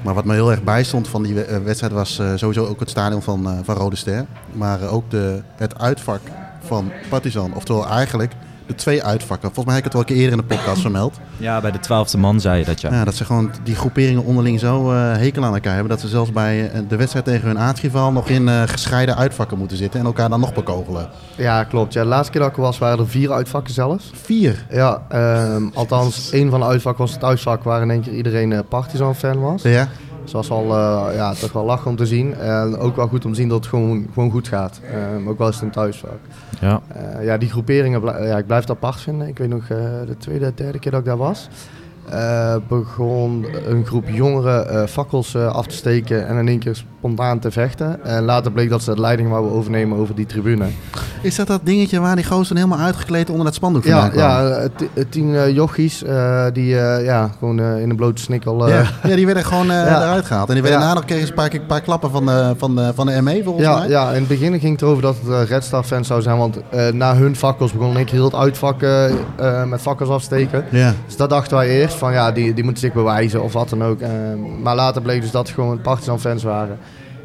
maar 0.03 0.13
wat 0.13 0.25
me 0.25 0.33
heel 0.33 0.51
erg 0.51 0.63
bijstond 0.63 1.07
van 1.07 1.23
die 1.23 1.33
we- 1.33 1.61
wedstrijd 1.63 1.93
was 1.93 2.21
sowieso 2.35 2.65
ook 2.65 2.79
het 2.79 2.89
stadion 2.89 3.21
van, 3.21 3.61
van 3.63 3.75
Rode 3.75 3.95
Ster. 3.95 4.25
Maar 4.51 4.81
ook 4.87 5.09
de, 5.11 5.41
het 5.55 5.79
uitvak 5.79 6.19
van 6.63 6.91
Partizan. 7.09 7.53
Oftewel 7.53 7.87
eigenlijk 7.87 8.31
de 8.67 8.75
twee 8.75 9.03
uitvakken. 9.03 9.53
Volgens 9.53 9.65
mij 9.65 9.75
heb 9.75 9.85
ik 9.85 9.91
het 9.91 9.93
wel 9.93 10.01
een 10.01 10.07
keer 10.07 10.17
eerder 10.17 10.39
in 10.39 10.47
de 10.47 10.55
podcast 10.55 10.81
vermeld. 10.81 11.19
Ja, 11.37 11.61
bij 11.61 11.71
de 11.71 11.79
twaalfde 11.79 12.17
man 12.17 12.39
zei 12.39 12.59
je 12.59 12.65
dat 12.65 12.81
ja. 12.81 12.91
Ja, 12.91 13.03
dat 13.03 13.15
ze 13.15 13.25
gewoon 13.25 13.51
die 13.63 13.75
groeperingen 13.75 14.23
onderling 14.23 14.59
zo 14.59 14.91
eh, 14.91 15.11
hekel 15.17 15.43
aan 15.43 15.53
elkaar 15.53 15.73
hebben. 15.73 15.91
Dat 15.91 16.01
ze 16.01 16.07
zelfs 16.07 16.31
bij 16.31 16.69
eh, 16.69 16.79
de 16.87 16.95
wedstrijd 16.95 17.25
tegen 17.25 17.47
hun 17.47 17.59
aardsrivaal 17.59 18.11
nog 18.11 18.29
in 18.29 18.47
eh, 18.47 18.61
gescheiden 18.65 19.15
uitvakken 19.15 19.57
moeten 19.57 19.77
zitten. 19.77 19.99
En 19.99 20.05
elkaar 20.05 20.29
dan 20.29 20.39
nog 20.39 20.53
bekogelen. 20.53 21.09
Ja, 21.35 21.63
klopt. 21.63 21.93
Ja, 21.93 22.01
de 22.01 22.07
laatste 22.07 22.31
keer 22.31 22.41
dat 22.41 22.49
ik 22.49 22.55
er 22.55 22.61
was, 22.61 22.77
waren 22.77 22.99
er 22.99 23.07
vier 23.07 23.31
uitvakken 23.31 23.73
zelfs. 23.73 24.11
Vier. 24.13 24.65
Ja, 24.69 25.01
ehm, 25.09 25.63
althans, 25.73 26.31
één 26.31 26.49
van 26.49 26.59
de 26.59 26.65
uitvakken 26.65 27.03
was 27.03 27.13
het 27.13 27.23
uitvak 27.23 27.63
waar 27.63 27.81
in 27.81 27.91
één 27.91 28.01
keer 28.01 28.13
iedereen 28.13 28.51
eh, 28.51 28.59
Partizan-fan 28.69 29.39
was. 29.39 29.61
Ja. 29.61 29.87
Dus 30.23 30.31
dat 30.31 30.47
was 30.47 30.57
al 30.57 30.63
eh, 30.63 31.15
ja, 31.15 31.33
toch 31.33 31.51
wel 31.51 31.65
lachen 31.65 31.89
om 31.89 31.95
te 31.95 32.05
zien. 32.05 32.33
En 32.33 32.77
ook 32.77 32.95
wel 32.95 33.07
goed 33.07 33.25
om 33.25 33.31
te 33.31 33.37
zien 33.37 33.47
dat 33.47 33.57
het 33.57 33.67
gewoon, 33.67 34.07
gewoon 34.13 34.31
goed 34.31 34.47
gaat. 34.47 34.79
Ehm, 34.91 35.29
ook 35.29 35.37
wel 35.37 35.47
eens 35.47 35.61
een 35.61 35.69
thuisvak. 35.69 36.19
Ja. 36.59 36.81
Eh, 36.87 37.25
ja, 37.25 37.37
die 37.37 37.49
groeperingen, 37.49 38.01
ja, 38.25 38.37
ik 38.37 38.45
blijf 38.45 38.61
het 38.61 38.69
apart 38.69 39.01
vinden. 39.01 39.27
Ik 39.27 39.37
weet 39.37 39.49
nog 39.49 39.61
eh, 39.61 39.77
de 40.05 40.17
tweede, 40.17 40.53
derde 40.55 40.79
keer 40.79 40.91
dat 40.91 40.99
ik 40.99 41.05
daar 41.05 41.17
was. 41.17 41.49
Eh, 42.09 42.55
begon 42.67 43.45
een 43.67 43.85
groep 43.85 44.03
jongeren 44.07 44.69
eh, 44.69 44.87
fakkels 44.87 45.35
eh, 45.35 45.47
af 45.47 45.67
te 45.67 45.75
steken 45.75 46.27
en 46.27 46.37
in 46.37 46.47
één 46.47 46.59
keer 46.59 46.75
spontaan 46.97 47.39
te 47.39 47.51
vechten. 47.51 48.03
En 48.05 48.23
later 48.23 48.51
bleek 48.51 48.69
dat 48.69 48.81
ze 48.83 48.93
de 48.95 49.01
leiding 49.01 49.29
wouden 49.29 49.51
overnemen 49.51 49.97
over 49.97 50.15
die 50.15 50.25
tribune. 50.25 50.65
Is 51.21 51.35
dat 51.35 51.47
dat 51.47 51.59
dingetje 51.63 51.99
waar 51.99 52.15
die 52.15 52.25
gozer 52.25 52.55
helemaal 52.55 52.77
uitgekleed 52.79 53.29
onder 53.29 53.45
dat 53.45 53.53
spandoek 53.53 53.83
Ja, 53.83 53.99
vandaan 54.09 54.11
kwam? 54.11 54.61
ja 54.61 54.67
ti- 54.75 55.09
tien 55.09 55.53
jochies 55.53 56.03
die 56.53 56.67
ja, 57.03 57.29
gewoon 57.39 57.59
in 57.59 57.89
een 57.89 57.95
blote 57.95 58.21
snikkel... 58.21 58.67
Ja, 58.69 58.83
ja, 59.03 59.15
die 59.15 59.25
werden 59.25 59.45
gewoon 59.45 59.67
Ja. 59.73 60.01
eruit 60.01 60.25
gehaald. 60.25 60.47
En 60.47 60.53
die 60.53 60.63
werden 60.63 60.79
daarna 60.81 60.95
nog 60.95 61.05
kregen 61.05 61.25
ze 61.27 61.29
een 61.31 61.37
paar, 61.37 61.53
een 61.53 61.65
paar 61.65 61.81
klappen 61.81 62.11
van 62.11 62.25
de, 62.25 62.53
van, 62.57 62.75
de, 62.75 62.91
van 62.95 63.05
de 63.05 63.21
ME 63.21 63.41
volgens 63.43 63.65
Ja, 63.65 63.77
mij. 63.77 63.87
ja, 63.89 64.09
in 64.09 64.19
het 64.19 64.27
begin 64.27 64.59
ging 64.59 64.71
het 64.71 64.81
erover 64.81 65.01
dat 65.01 65.15
het 65.21 65.29
uh, 65.29 65.43
Red 65.49 65.63
Star 65.63 65.83
fans 65.83 66.07
zou 66.07 66.21
zijn, 66.21 66.37
want 66.37 66.57
na 66.93 67.15
hun 67.15 67.35
fakkels 67.35 67.71
begon 67.71 67.89
in 67.89 67.95
één 67.95 68.05
keer 68.05 68.13
heel 68.15 68.23
het 68.25 68.35
uitvak 68.35 68.81
eh, 68.81 69.11
met 69.63 69.81
fakkels 69.81 70.09
afsteken. 70.09 70.65
Ja. 70.69 70.93
Dus 71.05 71.15
dat 71.17 71.29
dachten 71.29 71.57
wij 71.57 71.67
eerst 71.69 71.92
van 71.95 72.13
ja, 72.13 72.31
die, 72.31 72.53
die 72.53 72.63
moeten 72.63 72.81
zich 72.83 72.93
bewijzen 72.93 73.43
of 73.43 73.53
wat 73.53 73.69
dan 73.69 73.83
ook. 73.83 73.99
Eh, 73.99 74.09
maar 74.63 74.75
later 74.75 75.01
bleek 75.01 75.21
dus 75.21 75.31
dat 75.31 75.45
het 75.47 75.55
gewoon 75.55 75.81
Partizan 75.81 76.19
fans 76.19 76.43
waren. 76.43 76.77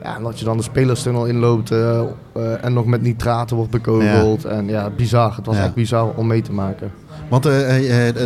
Ja, 0.03 0.17
en 0.17 0.23
dat 0.23 0.39
je 0.39 0.45
dan 0.45 0.57
de 0.57 0.63
spelerstunnel 0.63 1.27
inloopt 1.27 1.71
eh, 1.71 1.99
eh, 2.01 2.65
en 2.65 2.73
nog 2.73 2.87
met 2.87 3.03
nitraten 3.03 3.57
wordt 3.57 3.71
bekogeld. 3.71 4.45
En 4.45 4.67
ja, 4.69 4.91
bizar. 4.97 5.37
Het 5.37 5.47
was 5.47 5.57
Ja. 5.57 5.63
echt 5.65 5.75
bizar 5.75 6.09
om 6.17 6.27
mee 6.27 6.43
te 6.43 6.53
maken. 6.53 6.91
Want 7.29 7.43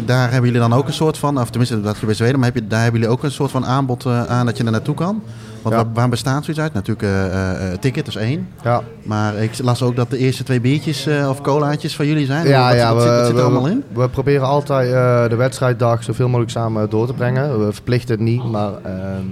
daar 0.07 0.31
hebben 0.31 0.45
jullie 0.51 0.69
dan 0.69 0.73
ook 0.73 0.87
een 0.87 0.93
soort 0.93 1.19
van, 1.19 1.41
of 1.41 1.49
tenminste 1.49 1.81
dat 1.81 2.01
bij 2.05 2.15
Zweden, 2.15 2.37
maar 2.39 2.45
heb 2.53 2.55
je, 2.63 2.67
daar 2.67 2.83
hebben 2.83 3.01
jullie 3.01 3.17
ook 3.17 3.23
een 3.23 3.31
soort 3.31 3.51
van 3.51 3.67
aanbod 3.67 4.07
aan 4.07 4.47
dat 4.47 4.57
je 4.57 4.65
er 4.65 4.71
naartoe 4.71 4.95
kan. 4.95 5.23
Want 5.63 5.75
Ja. 5.75 5.83
waar, 5.85 5.93
waar 5.95 6.09
bestaat 6.09 6.45
zoiets 6.45 6.63
uit? 6.63 6.73
Natuurlijk 6.73 7.09
eh, 7.09 7.73
ticket, 7.81 8.07
is 8.09 8.17
één. 8.17 8.49
Ja, 8.63 8.81
Maar 9.03 9.35
ik 9.37 9.59
las 9.63 9.83
ook 9.83 9.97
dat 9.97 10.11
de 10.11 10.19
eerste 10.19 10.43
twee 10.45 10.61
biertjes 10.61 11.09
of 11.29 11.41
colaatjes 11.41 11.97
van 11.97 12.07
jullie 12.07 12.27
zijn. 12.27 12.49
ja, 12.49 12.69
wat, 12.69 12.77
ja 12.77 12.95
wat, 12.95 13.03
we, 13.03 13.09
zit, 13.09 13.17
wat 13.19 13.27
zit 13.27 13.37
er 13.37 13.43
we- 13.43 13.43
allemaal 13.51 13.67
in? 13.69 13.85
we 13.93 14.09
proberen 14.09 14.47
altijd 14.47 14.91
de 15.31 15.37
wedstrijddag 15.37 16.03
zoveel 16.05 16.27
mogelijk 16.27 16.51
samen 16.51 16.91
door 16.91 17.07
te 17.07 17.13
brengen. 17.15 17.67
We 17.67 17.73
verplichten 17.73 18.15
het 18.15 18.25
niet, 18.25 18.45
maar 18.45 18.71
ehm, 18.85 19.27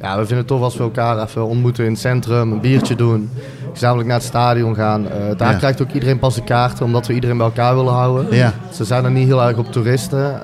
ja, 0.00 0.10
we 0.12 0.18
vinden 0.18 0.36
het 0.36 0.46
tof 0.46 0.60
als 0.60 0.76
we 0.76 0.82
elkaar 0.82 1.22
even 1.22 1.46
ontmoeten 1.46 1.84
in 1.84 1.90
het 1.90 2.00
centrum, 2.00 2.52
een 2.52 2.60
biertje 2.60 2.94
doen, 2.96 3.30
gezamenlijk 3.72 4.08
naar 4.08 4.16
het 4.18 4.26
stadion 4.26 4.74
gaan. 4.74 5.06
Daar 5.36 5.50
Ja. 5.52 5.58
krijgt 5.58 5.82
ook 5.82 5.90
iedereen 5.92 6.18
pas 6.18 6.34
de 6.34 6.44
kaarten, 6.44 6.84
omdat 6.84 7.06
we 7.06 7.12
iedereen 7.14 7.36
bij 7.36 7.46
elkaar 7.46 7.74
willen 7.74 7.92
houden. 7.92 8.36
Ja, 8.36 8.52
Ze 8.72 8.84
zijn 8.84 9.04
er 9.04 9.10
niet 9.10 9.26
heel 9.26 9.42
erg 9.42 9.56
op 9.56 9.72
toeristen, 9.72 10.40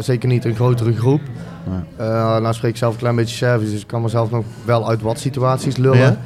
zeker 0.00 0.28
niet 0.28 0.44
een 0.44 0.54
grotere 0.54 0.92
groep. 0.92 1.20
Nee. 1.64 2.08
Eh, 2.08 2.36
nou 2.40 2.54
spreek 2.54 2.70
ik 2.70 2.76
zelf 2.76 2.92
een 2.92 2.98
klein 2.98 3.16
beetje 3.16 3.36
service, 3.36 3.70
dus 3.72 3.80
ik 3.80 3.86
kan 3.86 4.02
mezelf 4.02 4.30
nog 4.30 4.44
wel 4.64 4.88
uit 4.88 5.02
wat 5.02 5.18
situaties 5.18 5.76
lullen. 5.76 6.18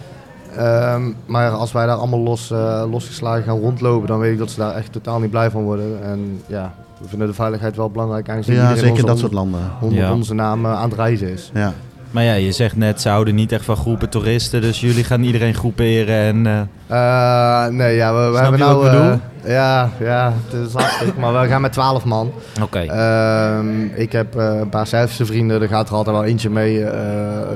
Ehm, 0.56 1.02
maar 1.26 1.50
als 1.50 1.72
wij 1.72 1.86
daar 1.86 1.96
allemaal 1.96 2.20
los, 2.20 2.50
eh, 2.50 2.82
losgeslagen 2.90 3.42
gaan 3.44 3.58
rondlopen, 3.58 4.08
dan 4.08 4.18
weet 4.18 4.32
ik 4.32 4.38
dat 4.38 4.50
ze 4.50 4.58
daar 4.58 4.74
echt 4.74 4.92
totaal 4.92 5.20
niet 5.20 5.30
blij 5.30 5.50
van 5.50 5.62
worden. 5.62 6.02
En 6.04 6.40
ja, 6.46 6.74
we 7.00 7.08
vinden 7.08 7.28
de 7.28 7.34
veiligheid 7.34 7.76
wel 7.76 7.90
belangrijk, 7.90 8.28
aangezien 8.28 8.54
Ja, 8.54 8.74
zeker 8.76 9.06
dat 9.06 9.18
soort 9.18 9.32
landen. 9.32 9.60
onder 9.80 9.98
Ja. 9.98 10.12
onze 10.12 10.34
naam 10.34 10.64
eh, 10.64 10.72
aan 10.72 10.88
het 10.88 10.98
reizen 10.98 11.28
is. 11.32 11.50
Ja. 11.54 11.72
Maar 12.16 12.24
ja, 12.24 12.32
je 12.34 12.52
zegt 12.52 12.76
net, 12.76 13.00
ze 13.00 13.08
houden 13.08 13.34
niet 13.34 13.52
echt 13.52 13.64
van 13.64 13.76
groepen 13.76 14.08
toeristen. 14.08 14.60
Dus 14.60 14.80
jullie 14.80 15.04
gaan 15.04 15.22
iedereen 15.22 15.54
groeperen 15.54 16.16
en... 16.16 16.46
eh, 16.46 17.64
Eh, 17.64 17.70
nee, 17.72 17.96
ja, 17.96 18.14
we, 18.14 18.38
hebben 18.38 18.58
je 18.58 18.64
nou... 18.64 18.76
wat 18.76 18.86
ik 18.86 18.90
bedoel? 18.92 19.10
eh, 19.44 19.52
ja, 19.52 19.90
ja, 20.00 20.32
het 20.46 20.66
is 20.66 20.72
lastig, 20.72 21.16
maar 21.16 21.40
we 21.42 21.48
gaan 21.48 21.60
met 21.60 21.72
12 21.72 22.04
man. 22.04 22.32
Oké. 22.62 22.78
Ehm, 22.78 23.84
ik 23.94 24.12
heb 24.12 24.36
eh, 24.36 24.58
een 24.60 24.68
paar 24.68 24.86
Servische 24.86 25.26
vrienden, 25.26 25.62
er 25.62 25.68
gaat 25.68 25.88
er 25.88 25.94
altijd 25.94 26.16
wel 26.16 26.24
eentje 26.24 26.50
mee 26.50 26.84
eh, 26.84 27.00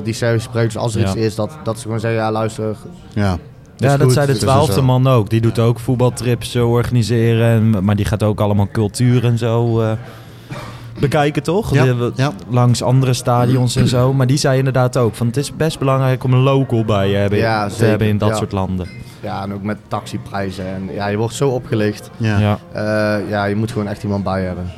die 0.05 0.15
Servisch 0.15 0.43
spreekt. 0.43 0.73
Dus 0.73 0.83
als 0.83 0.95
er 0.95 1.01
Ja. 1.01 1.07
iets 1.07 1.17
is, 1.17 1.35
dat, 1.35 1.51
dat 1.65 1.77
ze 1.77 1.83
gewoon 1.83 2.01
zeggen, 2.01 2.21
ja 2.21 2.33
luister, 2.33 2.77
Ja. 3.15 3.37
ja, 3.77 3.91
dat 3.97 4.03
goed, 4.03 4.13
zei 4.13 4.27
de 4.27 4.33
dus 4.33 4.41
twaalfde 4.41 4.81
man 4.81 5.07
ook. 5.07 5.31
Die 5.31 5.41
doet 5.41 5.59
ook 5.59 5.79
voetbaltrips 5.81 6.57
organiseren. 6.57 7.49
En, 7.49 7.85
maar 7.85 7.97
die 7.97 8.05
gaat 8.05 8.23
ook 8.23 8.41
allemaal 8.41 8.69
cultuur 8.73 9.25
en 9.25 9.39
zo 9.39 9.81
eh, 9.81 9.91
bekijken, 11.01 11.43
toch? 11.43 11.75
Ja, 11.75 11.95
ja. 12.15 12.33
Langs 12.49 12.83
andere 12.83 13.13
stadions 13.13 13.77
en 13.77 13.89
zo. 13.89 14.13
Maar 14.13 14.27
die 14.27 14.37
zei 14.37 14.59
inderdaad 14.59 14.97
ook 14.97 15.15
van 15.15 15.27
het 15.27 15.37
is 15.37 15.57
best 15.57 15.79
belangrijk 15.79 16.25
om 16.25 16.33
een 16.33 16.41
local 16.43 16.85
bij 16.85 17.09
je 17.11 17.17
hebben, 17.17 17.39
Ja, 17.39 17.69
te 17.69 17.85
hebben 17.85 18.09
in 18.09 18.19
dat 18.19 18.37
soort 18.37 18.53
landen. 18.53 18.87
ja, 19.21 19.43
en 19.43 19.53
ook 19.55 19.63
met 19.63 19.79
taxiprijzen. 19.89 20.67
En 20.67 20.89
ja, 20.95 21.07
je 21.07 21.17
wordt 21.17 21.35
zo 21.35 21.49
opgelicht. 21.49 22.11
Ja. 22.17 22.39
Ja. 22.39 22.59
Eh, 22.73 23.29
ja, 23.31 23.45
je 23.45 23.57
moet 23.57 23.73
gewoon 23.73 23.89
echt 23.89 24.03
iemand 24.03 24.25
bij 24.25 24.43
hebben. 24.43 24.71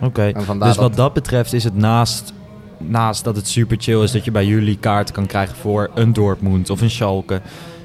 Oké. 0.00 0.32
Dus 0.58 0.76
wat 0.76 0.96
dat- 0.96 1.12
betreft 1.12 1.52
is 1.52 1.64
het 1.64 1.76
naast, 1.76 2.32
naast 2.78 3.24
dat 3.24 3.36
het 3.36 3.48
super 3.48 3.76
chill 3.80 4.02
is 4.02 4.12
dat 4.12 4.24
je 4.24 4.30
bij 4.30 4.46
jullie 4.46 4.76
kaarten 4.80 5.14
kan 5.14 5.26
krijgen 5.26 5.56
voor 5.56 5.90
een 5.94 6.12
Dortmund 6.12 6.70
of 6.70 6.80
een 6.80 6.90
Schalke, 6.90 7.40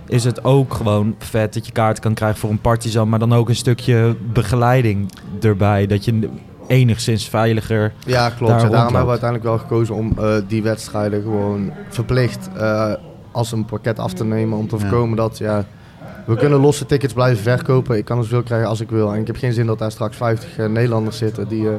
is 0.07 0.23
het 0.23 0.43
ook 0.43 0.73
gewoon 0.73 1.15
vet 1.19 1.53
dat 1.53 1.65
je 1.65 1.71
kaarten 1.71 2.03
kan 2.03 2.13
krijgen 2.13 2.39
voor 2.39 2.49
een 2.49 2.61
Partizan, 2.61 3.09
maar 3.09 3.19
dan 3.19 3.33
ook 3.33 3.49
een 3.49 3.55
stukje 3.55 4.15
begeleiding 4.33 5.11
erbij, 5.41 5.88
dat 5.88 6.05
je 6.05 6.29
enigszins 6.68 7.30
veiliger. 7.30 7.93
Ja, 8.05 8.30
klopt. 8.30 8.39
daar 8.39 8.61
Ja, 8.61 8.70
daarom 8.70 8.72
rondloopt. 8.72 8.84
hebben 8.84 9.05
we 9.05 9.09
uiteindelijk 9.09 9.49
wel 9.49 9.57
gekozen 9.57 9.95
om 9.95 10.11
eh, 10.20 10.34
die 10.47 10.63
wedstrijden 10.63 11.22
gewoon 11.22 11.72
verplicht 11.89 12.49
eh, 12.57 12.91
als 13.32 13.51
een 13.51 13.66
pakket 13.66 13.99
af 13.99 14.13
te 14.13 14.26
nemen. 14.26 14.57
Om 14.57 14.68
te 14.68 14.76
Ja. 14.76 14.82
voorkomen 14.82 15.18
dat, 15.18 15.38
ja, 15.38 15.66
we 16.26 16.36
kunnen 16.36 16.59
losse 16.59 16.86
tickets 16.86 17.13
blijven 17.13 17.43
verkopen. 17.43 17.97
Ik 17.97 18.05
kan 18.05 18.18
er 18.18 18.24
zoveel 18.24 18.43
krijgen 18.43 18.68
als 18.68 18.82
ik 18.82 18.89
wil. 18.89 19.13
En 19.13 19.20
ik 19.22 19.28
heb 19.28 19.36
geen 19.38 19.53
zin 19.53 19.66
dat 19.66 19.80
daar 19.80 19.91
straks 19.91 20.18
50 20.18 20.57
eh, 20.57 20.66
Nederlanders 20.66 21.18
zitten 21.18 21.47
die, 21.47 21.68
eh, 21.70 21.74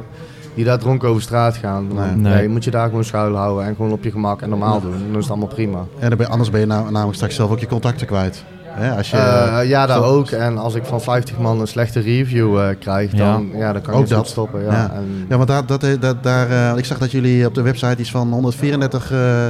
die 0.55 0.65
daar 0.65 0.79
dronken 0.79 1.09
over 1.09 1.21
straat 1.21 1.55
gaan. 1.57 1.87
Nee. 2.15 2.43
Ja, 2.43 2.49
moet 2.49 2.63
je 2.63 2.71
daar 2.71 2.87
gewoon 2.89 3.03
schuil 3.03 3.35
houden 3.35 3.65
en 3.65 3.75
gewoon 3.75 3.91
op 3.91 4.03
je 4.03 4.11
gemak 4.11 4.41
en 4.41 4.49
normaal 4.49 4.75
Ja. 4.75 4.79
doen. 4.81 4.91
Dan 4.91 5.09
is 5.09 5.15
het 5.21 5.29
allemaal 5.29 5.47
prima. 5.47 5.77
En 5.99 6.07
dan 6.09 6.17
ben 6.17 6.25
je- 6.25 6.31
anders 6.31 6.49
ben 6.49 6.59
je 6.59 6.65
nou, 6.65 6.91
namelijk 6.91 7.15
straks 7.15 7.35
zelf 7.35 7.51
ook 7.51 7.59
je 7.59 7.67
contacten 7.67 8.07
kwijt. 8.07 8.43
Hè, 8.77 8.95
als 8.95 9.09
je, 9.09 9.17
Eh, 9.17 9.69
ja, 9.69 9.85
daar 9.85 10.03
ook. 10.03 10.29
En 10.29 10.57
als 10.57 10.75
ik 10.75 10.85
van 10.85 11.01
50 11.01 11.37
man 11.37 11.59
een 11.59 11.67
slechte 11.67 11.99
review 11.99 12.59
eh, 12.59 12.75
krijg, 12.79 13.11
dan, 13.11 13.49
ja. 13.53 13.73
dan 13.73 13.81
kan 13.81 13.93
Ook 13.93 14.07
je 14.07 14.13
dat 14.15 14.27
stoppen. 14.27 14.63
Ja. 14.63 14.71
Ja. 14.71 14.91
En, 14.93 15.25
Ja, 15.29 15.35
want 15.35 15.47
daar, 15.47 15.65
dat, 15.65 15.85
dat, 15.99 16.23
daar, 16.23 16.49
eh, 16.49 16.77
ik 16.77 16.85
zag 16.85 16.97
dat 16.97 17.11
jullie 17.11 17.45
op 17.45 17.53
de 17.53 17.61
website 17.61 18.01
iets 18.01 18.11
van 18.11 18.31
134 18.31 19.11
eh, 19.11 19.47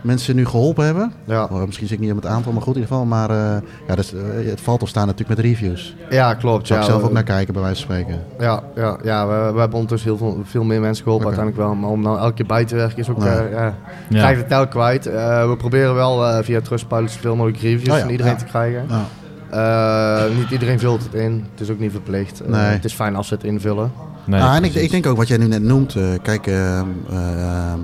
mensen 0.00 0.36
nu 0.36 0.46
geholpen 0.46 0.84
hebben. 0.84 1.12
ja. 1.24 1.44
Oh, 1.44 1.64
misschien 1.64 1.86
zit 1.86 1.96
ik 1.96 2.02
niet 2.02 2.10
op 2.12 2.16
het 2.22 2.26
aantal, 2.26 2.52
maar 2.52 2.62
goed 2.62 2.74
in 2.76 2.80
ieder 2.80 2.96
geval. 2.96 3.08
Maar 3.08 3.30
eh, 3.30 3.62
ja, 3.88 3.94
dus, 3.94 4.14
eh, 4.14 4.20
het 4.48 4.60
valt 4.60 4.82
of 4.82 4.88
staan 4.88 5.06
natuurlijk 5.06 5.36
met 5.36 5.46
reviews. 5.46 5.96
ja, 6.10 6.34
klopt. 6.34 6.66
Zou 6.66 6.78
ja, 6.78 6.84
ik 6.84 6.90
zelf 6.90 7.02
we- 7.02 7.08
ook 7.08 7.14
naar 7.14 7.22
kijken, 7.22 7.52
bij 7.54 7.62
wijze 7.62 7.86
van 7.86 7.94
spreken. 7.94 8.22
Ja, 8.38 8.62
ja, 8.74 8.96
ja 9.02 9.26
we, 9.26 9.52
we 9.52 9.58
hebben 9.60 9.78
ondertussen 9.78 10.08
heel 10.10 10.18
veel, 10.18 10.40
veel 10.44 10.64
meer 10.64 10.80
mensen 10.80 11.04
geholpen 11.04 11.26
uiteindelijk 11.26 11.66
wel. 11.66 11.74
Maar 11.74 11.90
om 11.90 12.02
nou 12.02 12.18
elke 12.18 12.34
keer 12.34 12.46
bij 12.46 12.64
te 12.64 12.74
werken 12.74 12.98
is 12.98 13.10
ook... 13.10 13.18
Nee. 13.18 13.28
eh, 13.28 13.50
ja, 13.50 13.64
Ja. 13.64 13.74
krijg 14.08 14.30
je 14.30 14.36
het 14.36 14.48
tel 14.48 14.68
kwijt. 14.68 15.06
Eh, 15.06 15.48
we 15.48 15.56
proberen 15.56 15.94
wel 15.94 16.26
eh, 16.26 16.44
via 16.44 16.60
Trustpilot 16.60 17.10
zoveel 17.10 17.36
mogelijk 17.36 17.62
reviews 17.62 17.88
Oh 17.88 17.94
ja, 17.94 18.00
van 18.00 18.10
iedereen 18.10 18.32
ja. 18.32 18.38
te 18.38 18.44
krijgen. 18.44 18.86
Ja. 18.88 19.04
Eh, 19.50 20.36
niet 20.36 20.50
iedereen 20.50 20.78
vult 20.78 21.02
het 21.02 21.14
in. 21.14 21.44
Het 21.50 21.60
is 21.60 21.70
ook 21.70 21.78
niet 21.78 21.90
verplicht. 21.90 22.42
Nee. 22.46 22.60
het 22.60 22.84
is 22.84 22.92
fijn 22.92 23.16
als 23.16 23.28
ze 23.28 23.34
het 23.34 23.44
invullen. 23.44 23.92
Nee, 24.24 24.40
Ah, 24.40 24.56
en 24.56 24.64
ik, 24.64 24.74
ik 24.74 24.90
denk 24.90 25.06
ook 25.06 25.16
wat 25.16 25.28
jij 25.28 25.36
nu 25.36 25.46
net 25.46 25.62
noemt, 25.62 25.94
eh, 25.96 26.02
kijk, 26.22 26.46
ehm, 26.46 26.86
ehm, 27.10 27.78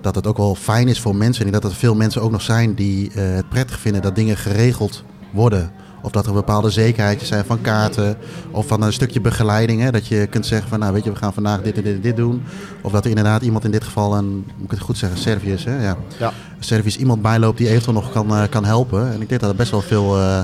dat 0.00 0.14
het 0.14 0.26
ook 0.26 0.36
wel 0.36 0.54
fijn 0.54 0.88
is 0.88 1.00
voor 1.00 1.16
mensen. 1.16 1.46
En 1.46 1.52
dat 1.52 1.64
er 1.64 1.74
veel 1.74 1.94
mensen 1.94 2.22
ook 2.22 2.30
nog 2.30 2.42
zijn 2.42 2.74
die 2.74 3.10
eh, 3.10 3.34
het 3.34 3.48
prettig 3.48 3.78
vinden 3.78 4.02
dat 4.02 4.14
dingen 4.14 4.36
geregeld 4.36 5.04
worden. 5.32 5.70
Of 6.02 6.10
dat 6.10 6.26
er 6.26 6.32
bepaalde 6.32 6.70
zekerheidjes 6.70 7.28
zijn 7.28 7.44
van 7.44 7.60
kaarten. 7.60 8.16
Of 8.50 8.66
van 8.66 8.82
een 8.82 8.92
stukje 8.92 9.20
begeleiding. 9.20 9.80
Hè, 9.80 9.90
dat 9.90 10.06
je 10.06 10.26
kunt 10.26 10.46
zeggen 10.46 10.68
van, 10.68 10.78
nou 10.78 10.92
weet 10.92 11.04
je, 11.04 11.10
we 11.10 11.16
gaan 11.16 11.32
vandaag 11.32 11.62
dit 11.62 11.76
en 11.76 11.82
dit 11.82 11.94
en 11.94 12.00
dit 12.00 12.16
doen. 12.16 12.42
Of 12.80 12.92
dat 12.92 13.02
er 13.04 13.08
inderdaad 13.10 13.42
iemand 13.42 13.64
in 13.64 13.70
dit 13.70 13.84
geval, 13.84 14.16
een, 14.16 14.34
moet 14.56 14.64
ik 14.64 14.70
het 14.70 14.80
goed 14.80 14.98
zeggen, 14.98 15.18
Servius. 15.18 15.64
Hè, 15.64 15.82
ja. 15.82 15.96
Ja. 16.18 16.32
Servius 16.58 16.96
iemand 16.96 17.22
bijloopt 17.22 17.58
die 17.58 17.68
eventueel 17.68 17.94
nog 17.94 18.12
kan, 18.12 18.36
eh, 18.36 18.42
kan 18.50 18.64
helpen. 18.64 19.12
En 19.12 19.20
ik 19.20 19.28
denk 19.28 19.40
dat 19.40 19.50
er 19.50 19.56
best 19.56 19.70
wel 19.70 19.80
veel... 19.80 20.16
eh, 20.16 20.40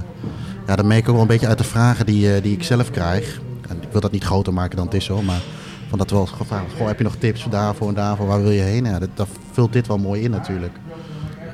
ja, 0.66 0.76
dat 0.76 0.84
merk 0.84 1.00
ik 1.00 1.06
ook 1.08 1.12
wel 1.12 1.22
een 1.22 1.28
beetje 1.28 1.46
uit 1.46 1.58
de 1.58 1.64
vragen 1.64 2.06
die, 2.06 2.40
die 2.40 2.52
ik 2.52 2.62
zelf 2.62 2.90
krijg. 2.90 3.40
En 3.68 3.76
ik 3.82 3.88
wil 3.92 4.00
dat 4.00 4.12
niet 4.12 4.24
groter 4.24 4.52
maken 4.52 4.76
dan 4.76 4.84
het 4.86 4.94
is 4.94 5.08
hoor, 5.08 5.24
maar 5.24 5.40
van 5.88 5.98
dat 5.98 6.10
wel 6.10 6.26
gevraagd. 6.26 6.64
Goh, 6.78 6.86
heb 6.86 6.98
je 6.98 7.04
nog 7.04 7.16
tips 7.16 7.46
daarvoor 7.50 7.88
en 7.88 7.94
daarvoor? 7.94 8.26
Waar 8.26 8.42
wil 8.42 8.50
je 8.50 8.60
heen? 8.60 8.84
Ja, 8.84 8.98
dat, 8.98 9.08
dat 9.14 9.28
vult 9.52 9.72
dit 9.72 9.86
wel 9.86 9.98
mooi 9.98 10.22
in 10.22 10.30
natuurlijk. 10.30 10.72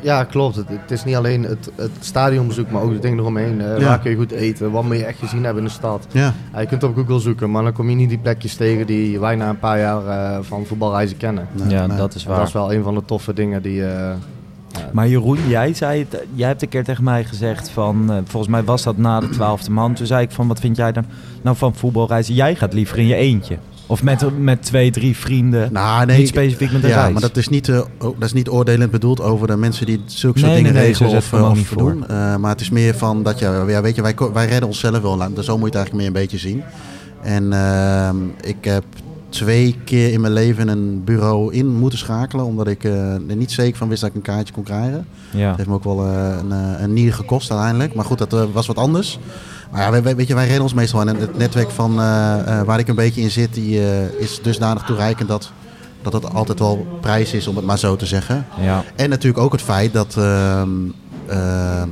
Ja, 0.02 0.24
klopt. 0.24 0.56
Het, 0.56 0.68
het 0.68 0.90
is 0.90 1.04
niet 1.04 1.14
alleen 1.16 1.42
het, 1.42 1.70
het 1.76 1.90
stadionbezoek, 2.00 2.70
maar 2.70 2.82
ook 2.82 2.92
de 2.92 2.98
dingen 2.98 3.18
eromheen. 3.18 3.60
Eh, 3.60 3.78
Ja. 3.78 3.84
Waar 3.86 3.98
kun 4.00 4.10
je 4.10 4.16
goed 4.16 4.30
eten? 4.30 4.70
Wat 4.70 4.82
moet 4.84 4.96
je 4.96 5.04
echt 5.04 5.18
gezien 5.18 5.44
hebben 5.44 5.62
in 5.62 5.68
de 5.68 5.74
stad? 5.74 6.06
Ja, 6.12 6.34
je 6.58 6.66
kunt 6.66 6.82
op 6.82 6.94
Google 6.96 7.18
zoeken, 7.18 7.50
maar 7.50 7.62
dan 7.62 7.72
kom 7.72 7.88
je 7.90 7.96
niet 7.96 8.08
die 8.08 8.18
plekjes 8.18 8.54
tegen 8.54 8.86
die 8.86 9.20
wij 9.20 9.36
na 9.36 9.48
een 9.48 9.58
paar 9.58 9.78
jaar 9.78 10.06
eh, 10.06 10.38
van 10.42 10.66
voetbalreizen 10.66 11.16
kennen. 11.16 11.48
nee, 11.52 11.68
ja, 11.68 11.86
nee. 11.86 11.96
dat 11.96 12.14
is 12.14 12.24
waar. 12.24 12.38
Dat 12.38 12.46
is 12.46 12.52
wel 12.52 12.72
een 12.74 12.82
van 12.82 12.94
de 12.94 13.02
toffe 13.04 13.32
dingen 13.32 13.62
die... 13.62 13.86
eh, 13.86 14.10
Maar 14.92 15.08
Jeroen, 15.08 15.38
jij, 15.48 15.74
zei 15.74 16.06
het, 16.08 16.22
jij 16.34 16.48
hebt 16.48 16.62
een 16.62 16.68
keer 16.68 16.84
tegen 16.84 17.04
mij 17.04 17.24
gezegd 17.24 17.68
van, 17.70 18.22
volgens 18.24 18.52
mij 18.52 18.64
was 18.64 18.82
dat 18.82 18.96
na 18.96 19.20
de 19.20 19.28
twaalfde 19.28 19.70
man. 19.70 19.94
Toen 19.94 20.06
zei 20.06 20.22
ik 20.22 20.30
van, 20.30 20.48
wat 20.48 20.60
vind 20.60 20.76
jij 20.76 20.92
dan 20.92 21.04
nou 21.42 21.56
van 21.56 21.74
voetbalreizen? 21.74 22.34
Jij 22.34 22.54
gaat 22.54 22.72
liever 22.72 22.98
in 22.98 23.06
je 23.06 23.14
eentje. 23.14 23.56
Of 23.92 24.02
met, 24.02 24.38
met 24.38 24.62
twee, 24.62 24.90
drie 24.90 25.16
vrienden. 25.16 25.72
Nou, 25.72 26.06
nee, 26.06 26.18
niet 26.18 26.28
specifiek 26.28 26.72
met 26.72 26.82
een 26.82 26.88
ja, 26.88 27.00
reis. 27.00 27.12
maar 27.12 27.20
dat 27.20 27.36
is, 27.36 27.48
niet, 27.48 27.68
eh, 27.68 27.80
dat 27.98 28.14
is 28.20 28.32
niet 28.32 28.48
oordelend 28.48 28.90
bedoeld 28.90 29.20
over 29.20 29.46
de 29.46 29.56
mensen 29.56 29.86
die 29.86 30.00
zulke 30.04 30.38
soort 30.38 30.54
dingen 30.54 30.72
nee, 30.72 30.82
regelen 30.82 31.16
of, 31.16 31.32
eh, 31.32 31.50
of 31.50 31.68
doen. 31.68 32.08
Eh, 32.08 32.36
maar 32.36 32.50
het 32.50 32.60
is 32.60 32.70
meer 32.70 32.94
van 32.94 33.22
dat 33.22 33.38
je, 33.38 33.64
ja, 33.68 33.82
weet 33.82 33.94
je, 33.94 34.02
wij, 34.02 34.14
wij 34.32 34.46
redden 34.46 34.68
onszelf 34.68 35.00
wel. 35.00 35.18
Zo 35.18 35.28
moet 35.28 35.34
je 35.38 35.44
het 35.44 35.56
eigenlijk 35.56 35.92
meer 35.92 36.06
een 36.06 36.12
beetje 36.12 36.38
zien. 36.38 36.62
En 37.22 37.52
ehm, 37.52 38.16
ik 38.40 38.64
heb 38.64 38.84
twee 39.28 39.76
keer 39.84 40.12
in 40.12 40.20
mijn 40.20 40.32
leven 40.32 40.68
een 40.68 41.04
bureau 41.04 41.54
in 41.54 41.66
moeten 41.66 41.98
schakelen, 41.98 42.44
omdat 42.44 42.68
ik 42.68 42.84
er 42.84 43.20
niet 43.36 43.52
zeker 43.52 43.78
van 43.78 43.88
wist 43.88 44.00
dat 44.00 44.10
ik 44.10 44.16
een 44.16 44.22
kaartje 44.22 44.54
kon 44.54 44.62
krijgen. 44.62 45.06
ja. 45.30 45.48
Het 45.48 45.56
heeft 45.56 45.68
me 45.68 45.74
ook 45.74 45.84
wel 45.84 46.06
een, 46.06 46.50
een 46.82 46.92
nier 46.92 47.14
gekost 47.14 47.50
uiteindelijk. 47.50 47.94
Maar 47.94 48.04
goed, 48.04 48.18
dat 48.18 48.52
was 48.52 48.66
wat 48.66 48.76
anders. 48.76 49.18
Maar 49.72 49.94
ja, 49.94 50.02
weet 50.02 50.28
je, 50.28 50.34
wij 50.34 50.44
redden 50.44 50.62
ons 50.62 50.74
meestal 50.74 51.00
aan. 51.00 51.08
En 51.08 51.16
het 51.16 51.38
netwerk 51.38 51.70
van, 51.70 52.00
eh, 52.00 52.58
eh, 52.60 52.66
waar 52.66 52.78
ik 52.78 52.88
een 52.88 52.94
beetje 52.94 53.20
in 53.20 53.30
zit, 53.30 53.54
die 53.54 53.80
eh, 53.80 54.20
is 54.20 54.42
dusdanig 54.42 54.82
toereikend 54.82 55.28
dat, 55.28 55.52
dat 56.02 56.12
het 56.12 56.34
altijd 56.34 56.58
wel 56.58 56.98
prijs 57.00 57.32
is, 57.32 57.46
om 57.46 57.56
het 57.56 57.64
maar 57.64 57.78
zo 57.78 57.96
te 57.96 58.06
zeggen. 58.06 58.46
ja. 58.60 58.84
En 58.96 59.10
natuurlijk 59.10 59.44
ook 59.44 59.52
het 59.52 59.62
feit 59.62 59.92
dat 59.92 60.16
ehm, 60.16 60.68
eh, 61.26 61.82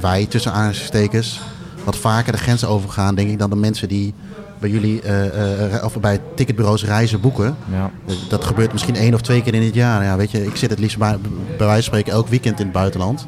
wij 0.00 0.26
tussen 0.26 0.52
aanstekers 0.52 1.40
wat 1.84 1.96
vaker 1.96 2.32
de 2.32 2.38
grens 2.38 2.64
overgaan, 2.64 3.14
denk 3.14 3.30
ik, 3.30 3.38
dan 3.38 3.50
de 3.50 3.56
mensen 3.56 3.88
die 3.88 4.14
bij 4.58 4.70
jullie 4.70 5.02
of 5.84 6.00
bij 6.00 6.20
ticketbureaus 6.34 6.84
reizen 6.84 7.20
boeken. 7.20 7.56
ja. 7.72 7.90
Dat 8.28 8.44
gebeurt 8.44 8.72
misschien 8.72 8.96
één 8.96 9.14
of 9.14 9.20
twee 9.20 9.42
keer 9.42 9.54
in 9.54 9.62
het 9.62 9.74
jaar. 9.74 10.04
Ja, 10.04 10.16
weet 10.16 10.30
je, 10.30 10.46
ik 10.46 10.56
zit 10.56 10.70
het 10.70 10.78
liefst 10.78 10.98
bij, 10.98 11.18
bij 11.56 11.66
wijze 11.66 11.72
van 11.72 11.82
spreken 11.82 12.12
elk 12.12 12.28
weekend 12.28 12.58
in 12.58 12.64
het 12.64 12.74
buitenland. 12.74 13.26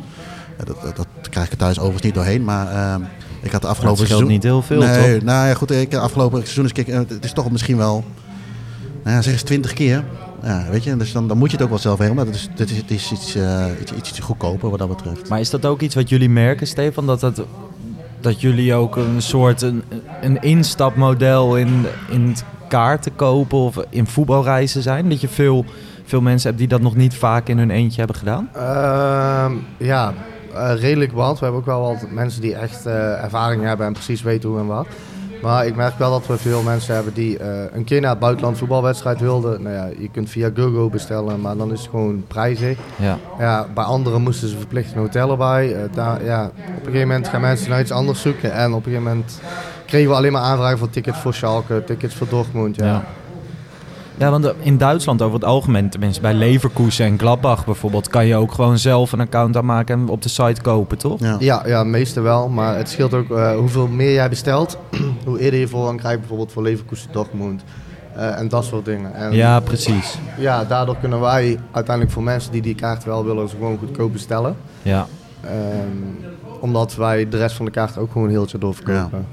Dat, 0.64 0.66
dat, 0.82 0.96
dat 0.96 1.28
krijg 1.30 1.46
ik 1.46 1.52
er 1.52 1.58
thuis 1.58 1.78
overigens 1.78 2.04
niet 2.04 2.14
doorheen. 2.14 2.44
Maar 2.44 2.66
ehm, 2.72 3.02
ik 3.40 3.52
had 3.52 3.62
de 3.62 3.68
afgelopen 3.68 4.00
Het 4.00 4.08
scheelt 4.08 4.28
niet 4.28 4.42
heel 4.42 4.62
veel, 4.62 4.78
nee, 4.78 5.14
toch? 5.14 5.22
Nou 5.24 5.48
ja, 5.48 5.54
goed. 5.54 5.70
Ik, 5.70 5.94
afgelopen 5.94 6.38
seizoen 6.38 6.64
is 6.64 6.72
ik, 6.72 6.88
eh, 6.88 6.98
het 6.98 7.24
is 7.24 7.32
toch 7.32 7.50
misschien 7.50 7.76
wel, 7.76 8.04
nou 9.02 9.16
ja, 9.16 9.22
zeg 9.22 9.32
eens 9.32 9.42
twintig 9.42 9.72
keer. 9.72 10.04
Ja, 10.42 10.66
weet 10.70 10.84
je, 10.84 10.96
dus 10.96 11.12
dan, 11.12 11.28
dan 11.28 11.38
moet 11.38 11.50
je 11.50 11.56
het 11.56 11.64
ook 11.64 11.70
wel 11.70 11.78
zelf 11.78 11.98
regelen. 11.98 12.16
Maar 12.16 12.26
het 12.26 12.34
is, 12.34 12.48
het 12.56 12.70
is, 12.70 12.76
het 12.76 12.90
is 12.90 13.12
iets, 13.12 13.34
eh, 13.34 13.66
iets, 13.80 13.92
iets, 13.92 14.08
iets 14.08 14.18
goedkoper 14.18 14.70
wat 14.70 14.78
dat 14.78 14.88
betreft. 14.88 15.28
Maar 15.28 15.40
is 15.40 15.50
dat 15.50 15.66
ook 15.66 15.80
iets 15.80 15.94
wat 15.94 16.08
jullie 16.08 16.28
merken, 16.28 16.66
Stefan? 16.66 17.06
Dat, 17.06 17.20
dat, 17.20 17.42
dat 18.20 18.40
jullie 18.40 18.74
ook 18.74 18.96
een 18.96 19.22
soort 19.22 19.62
een, 19.62 19.82
een 20.20 20.42
instapmodel 20.42 21.56
in, 21.56 21.86
in 22.10 22.28
het 22.28 22.44
kaarten 22.68 23.14
kopen 23.14 23.58
of 23.58 23.76
in 23.90 24.06
voetbalreizen 24.06 24.82
zijn? 24.82 25.08
Dat 25.08 25.20
je 25.20 25.28
veel, 25.28 25.64
veel 26.04 26.20
mensen 26.20 26.48
hebt 26.48 26.58
die 26.58 26.68
dat 26.68 26.80
nog 26.80 26.96
niet 26.96 27.14
vaak 27.14 27.48
in 27.48 27.58
hun 27.58 27.70
eentje 27.70 27.98
hebben 27.98 28.16
gedaan? 28.16 28.48
Ehm, 28.54 29.52
ja, 29.76 30.14
eh, 30.54 30.80
redelijk 30.80 31.12
wat. 31.12 31.38
We 31.38 31.44
hebben 31.44 31.60
ook 31.60 31.66
wel 31.66 31.80
wat 31.80 32.10
mensen 32.10 32.40
die 32.40 32.54
echt 32.54 32.86
eh, 32.86 33.22
ervaring 33.22 33.62
hebben 33.62 33.86
en 33.86 33.92
precies 33.92 34.22
weten 34.22 34.48
hoe 34.48 34.58
en 34.58 34.66
wat. 34.66 34.86
Maar 35.42 35.66
ik 35.66 35.76
merk 35.76 35.98
wel 35.98 36.10
dat 36.10 36.26
we 36.26 36.36
veel 36.36 36.62
mensen 36.62 36.94
hebben 36.94 37.14
die 37.14 37.38
eh, 37.38 37.48
een 37.72 37.84
keer 37.84 38.00
naar 38.00 38.10
het 38.10 38.18
buitenland 38.18 38.58
voetbalwedstrijd 38.58 39.20
wilden. 39.20 39.62
Nou 39.62 39.74
ja, 39.74 39.88
je 39.98 40.10
kunt 40.10 40.30
via 40.30 40.50
Google 40.54 40.90
bestellen, 40.90 41.40
maar 41.40 41.56
dan 41.56 41.72
is 41.72 41.80
het 41.80 41.90
gewoon 41.90 42.24
prijzig. 42.26 42.78
Ja. 42.96 43.18
Ja, 43.38 43.66
bij 43.74 43.84
anderen 43.84 44.22
moesten 44.22 44.48
ze 44.48 44.56
verplicht 44.56 44.92
een 44.92 44.98
hotel 44.98 45.30
erbij. 45.30 45.76
Daar, 45.94 46.24
ja, 46.24 46.44
op 46.44 46.56
een 46.56 46.84
gegeven 46.84 47.08
moment 47.08 47.28
gaan 47.28 47.40
mensen 47.40 47.70
naar 47.70 47.80
iets 47.80 47.90
anders 47.90 48.20
zoeken. 48.20 48.52
En 48.52 48.72
op 48.72 48.86
een 48.86 48.92
gegeven 48.92 49.02
moment 49.02 49.40
kregen 49.86 50.10
we 50.10 50.16
alleen 50.16 50.32
maar 50.32 50.42
aanvragen 50.42 50.78
voor 50.78 50.90
tickets 50.90 51.18
voor 51.18 51.34
Schalke, 51.34 51.84
tickets 51.84 52.14
voor 52.14 52.28
Dortmund. 52.28 52.76
Ja. 52.76 52.84
Ja. 52.84 53.04
Ja, 54.18 54.30
want 54.30 54.52
in 54.58 54.78
Duitsland 54.78 55.22
over 55.22 55.34
het 55.34 55.44
algemeen, 55.44 55.90
tenminste 55.90 56.20
bij 56.20 56.34
Leverkusen 56.34 57.06
en 57.06 57.18
Gladbach 57.18 57.64
bijvoorbeeld, 57.64 58.08
kan 58.08 58.26
je 58.26 58.36
ook 58.36 58.52
gewoon 58.52 58.78
zelf 58.78 59.12
een 59.12 59.20
account 59.20 59.56
aanmaken 59.56 59.98
en 60.00 60.08
op 60.08 60.22
de 60.22 60.28
site 60.28 60.60
kopen, 60.60 60.98
toch? 60.98 61.20
Ja. 61.20 61.36
Ja, 61.38 61.62
ja, 61.66 61.84
meeste 61.84 62.20
wel. 62.20 62.48
Maar 62.48 62.76
het 62.76 62.88
scheelt 62.88 63.14
ook 63.14 63.30
eh, 63.30 63.56
hoeveel 63.56 63.86
meer 63.86 64.12
jij 64.12 64.28
bestelt, 64.28 64.78
hoe 65.24 65.38
eerder 65.40 65.60
je 65.60 65.68
voorrang 65.68 65.98
krijgt, 66.00 66.18
bijvoorbeeld 66.18 66.52
voor 66.52 66.62
Leverkusen 66.62 67.08
Dortmund. 67.12 67.62
eh, 68.16 68.38
en 68.38 68.48
dat 68.48 68.64
soort 68.64 68.84
dingen. 68.84 69.14
En 69.14 69.32
Ja, 69.32 69.60
precies. 69.60 70.18
ja, 70.38 70.64
daardoor 70.64 70.96
kunnen 70.96 71.20
wij 71.20 71.58
uiteindelijk 71.72 72.14
voor 72.14 72.22
mensen 72.22 72.52
die 72.52 72.62
die 72.62 72.74
kaart 72.74 73.04
wel 73.04 73.24
willen, 73.24 73.48
ze 73.48 73.56
gewoon 73.56 73.78
goedkoop 73.78 74.12
bestellen. 74.12 74.56
Ja. 74.82 75.06
Ehm, 75.40 76.26
omdat 76.60 76.94
wij 76.94 77.28
de 77.28 77.36
rest 77.36 77.56
van 77.56 77.64
de 77.64 77.70
kaart 77.70 77.98
ook 77.98 78.12
gewoon 78.12 78.28
heel 78.28 78.46
doorverkopen. 78.58 79.26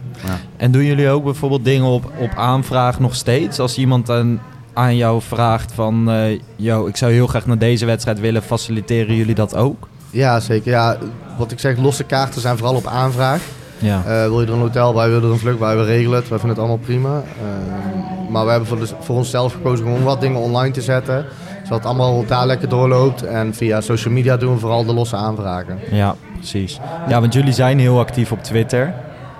En 0.57 0.71
doen 0.71 0.83
jullie 0.83 1.09
ook 1.09 1.23
bijvoorbeeld 1.23 1.63
dingen 1.65 1.85
op, 1.85 2.11
op 2.19 2.31
aanvraag 2.35 2.99
nog 2.99 3.15
steeds? 3.15 3.59
Als 3.59 3.77
iemand 3.77 4.09
aan, 4.09 4.41
aan 4.75 4.95
jou 4.95 5.21
vraagt 5.21 5.71
van, 5.73 6.11
eh 6.11 6.39
yo, 6.55 6.85
ik 6.85 6.97
zou 6.97 7.11
heel 7.11 7.27
graag 7.27 7.45
naar 7.45 7.57
deze 7.57 7.85
wedstrijd 7.85 8.19
willen, 8.19 8.41
faciliteren 8.41 9.15
jullie 9.15 9.35
dat 9.35 9.55
ook? 9.55 9.87
Ja, 10.09 10.39
zeker. 10.39 10.71
Ja, 10.71 10.97
wat 11.37 11.51
ik 11.51 11.59
zeg, 11.59 11.77
losse 11.77 12.03
kaarten 12.03 12.41
zijn 12.41 12.57
vooral 12.57 12.75
op 12.75 12.85
aanvraag. 12.87 13.41
Ja. 13.77 13.97
Eh, 14.05 14.23
wil 14.27 14.41
je 14.41 14.47
er 14.47 14.53
een 14.53 14.59
hotel 14.59 14.93
bij, 14.93 15.09
wil 15.09 15.19
je 15.19 15.25
er 15.25 15.31
een 15.31 15.39
vlucht 15.39 15.59
bij, 15.59 15.75
we 15.77 15.83
regelen 15.83 16.15
het. 16.19 16.23
We 16.29 16.29
vinden 16.39 16.49
het 16.49 16.59
allemaal 16.59 16.77
prima. 16.77 17.09
Ehm, 17.41 18.31
maar 18.31 18.43
we 18.45 18.49
hebben 18.51 18.67
voor, 18.69 18.79
de- 18.79 18.89
voor 18.99 19.15
onszelf 19.15 19.53
gekozen 19.53 19.85
om 19.85 20.03
wat 20.03 20.21
dingen 20.21 20.39
online 20.39 20.73
te 20.73 20.81
zetten. 20.81 21.25
Zodat 21.63 21.77
het 21.77 21.87
allemaal 21.87 22.25
daar 22.25 22.45
lekker 22.45 22.69
doorloopt. 22.69 23.23
En 23.23 23.53
via 23.53 23.81
social 23.81 24.13
media 24.13 24.37
doen 24.37 24.53
we 24.53 24.59
vooral 24.59 24.85
de 24.85 24.93
losse 24.93 25.15
aanvragen. 25.15 25.79
Ja, 25.91 26.15
precies. 26.37 26.79
Ja, 27.07 27.19
want 27.21 27.33
jullie 27.33 27.53
zijn 27.53 27.79
heel 27.79 27.99
actief 27.99 28.31
op 28.31 28.43
Twitter. 28.43 28.93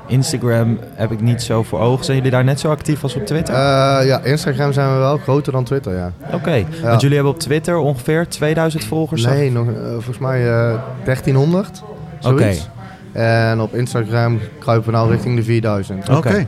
Instagram 0.07 0.79
heb 0.93 1.11
ik 1.11 1.21
niet 1.21 1.41
zo 1.41 1.63
voor 1.63 1.79
ogen. 1.79 2.05
Zijn 2.05 2.17
jullie 2.17 2.31
daar 2.31 2.43
net 2.43 2.59
zo 2.59 2.69
actief 2.69 3.03
als 3.03 3.15
op 3.15 3.25
Twitter? 3.25 3.53
Eh, 3.55 4.05
ja, 4.05 4.19
Instagram 4.23 4.73
zijn 4.73 4.93
we 4.93 4.97
wel 4.97 5.17
groter 5.17 5.51
dan 5.51 5.63
Twitter, 5.63 5.95
ja. 5.95 6.11
Oké, 6.31 6.65
want 6.83 7.01
jullie 7.01 7.15
hebben 7.15 7.33
op 7.33 7.39
Twitter 7.39 7.77
ongeveer 7.77 8.27
2000 8.27 8.83
volgers. 8.83 9.25
Nee, 9.25 9.51
nog, 9.51 9.67
eh, 9.67 9.73
volgens 9.91 10.17
mij 10.17 10.47
eh 10.47 10.73
1300. 11.03 11.83
Zoiets. 12.19 12.69
En 13.11 13.59
op 13.61 13.75
Instagram 13.75 14.39
kruipen 14.59 14.91
we 14.91 14.97
nou 14.97 15.11
richting 15.11 15.35
de 15.35 15.43
4000. 15.43 16.09
Oké. 16.09 16.47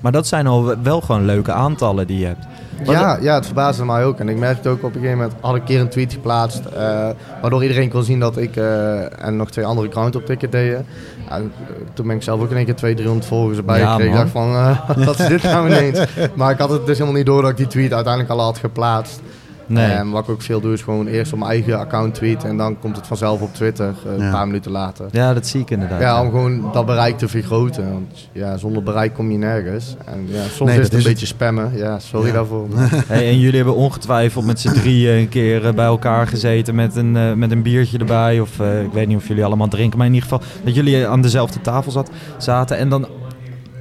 Maar 0.00 0.12
dat 0.12 0.26
zijn 0.26 0.46
al 0.46 0.74
wel 0.82 1.00
gewoon 1.00 1.24
leuke 1.24 1.52
aantallen 1.52 2.06
die 2.06 2.18
je 2.18 2.26
hebt. 2.26 2.46
Ja, 2.84 3.18
ja, 3.20 3.34
het 3.34 3.46
verbaasde 3.46 3.84
mij 3.84 4.04
ook. 4.04 4.18
En 4.18 4.28
ik 4.28 4.36
merkte 4.36 4.68
ook 4.68 4.82
op 4.82 4.94
een 4.94 5.00
gegeven 5.00 5.16
moment, 5.18 5.34
had 5.40 5.54
ik 5.54 5.60
een 5.60 5.66
keer 5.66 5.80
een 5.80 5.88
tweet 5.88 6.12
geplaatst, 6.12 6.64
eh, 6.64 7.08
waardoor 7.40 7.62
iedereen 7.62 7.88
kon 7.88 8.02
zien 8.02 8.20
dat 8.20 8.36
ik 8.36 8.56
eh, 8.56 9.24
en 9.24 9.36
nog 9.36 9.50
twee 9.50 9.64
andere 9.64 9.86
account 9.86 10.16
op 10.16 10.26
ticket 10.26 10.52
deden. 10.52 10.86
En, 11.28 11.52
eh, 11.68 11.74
toen 11.94 12.06
ben 12.06 12.16
ik 12.16 12.22
zelf 12.22 12.40
ook 12.40 12.50
in 12.50 12.56
één 12.56 12.64
keer 12.64 12.74
200, 12.74 12.96
300 12.96 13.26
volgers 13.26 13.58
erbij 13.58 13.78
Ja, 13.78 13.90
gekregen. 13.90 14.12
Ik 14.12 14.18
dacht 14.18 14.30
van, 14.30 14.76
wat 15.06 15.18
is 15.18 15.26
dit 15.26 15.42
nou 15.42 15.66
ineens? 15.66 16.00
Maar 16.34 16.50
ik 16.50 16.58
had 16.58 16.70
het 16.70 16.86
dus 16.86 16.98
helemaal 16.98 17.18
niet 17.18 17.26
door 17.26 17.42
dat 17.42 17.50
ik 17.50 17.56
die 17.56 17.66
tweet 17.66 17.92
uiteindelijk 17.92 18.32
al 18.32 18.40
had 18.40 18.58
geplaatst. 18.58 19.20
Nee. 19.66 19.90
En 19.90 20.10
wat 20.10 20.22
ik 20.24 20.28
ook 20.30 20.42
veel 20.42 20.60
doe 20.60 20.72
is 20.72 20.82
gewoon 20.82 21.06
eerst 21.06 21.32
op 21.32 21.38
mijn 21.38 21.50
eigen 21.50 21.78
account 21.78 22.14
tweeten 22.14 22.48
en 22.48 22.56
dan 22.56 22.78
komt 22.78 22.96
het 22.96 23.06
vanzelf 23.06 23.40
op 23.40 23.54
Twitter 23.54 23.94
eh, 24.06 24.24
een 24.24 24.30
paar 24.30 24.46
minuten 24.46 24.70
later. 24.70 25.06
Ja, 25.10 25.34
dat 25.34 25.46
zie 25.46 25.60
ik 25.60 25.70
inderdaad. 25.70 26.00
Ja, 26.00 26.20
om 26.22 26.30
gewoon 26.30 26.70
dat 26.72 26.86
bereik 26.86 27.18
te 27.18 27.28
vergroten. 27.28 27.92
Want 27.92 28.28
ja, 28.32 28.56
zonder 28.56 28.82
bereik 28.82 29.14
kom 29.14 29.30
je 29.30 29.38
nergens. 29.38 29.96
En 30.04 30.26
ja, 30.28 30.42
soms 30.42 30.70
Nee, 30.70 30.80
is 30.80 30.82
dat 30.82 30.84
het 30.84 30.92
een 30.92 30.98
is 30.98 31.04
het. 31.04 31.12
beetje 31.12 31.26
spammen. 31.26 31.76
Ja, 31.76 31.98
sorry 31.98 32.26
Ja. 32.26 32.32
daarvoor. 32.32 32.66
Hey, 33.06 33.28
en 33.28 33.38
jullie 33.38 33.56
hebben 33.56 33.74
ongetwijfeld 33.76 34.44
met 34.44 34.60
z'n 34.60 34.72
drieën 34.72 35.18
een 35.18 35.28
keer 35.28 35.66
eh, 35.66 35.72
bij 35.74 35.84
elkaar 35.86 36.26
gezeten 36.26 36.74
met 36.74 36.96
een, 36.96 37.16
eh, 37.16 37.32
met 37.32 37.50
een 37.50 37.62
biertje 37.62 37.98
erbij. 37.98 38.40
Of 38.40 38.60
eh, 38.60 38.82
ik 38.82 38.92
weet 38.92 39.06
niet 39.08 39.16
of 39.16 39.28
jullie 39.28 39.44
allemaal 39.44 39.68
drinken, 39.68 39.98
maar 39.98 40.06
in 40.06 40.14
ieder 40.14 40.28
geval 40.28 40.46
dat 40.64 40.74
jullie 40.74 41.06
aan 41.06 41.22
dezelfde 41.22 41.60
tafel 41.60 41.90
zat, 41.90 42.10
zaten. 42.38 42.76
En 42.78 42.88
dan, 42.88 43.06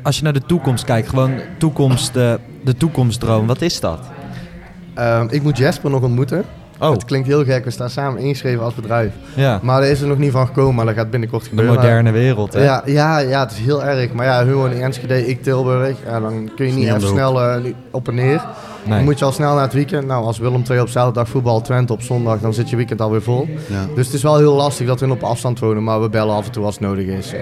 als 0.04 0.18
je 0.18 0.24
naar 0.24 0.34
de 0.34 0.46
toekomst 0.46 0.84
kijkt, 0.86 1.10
gewoon 1.10 1.32
toekomst, 1.58 2.16
eh, 2.16 2.34
de 2.64 2.78
toekomstdroom, 2.78 3.48
wat 3.48 3.62
is 3.62 3.80
dat? 3.80 4.00
Ehm, 4.94 5.26
ik 5.30 5.44
moet 5.44 5.58
Jasper 5.58 5.90
nog 5.90 6.02
ontmoeten. 6.02 6.44
Oh, 6.80 6.92
Het 6.92 7.06
klinkt 7.06 7.28
heel 7.28 7.44
gek, 7.44 7.64
we 7.64 7.72
staan 7.72 7.90
samen 7.90 8.22
ingeschreven 8.22 8.64
als 8.64 8.74
bedrijf. 8.76 9.12
ja, 9.36 9.60
Maar 9.62 9.82
daar 9.82 9.90
is 9.90 10.02
er 10.02 10.08
nog 10.08 10.18
niet 10.18 10.32
van 10.32 10.48
gekomen, 10.48 10.76
maar 10.76 10.86
dat 10.86 10.96
gaat 10.96 11.10
binnenkort 11.10 11.44
de 11.44 11.50
gebeuren. 11.50 11.76
moderne 11.76 12.12
wereld. 12.12 12.54
Hè? 12.54 12.64
Ja, 12.64 12.82
ja, 12.86 13.18
ja, 13.20 13.40
het 13.40 13.52
is 13.52 13.58
heel 13.58 13.84
erg. 13.84 14.14
Maar 14.14 14.26
ja, 14.26 14.46
hun 14.46 14.54
wonen 14.54 14.76
in 14.78 14.82
Enschede, 14.84 15.28
ik 15.28 15.44
Tilburg. 15.44 15.98
Ja, 16.06 16.20
dan 16.20 16.50
kun 16.56 16.66
je 16.66 16.72
niet 16.74 16.88
even 16.88 17.00
de 17.00 17.06
snel 17.08 17.42
eh, 17.42 17.74
op 17.92 18.08
en 18.08 18.16
neer. 18.16 18.46
Nee. 18.86 18.96
Dan 18.96 19.04
moet 19.04 19.20
je 19.20 19.26
al 19.26 19.32
snel 19.32 19.54
naar 19.54 19.64
het 19.64 19.74
weekend. 19.74 20.08
Nou, 20.08 20.26
als 20.26 20.38
Willem 20.38 20.64
II 20.70 20.80
op 20.80 20.90
zaterdag 20.90 21.30
voetbal, 21.30 21.62
Twente 21.62 21.94
op 21.94 22.02
zondag, 22.02 22.40
dan 22.40 22.54
zit 22.54 22.70
je 22.70 22.76
weekend 22.76 23.02
alweer 23.02 23.22
vol. 23.22 23.48
Ja. 23.70 23.86
Dus 23.96 24.06
het 24.06 24.16
is 24.16 24.24
wel 24.24 24.38
heel 24.38 24.54
lastig 24.56 24.88
dat 24.88 25.00
hun 25.00 25.12
op 25.12 25.24
afstand 25.24 25.60
wonen, 25.60 25.84
maar 25.84 26.02
we 26.02 26.10
bellen 26.10 26.36
af 26.36 26.46
en 26.46 26.52
toe 26.52 26.66
als 26.66 26.76
het 26.76 26.84
nodig 26.84 27.06
is. 27.06 27.34
Eh, 27.34 27.42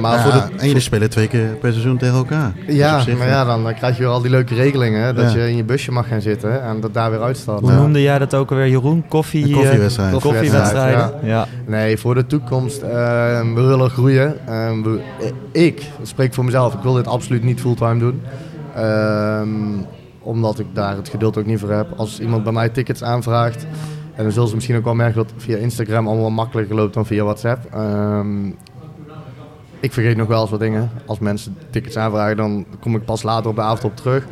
maar 0.00 0.12
Ja, 0.16 0.22
voor 0.22 0.32
de, 0.32 0.58
en 0.58 0.66
jullie 0.66 0.82
spelen 0.82 1.10
twee 1.10 1.28
keer 1.28 1.46
per 1.60 1.70
seizoen 1.72 1.96
tegen 1.96 2.14
elkaar. 2.16 2.52
Ja, 2.66 3.00
zich, 3.00 3.18
maar 3.18 3.26
ja, 3.28 3.44
dan, 3.44 3.62
dan 3.62 3.74
krijg 3.74 3.96
je 3.96 4.02
weer 4.02 4.12
al 4.12 4.20
die 4.20 4.30
leuke 4.30 4.54
regelingen. 4.54 5.02
hè, 5.04 5.12
Dat 5.12 5.32
Ja. 5.32 5.38
je 5.38 5.48
in 5.50 5.56
je 5.56 5.64
busje 5.64 5.92
mag 5.92 6.08
gaan 6.08 6.20
zitten 6.20 6.62
en 6.62 6.80
dat 6.80 6.94
daar 6.94 7.10
weer 7.10 7.22
uitstaat. 7.22 7.60
Hoe 7.60 7.70
Ja. 7.70 7.76
noemde 7.76 8.02
jij 8.02 8.18
dat 8.18 8.34
ook 8.34 8.50
alweer, 8.50 8.68
Jeroen? 8.68 9.04
Koffie, 9.08 9.44
Een 9.44 9.50
eh, 9.50 9.56
koffiewedstrijd. 9.56 10.20
koffiewedstrijden? 10.20 11.10
Ja. 11.22 11.46
Nee, 11.66 11.98
voor 11.98 12.14
de 12.14 12.26
toekomst. 12.26 12.82
eh, 12.82 12.90
we 13.54 13.62
willen 13.62 13.90
groeien. 13.90 14.46
Eh, 14.46 14.70
we- 14.82 15.00
ik 15.52 15.82
spreek 16.02 16.34
voor 16.34 16.44
mezelf. 16.44 16.74
Ik 16.74 16.80
wil 16.82 16.92
dit 16.92 17.06
absoluut 17.06 17.42
niet 17.44 17.60
fulltime 17.60 17.98
doen. 17.98 18.22
Ehm, 18.74 19.48
omdat 20.22 20.58
ik 20.58 20.66
daar 20.72 20.96
het 20.96 21.08
geduld 21.08 21.38
ook 21.38 21.46
niet 21.46 21.58
voor 21.58 21.70
heb. 21.70 21.92
Als 21.96 22.20
iemand 22.20 22.44
bij 22.44 22.52
mij 22.52 22.68
tickets 22.68 23.02
aanvraagt. 23.02 23.66
En 24.14 24.22
dan 24.22 24.32
zullen 24.32 24.48
ze 24.48 24.54
misschien 24.54 24.76
ook 24.76 24.84
wel 24.84 24.94
merken 24.94 25.16
dat 25.16 25.32
via 25.36 25.56
Instagram 25.56 26.08
allemaal 26.08 26.30
makkelijker 26.30 26.74
loopt 26.74 26.94
dan 26.94 27.06
via 27.06 27.24
WhatsApp. 27.24 27.64
Ehm, 27.72 28.46
ik 29.80 29.92
vergeet 29.92 30.16
nog 30.16 30.28
wel 30.28 30.40
eens 30.40 30.50
wat 30.50 30.60
dingen. 30.60 30.90
Als 31.06 31.18
mensen 31.18 31.56
tickets 31.70 31.96
aanvragen, 31.96 32.36
dan 32.36 32.66
kom 32.80 32.96
ik 32.96 33.04
pas 33.04 33.22
later 33.22 33.50
op 33.50 33.56
de 33.56 33.62
avond 33.62 33.84
op 33.84 33.96
terug. 33.96 34.26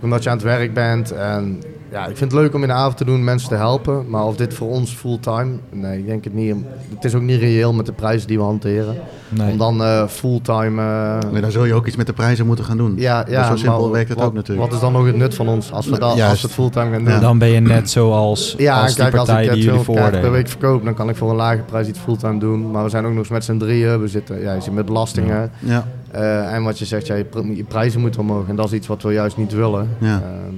Omdat 0.00 0.22
je 0.22 0.30
aan 0.30 0.36
het 0.36 0.44
werk 0.44 0.74
bent. 0.74 1.12
En 1.12 1.62
ja, 1.94 2.06
ik 2.06 2.16
vind 2.16 2.32
het 2.32 2.40
leuk 2.40 2.54
om 2.54 2.62
in 2.62 2.68
de 2.68 2.74
avond 2.74 2.96
te 2.96 3.04
doen, 3.04 3.24
mensen 3.24 3.48
te 3.48 3.54
helpen. 3.54 4.04
Maar 4.08 4.24
of 4.24 4.36
dit 4.36 4.54
voor 4.54 4.68
ons 4.68 4.92
fulltime? 4.94 5.50
Nee, 5.70 5.98
ik 5.98 6.06
denk 6.06 6.24
het 6.24 6.34
niet. 6.34 6.54
Het 6.94 7.04
is 7.04 7.14
ook 7.14 7.22
niet 7.22 7.40
reëel 7.40 7.72
met 7.72 7.86
de 7.86 7.92
prijzen 7.92 8.28
die 8.28 8.38
we 8.38 8.44
hanteren. 8.44 8.96
Nee. 9.28 9.50
Om 9.52 9.58
dan 9.58 9.82
eh, 9.82 10.06
fulltime... 10.06 10.82
eh, 10.82 11.30
Nee, 11.32 11.40
dan 11.40 11.50
zul 11.50 11.64
je 11.64 11.74
ook 11.74 11.86
iets 11.86 11.96
met 11.96 12.06
de 12.06 12.12
prijzen 12.12 12.46
moeten 12.46 12.64
gaan 12.64 12.76
doen. 12.76 12.94
ja, 12.96 13.24
ja, 13.28 13.38
Dus 13.38 13.46
zo 13.48 13.56
simpel 13.56 13.80
maar 13.82 13.90
werkt 13.90 14.08
het 14.08 14.18
wat, 14.18 14.26
ook 14.26 14.34
natuurlijk. 14.34 14.66
Wat 14.66 14.74
is 14.76 14.80
dan 14.82 14.92
nog 14.92 15.06
het 15.06 15.16
nut 15.16 15.34
van 15.34 15.48
ons 15.48 15.72
als 15.72 15.86
we, 15.86 15.98
dat, 15.98 16.02
als 16.02 16.40
we 16.40 16.46
het 16.46 16.52
fulltime 16.52 16.90
gaan 16.90 17.04
doen? 17.04 17.20
Dan 17.20 17.38
ben 17.38 17.48
je 17.48 17.60
net 17.60 17.90
zoals 17.90 18.54
Ja, 18.58 18.80
als 18.82 18.94
die 18.94 19.02
kijk, 19.04 19.16
als 19.16 19.28
ik 19.28 19.36
die 19.36 19.44
jullie 19.46 19.62
200 19.62 19.98
kaarten 19.98 20.20
per 20.20 20.30
week 20.30 20.48
verkoop, 20.48 20.84
dan 20.84 20.94
kan 20.94 21.08
ik 21.08 21.16
voor 21.16 21.30
een 21.30 21.36
lage 21.36 21.60
prijs 21.66 21.88
iets 21.88 21.98
fulltime 21.98 22.38
doen. 22.38 22.70
Maar 22.70 22.84
we 22.84 22.90
zijn 22.90 23.04
ook 23.04 23.10
nog 23.10 23.18
eens 23.18 23.28
met 23.28 23.44
z'n 23.44 23.56
drieën. 23.58 24.00
We 24.00 24.08
zitten, 24.08 24.40
ja, 24.40 24.52
je 24.54 24.60
zit 24.60 24.72
met 24.72 24.86
belastingen. 24.86 25.50
Ja, 25.58 25.86
Eh, 26.10 26.52
en 26.54 26.62
wat 26.62 26.78
je 26.78 26.84
zegt, 26.84 27.06
ja, 27.06 27.14
je, 27.14 27.24
pr- 27.24 27.46
je 27.54 27.64
prijzen 27.64 28.00
moeten 28.00 28.20
omhoog. 28.20 28.48
En 28.48 28.56
dat 28.56 28.66
is 28.66 28.72
iets 28.72 28.86
wat 28.86 29.02
we 29.02 29.12
juist 29.12 29.36
niet 29.36 29.52
willen. 29.52 29.88
ja. 29.98 30.06
Ehm, 30.22 30.54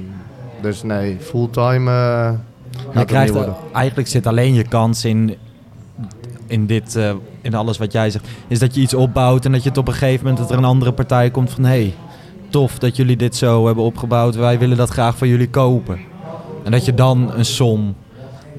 dus 0.66 0.82
nee, 0.82 1.16
fulltime 1.20 1.90
het 2.90 3.06
krijgt, 3.06 3.34
eigenlijk 3.72 4.08
zit 4.08 4.26
alleen 4.26 4.54
je 4.54 4.68
kans 4.68 5.04
in, 5.04 5.34
in 6.46 6.66
dit, 6.66 6.96
eh, 6.96 7.12
in 7.40 7.54
alles 7.54 7.78
wat 7.78 7.92
jij 7.92 8.10
zegt, 8.10 8.28
is 8.48 8.58
dat 8.58 8.74
je 8.74 8.80
iets 8.80 8.94
opbouwt 8.94 9.44
en 9.44 9.52
dat 9.52 9.62
je 9.62 9.68
het 9.68 9.78
op 9.78 9.88
een 9.88 9.94
gegeven 9.94 10.24
moment 10.24 10.38
dat 10.42 10.50
er 10.50 10.58
een 10.58 10.64
andere 10.64 10.92
partij 10.92 11.30
komt 11.30 11.50
van 11.50 11.64
hé, 11.64 11.70
hey, 11.70 11.94
tof 12.48 12.78
dat 12.78 12.96
jullie 12.96 13.16
dit 13.16 13.36
zo 13.36 13.66
hebben 13.66 13.84
opgebouwd, 13.84 14.34
wij 14.34 14.58
willen 14.58 14.76
dat 14.76 14.90
graag 14.90 15.18
van 15.18 15.28
jullie 15.28 15.50
kopen. 15.50 15.98
En 16.64 16.70
dat 16.70 16.84
je 16.84 16.94
dan 16.94 17.32
een 17.34 17.44
som, 17.44 17.94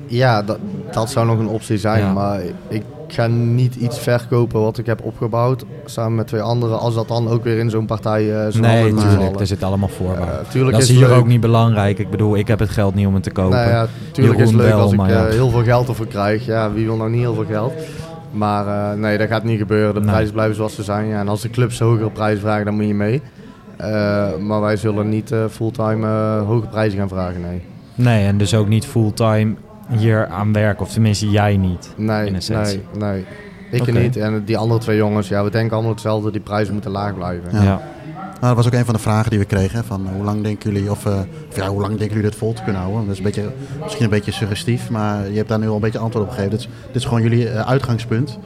Ja, 0.05 0.43
dat, 0.43 0.57
dat 0.91 1.09
zou 1.09 1.25
nog 1.27 1.39
een 1.39 1.47
optie 1.47 1.77
zijn. 1.77 2.03
Ja. 2.03 2.13
Maar 2.13 2.41
ik 2.67 2.83
ga 3.07 3.27
niet 3.27 3.75
iets 3.75 3.99
verkopen 3.99 4.61
wat 4.61 4.77
ik 4.77 4.85
heb 4.85 5.03
opgebouwd 5.03 5.65
samen 5.85 6.15
met 6.15 6.27
twee 6.27 6.41
anderen. 6.41 6.79
Als 6.79 6.93
dat 6.95 7.07
dan 7.07 7.27
ook 7.27 7.43
weer 7.43 7.57
in 7.57 7.69
zo'n 7.69 7.85
partij 7.85 8.51
zo'n 8.51 8.61
nee 8.61 8.93
vallen. 8.93 9.39
er 9.39 9.47
zit 9.47 9.63
allemaal. 9.63 9.89
Eh, 9.99 10.49
tuurlijk 10.49 10.71
dat 10.71 10.81
is 10.81 10.87
het 10.89 10.97
hier 10.97 11.07
leuk. 11.07 11.17
ook 11.17 11.27
niet 11.27 11.41
belangrijk. 11.41 11.99
Ik 11.99 12.09
bedoel, 12.09 12.37
ik 12.37 12.47
heb 12.47 12.59
het 12.59 12.69
geld 12.69 12.95
niet 12.95 13.07
om 13.07 13.13
het 13.13 13.23
te 13.23 13.31
kopen. 13.31 13.57
Nou 13.57 13.69
ja, 13.69 13.87
tuurlijk 14.11 14.39
is 14.39 14.51
het 14.51 14.59
Jeroen 14.59 14.65
leuk 14.65 14.75
wel, 14.75 14.83
als 14.83 14.93
ik 14.93 14.99
ja. 15.15 15.25
eh, 15.25 15.31
heel 15.33 15.49
veel 15.49 15.63
geld 15.63 15.87
ervoor 15.87 16.07
krijg. 16.07 16.45
Ja, 16.45 16.71
wie 16.71 16.85
wil 16.85 16.95
nou 16.95 17.09
niet 17.09 17.19
heel 17.19 17.33
veel 17.33 17.45
geld? 17.45 17.73
Maar 18.31 18.91
eh, 18.91 18.99
nee, 18.99 19.17
dat 19.17 19.27
gaat 19.27 19.43
niet 19.43 19.59
gebeuren. 19.59 19.93
De 19.93 19.99
Nee. 19.99 20.09
prijzen 20.09 20.33
blijven 20.33 20.55
zoals 20.55 20.75
ze 20.75 20.83
zijn. 20.83 21.07
Ja, 21.07 21.19
en 21.19 21.27
als 21.27 21.41
de 21.41 21.49
clubs 21.49 21.79
hogere 21.79 22.09
prijzen 22.09 22.41
vragen, 22.41 22.65
dan 22.65 22.75
moet 22.75 22.87
je 22.87 22.93
mee. 22.93 23.21
Maar 24.39 24.61
wij 24.61 24.75
zullen 24.75 25.09
niet 25.09 25.31
fulltime 25.49 26.07
hoge 26.47 26.67
prijzen 26.67 26.99
gaan 26.99 27.07
vragen, 27.09 27.41
nee. 27.41 27.61
Nee, 27.95 28.25
en 28.25 28.37
dus 28.37 28.53
ook 28.55 28.67
niet 28.67 28.85
fulltime 28.85 29.53
hier 29.89 30.27
aan 30.27 30.53
werken, 30.53 30.85
of 30.85 30.91
tenminste 30.91 31.29
jij 31.29 31.57
niet. 31.57 31.93
Nee, 31.95 32.27
In 32.27 32.35
essentie. 32.35 32.81
nee, 32.97 33.11
nee. 33.11 33.25
Ik 33.81 33.93
niet. 33.93 34.17
En 34.17 34.43
die 34.45 34.57
andere 34.57 34.79
twee 34.79 34.97
jongens, 34.97 35.27
ja, 35.27 35.43
we 35.43 35.49
denken 35.49 35.73
allemaal 35.73 35.91
hetzelfde. 35.91 36.31
Die 36.31 36.41
prijzen 36.41 36.73
moeten 36.73 36.91
laag 36.91 37.13
blijven. 37.15 37.49
Ja. 37.51 37.63
Ja. 37.63 37.81
Nou, 38.41 38.55
dat 38.55 38.55
was 38.55 38.65
ook 38.73 38.79
een 38.79 38.85
van 38.85 38.93
de 38.93 38.99
vragen 38.99 39.29
die 39.29 39.39
we 39.39 39.45
kregen. 39.45 39.83
Van 39.85 40.07
hoe 40.15 40.23
lang 40.23 40.43
denken 40.43 40.71
jullie, 40.71 40.91
of, 40.91 41.05
eh, 41.05 41.13
of 41.49 41.55
ja, 41.55 41.67
hoe 41.67 41.81
lang 41.81 41.89
denken 41.97 42.15
jullie 42.15 42.29
dit 42.29 42.35
vol 42.39 42.53
te 42.53 42.63
kunnen 42.63 42.81
houden? 42.81 43.01
Dat 43.03 43.11
is 43.11 43.17
een 43.17 43.23
beetje, 43.23 43.51
misschien 43.83 44.03
een 44.03 44.09
beetje 44.09 44.31
suggestief, 44.31 44.89
maar 44.89 45.29
je 45.29 45.35
hebt 45.37 45.49
daar 45.49 45.59
nu 45.59 45.67
al 45.67 45.75
een 45.75 45.81
beetje 45.81 45.99
antwoord 45.99 46.25
op 46.25 46.29
gegeven. 46.31 46.51
Dit 46.51 46.59
is, 46.59 46.67
dit 46.87 46.95
is 46.95 47.05
gewoon 47.05 47.21
jullie 47.21 47.49
eh, 47.49 47.67
uitgangspunt. 47.67 48.37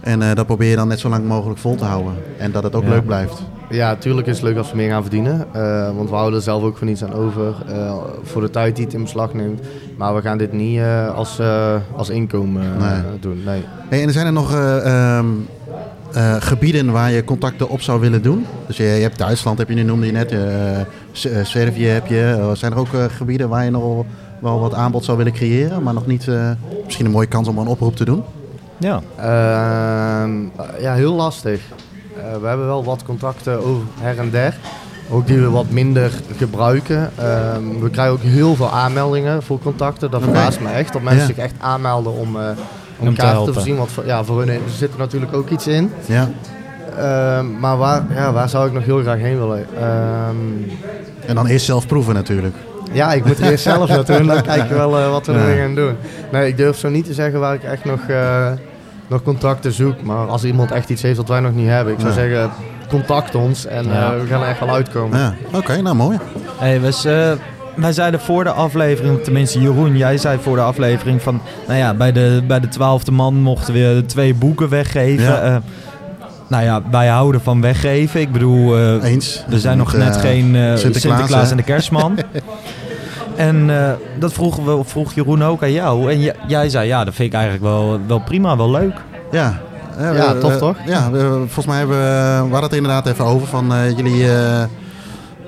En 0.00 0.22
eh, 0.22 0.34
dat 0.34 0.46
probeer 0.46 0.70
je 0.70 0.76
dan 0.76 0.88
net 0.88 0.98
zo 1.00 1.08
lang 1.08 1.24
mogelijk 1.26 1.58
vol 1.60 1.74
te 1.74 1.84
houden. 1.84 2.12
En 2.38 2.52
dat 2.52 2.62
het 2.62 2.74
ook 2.74 2.82
Ja. 2.82 2.88
leuk 2.88 3.06
blijft. 3.06 3.42
Ja, 3.70 3.96
tuurlijk 3.96 4.26
is 4.26 4.34
het 4.36 4.44
leuk 4.44 4.56
als 4.56 4.70
we 4.70 4.76
meer 4.76 4.90
gaan 4.90 5.02
verdienen. 5.02 5.46
eh, 5.52 5.90
want 5.96 6.08
we 6.08 6.14
houden 6.14 6.38
er 6.38 6.44
zelf 6.44 6.62
ook 6.62 6.76
van 6.78 6.88
iets 6.88 7.04
aan 7.04 7.12
over. 7.14 7.54
eh, 7.68 7.94
voor 8.22 8.40
de 8.40 8.50
tijd 8.50 8.76
die 8.76 8.84
het 8.84 8.94
in 8.94 9.02
beslag 9.02 9.34
neemt. 9.34 9.60
Maar 9.96 10.14
we 10.14 10.20
gaan 10.20 10.38
dit 10.38 10.52
niet 10.52 10.78
eh, 10.78 11.14
als, 11.14 11.38
eh, 11.38 11.74
als 11.96 12.08
inkomen 12.08 12.62
eh, 12.62 12.90
Nee. 12.92 13.02
doen. 13.20 13.42
Nee. 13.44 13.62
Hey, 13.88 14.00
en 14.00 14.06
er 14.06 14.12
zijn 14.12 14.26
er 14.26 14.32
nog 14.32 14.54
eh, 14.54 15.16
ehm, 15.16 15.26
eh, 16.12 16.34
gebieden 16.38 16.92
waar 16.92 17.10
je 17.10 17.24
contacten 17.24 17.68
op 17.68 17.80
zou 17.80 18.00
willen 18.00 18.22
doen? 18.22 18.46
Dus 18.66 18.76
je, 18.76 18.84
je 18.84 19.02
hebt 19.02 19.18
Duitsland, 19.18 19.58
heb 19.58 19.68
je 19.68 19.74
nu 19.74 19.82
noemde 19.82 20.06
je 20.06 20.12
net. 20.12 20.34
Servië 21.42 21.86
heb 21.86 22.06
je. 22.06 22.50
Zijn 22.54 22.72
er 22.72 22.78
ook 22.78 22.92
eh, 22.94 23.04
gebieden 23.04 23.48
waar 23.48 23.64
je 23.64 23.70
nog 23.70 24.04
wel- 24.40 24.60
wat 24.60 24.74
aanbod 24.74 25.04
zou 25.04 25.16
willen 25.16 25.32
creëren, 25.32 25.82
maar 25.82 25.94
nog 25.94 26.06
niet 26.06 26.28
eh, 26.28 26.50
misschien 26.84 27.06
een 27.06 27.12
mooie 27.12 27.26
kans 27.26 27.48
om 27.48 27.58
een 27.58 27.66
oproep 27.66 27.96
te 27.96 28.04
doen? 28.04 28.22
Ja. 28.78 29.00
Ehm, 29.16 30.32
ja, 30.80 30.94
heel 30.94 31.14
lastig. 31.14 31.60
Eh, 32.32 32.40
we 32.40 32.46
hebben 32.46 32.66
wel 32.66 32.84
wat 32.84 33.02
contacten 33.02 33.58
over 33.64 33.82
her 34.00 34.18
en 34.18 34.30
der. 34.30 34.54
Ook 35.10 35.26
die 35.26 35.38
we 35.38 35.50
wat 35.50 35.70
minder 35.70 36.12
gebruiken. 36.36 37.10
Ehm, 37.16 37.80
we 37.80 37.90
krijgen 37.90 38.14
ook 38.14 38.22
heel 38.22 38.54
veel 38.56 38.70
aanmeldingen 38.70 39.42
voor 39.42 39.58
contacten. 39.58 40.10
Dat 40.10 40.22
verbaast 40.22 40.60
me 40.60 40.68
echt. 40.68 40.92
Dat 40.92 41.02
mensen 41.02 41.20
Ja. 41.20 41.26
zich 41.34 41.36
echt 41.44 41.54
aanmelden 41.60 42.12
om, 42.12 42.36
eh 42.36 42.42
om, 43.00 43.08
Om 43.08 43.14
te 43.14 43.20
kaarten 43.20 43.20
te 43.20 43.24
helpen. 43.26 43.54
voorzien. 43.54 43.76
Want 43.76 43.90
voor, 43.90 44.06
ja, 44.06 44.24
voor 44.24 44.42
hun 44.44 44.60
zit 44.76 44.92
er 44.92 44.98
natuurlijk 44.98 45.34
ook 45.34 45.48
iets 45.50 45.66
in. 45.66 45.92
Ja. 46.06 46.28
Ehm, 46.98 47.58
maar 47.60 47.76
waar, 47.76 48.04
ja, 48.14 48.32
waar 48.32 48.48
zou 48.48 48.66
ik 48.66 48.72
nog 48.72 48.84
heel 48.84 49.00
graag 49.00 49.18
heen 49.18 49.38
willen? 49.38 49.66
Ehm, 49.76 50.36
En 51.26 51.34
dan 51.34 51.46
eerst 51.46 51.64
zelf 51.66 51.86
proeven 51.86 52.14
natuurlijk. 52.14 52.54
ja, 52.92 53.12
ik 53.12 53.24
moet 53.24 53.38
eerst 53.38 53.64
zelf 53.64 53.88
dat 53.90 54.06
doen. 54.06 54.26
Dan 54.26 54.42
kijken 54.42 54.68
we 54.68 54.74
wel 54.74 54.98
eh, 54.98 55.10
wat 55.10 55.26
we 55.26 55.32
Ja. 55.32 55.38
ermee 55.38 55.58
gaan 55.60 55.74
doen. 55.74 55.96
Nee, 56.32 56.48
ik 56.48 56.56
durf 56.56 56.78
zo 56.78 56.88
niet 56.88 57.04
te 57.04 57.14
zeggen 57.14 57.40
waar 57.40 57.54
ik 57.54 57.62
echt 57.62 57.84
nog, 57.84 58.00
nog 59.08 59.22
contacten 59.22 59.72
zoek. 59.72 60.02
Maar 60.02 60.26
als 60.26 60.44
iemand 60.44 60.70
echt 60.70 60.90
iets 60.90 61.02
heeft 61.02 61.16
wat 61.16 61.28
wij 61.28 61.40
nog 61.40 61.52
niet 61.54 61.68
hebben. 61.68 61.92
Ik 61.92 62.00
zou 62.00 62.12
Ja. 62.12 62.18
zeggen, 62.18 62.50
contact 62.88 63.34
ons. 63.34 63.66
En 63.66 63.84
Ja. 63.84 64.12
eh, 64.12 64.20
we 64.20 64.26
gaan 64.26 64.42
er 64.42 64.48
echt 64.48 64.60
wel 64.60 64.74
uitkomen. 64.74 65.18
Ja. 65.18 65.34
Oké, 65.52 65.80
nou 65.82 65.96
mooi. 65.96 66.18
Hey, 66.58 66.80
we, 66.80 66.86
eh, 66.86 67.80
wij 67.82 67.92
zeiden 67.92 68.20
voor 68.20 68.44
de 68.44 68.50
aflevering, 68.50 69.22
tenminste 69.22 69.60
Jeroen, 69.60 69.96
jij 69.96 70.18
zei 70.18 70.38
voor 70.42 70.56
de 70.56 70.62
aflevering 70.62 71.22
van, 71.22 71.40
nou 71.66 71.78
ja, 71.78 71.94
bij 71.94 72.12
de, 72.12 72.42
bij 72.46 72.60
de 72.60 72.68
twaalfde 72.68 73.10
man 73.10 73.34
mochten 73.34 73.74
we 73.74 74.02
twee 74.06 74.34
boeken 74.34 74.68
weggeven. 74.68 75.24
Ja. 75.24 75.40
Eh, 75.40 75.56
nou 76.48 76.64
ja, 76.64 76.82
wij 76.90 77.06
houden 77.08 77.40
van 77.40 77.60
weggeven. 77.60 78.20
Ik 78.20 78.32
bedoel, 78.32 78.76
eh, 78.76 79.04
Eens. 79.04 79.44
er 79.50 79.58
zijn 79.58 79.78
nog 79.78 79.92
net 79.96 80.16
geen 80.16 80.56
eh, 80.56 80.62
Sinterklaas, 80.76 81.00
Sinterklaas, 81.18 81.50
en 81.50 81.56
de 81.56 81.62
kerstman. 81.62 82.18
en 83.38 83.70
eh, 83.84 83.90
dat 84.18 84.32
vroegen 84.32 84.64
we, 84.78 84.84
vroeg 84.84 85.12
Jeroen 85.14 85.44
ook 85.44 85.62
aan 85.62 85.72
jou. 85.72 86.10
En 86.12 86.20
j- 86.20 86.32
jij 86.46 86.68
zei, 86.68 86.86
ja, 86.86 87.04
dat 87.04 87.14
vind 87.14 87.28
ik 87.28 87.34
eigenlijk 87.34 87.64
wel, 87.64 88.00
wel 88.06 88.18
prima, 88.20 88.56
wel 88.56 88.70
leuk. 88.70 88.94
Ja. 89.30 89.60
Ja, 90.00 90.34
we- 90.34 90.40
tof, 90.40 90.52
we- 90.52 90.58
toch? 90.58 90.76
Ja, 90.86 91.10
we- 91.10 91.28
volgens 91.38 91.66
mij 91.66 91.78
hebben 91.78 91.96
we, 91.96 92.02
we 92.36 92.40
hadden 92.52 92.62
het 92.62 92.72
inderdaad 92.72 93.06
even 93.06 93.24
over 93.24 93.46
van 93.46 93.72
eh, 93.74 93.96
jullie 93.96 94.32
eh, 94.32 94.64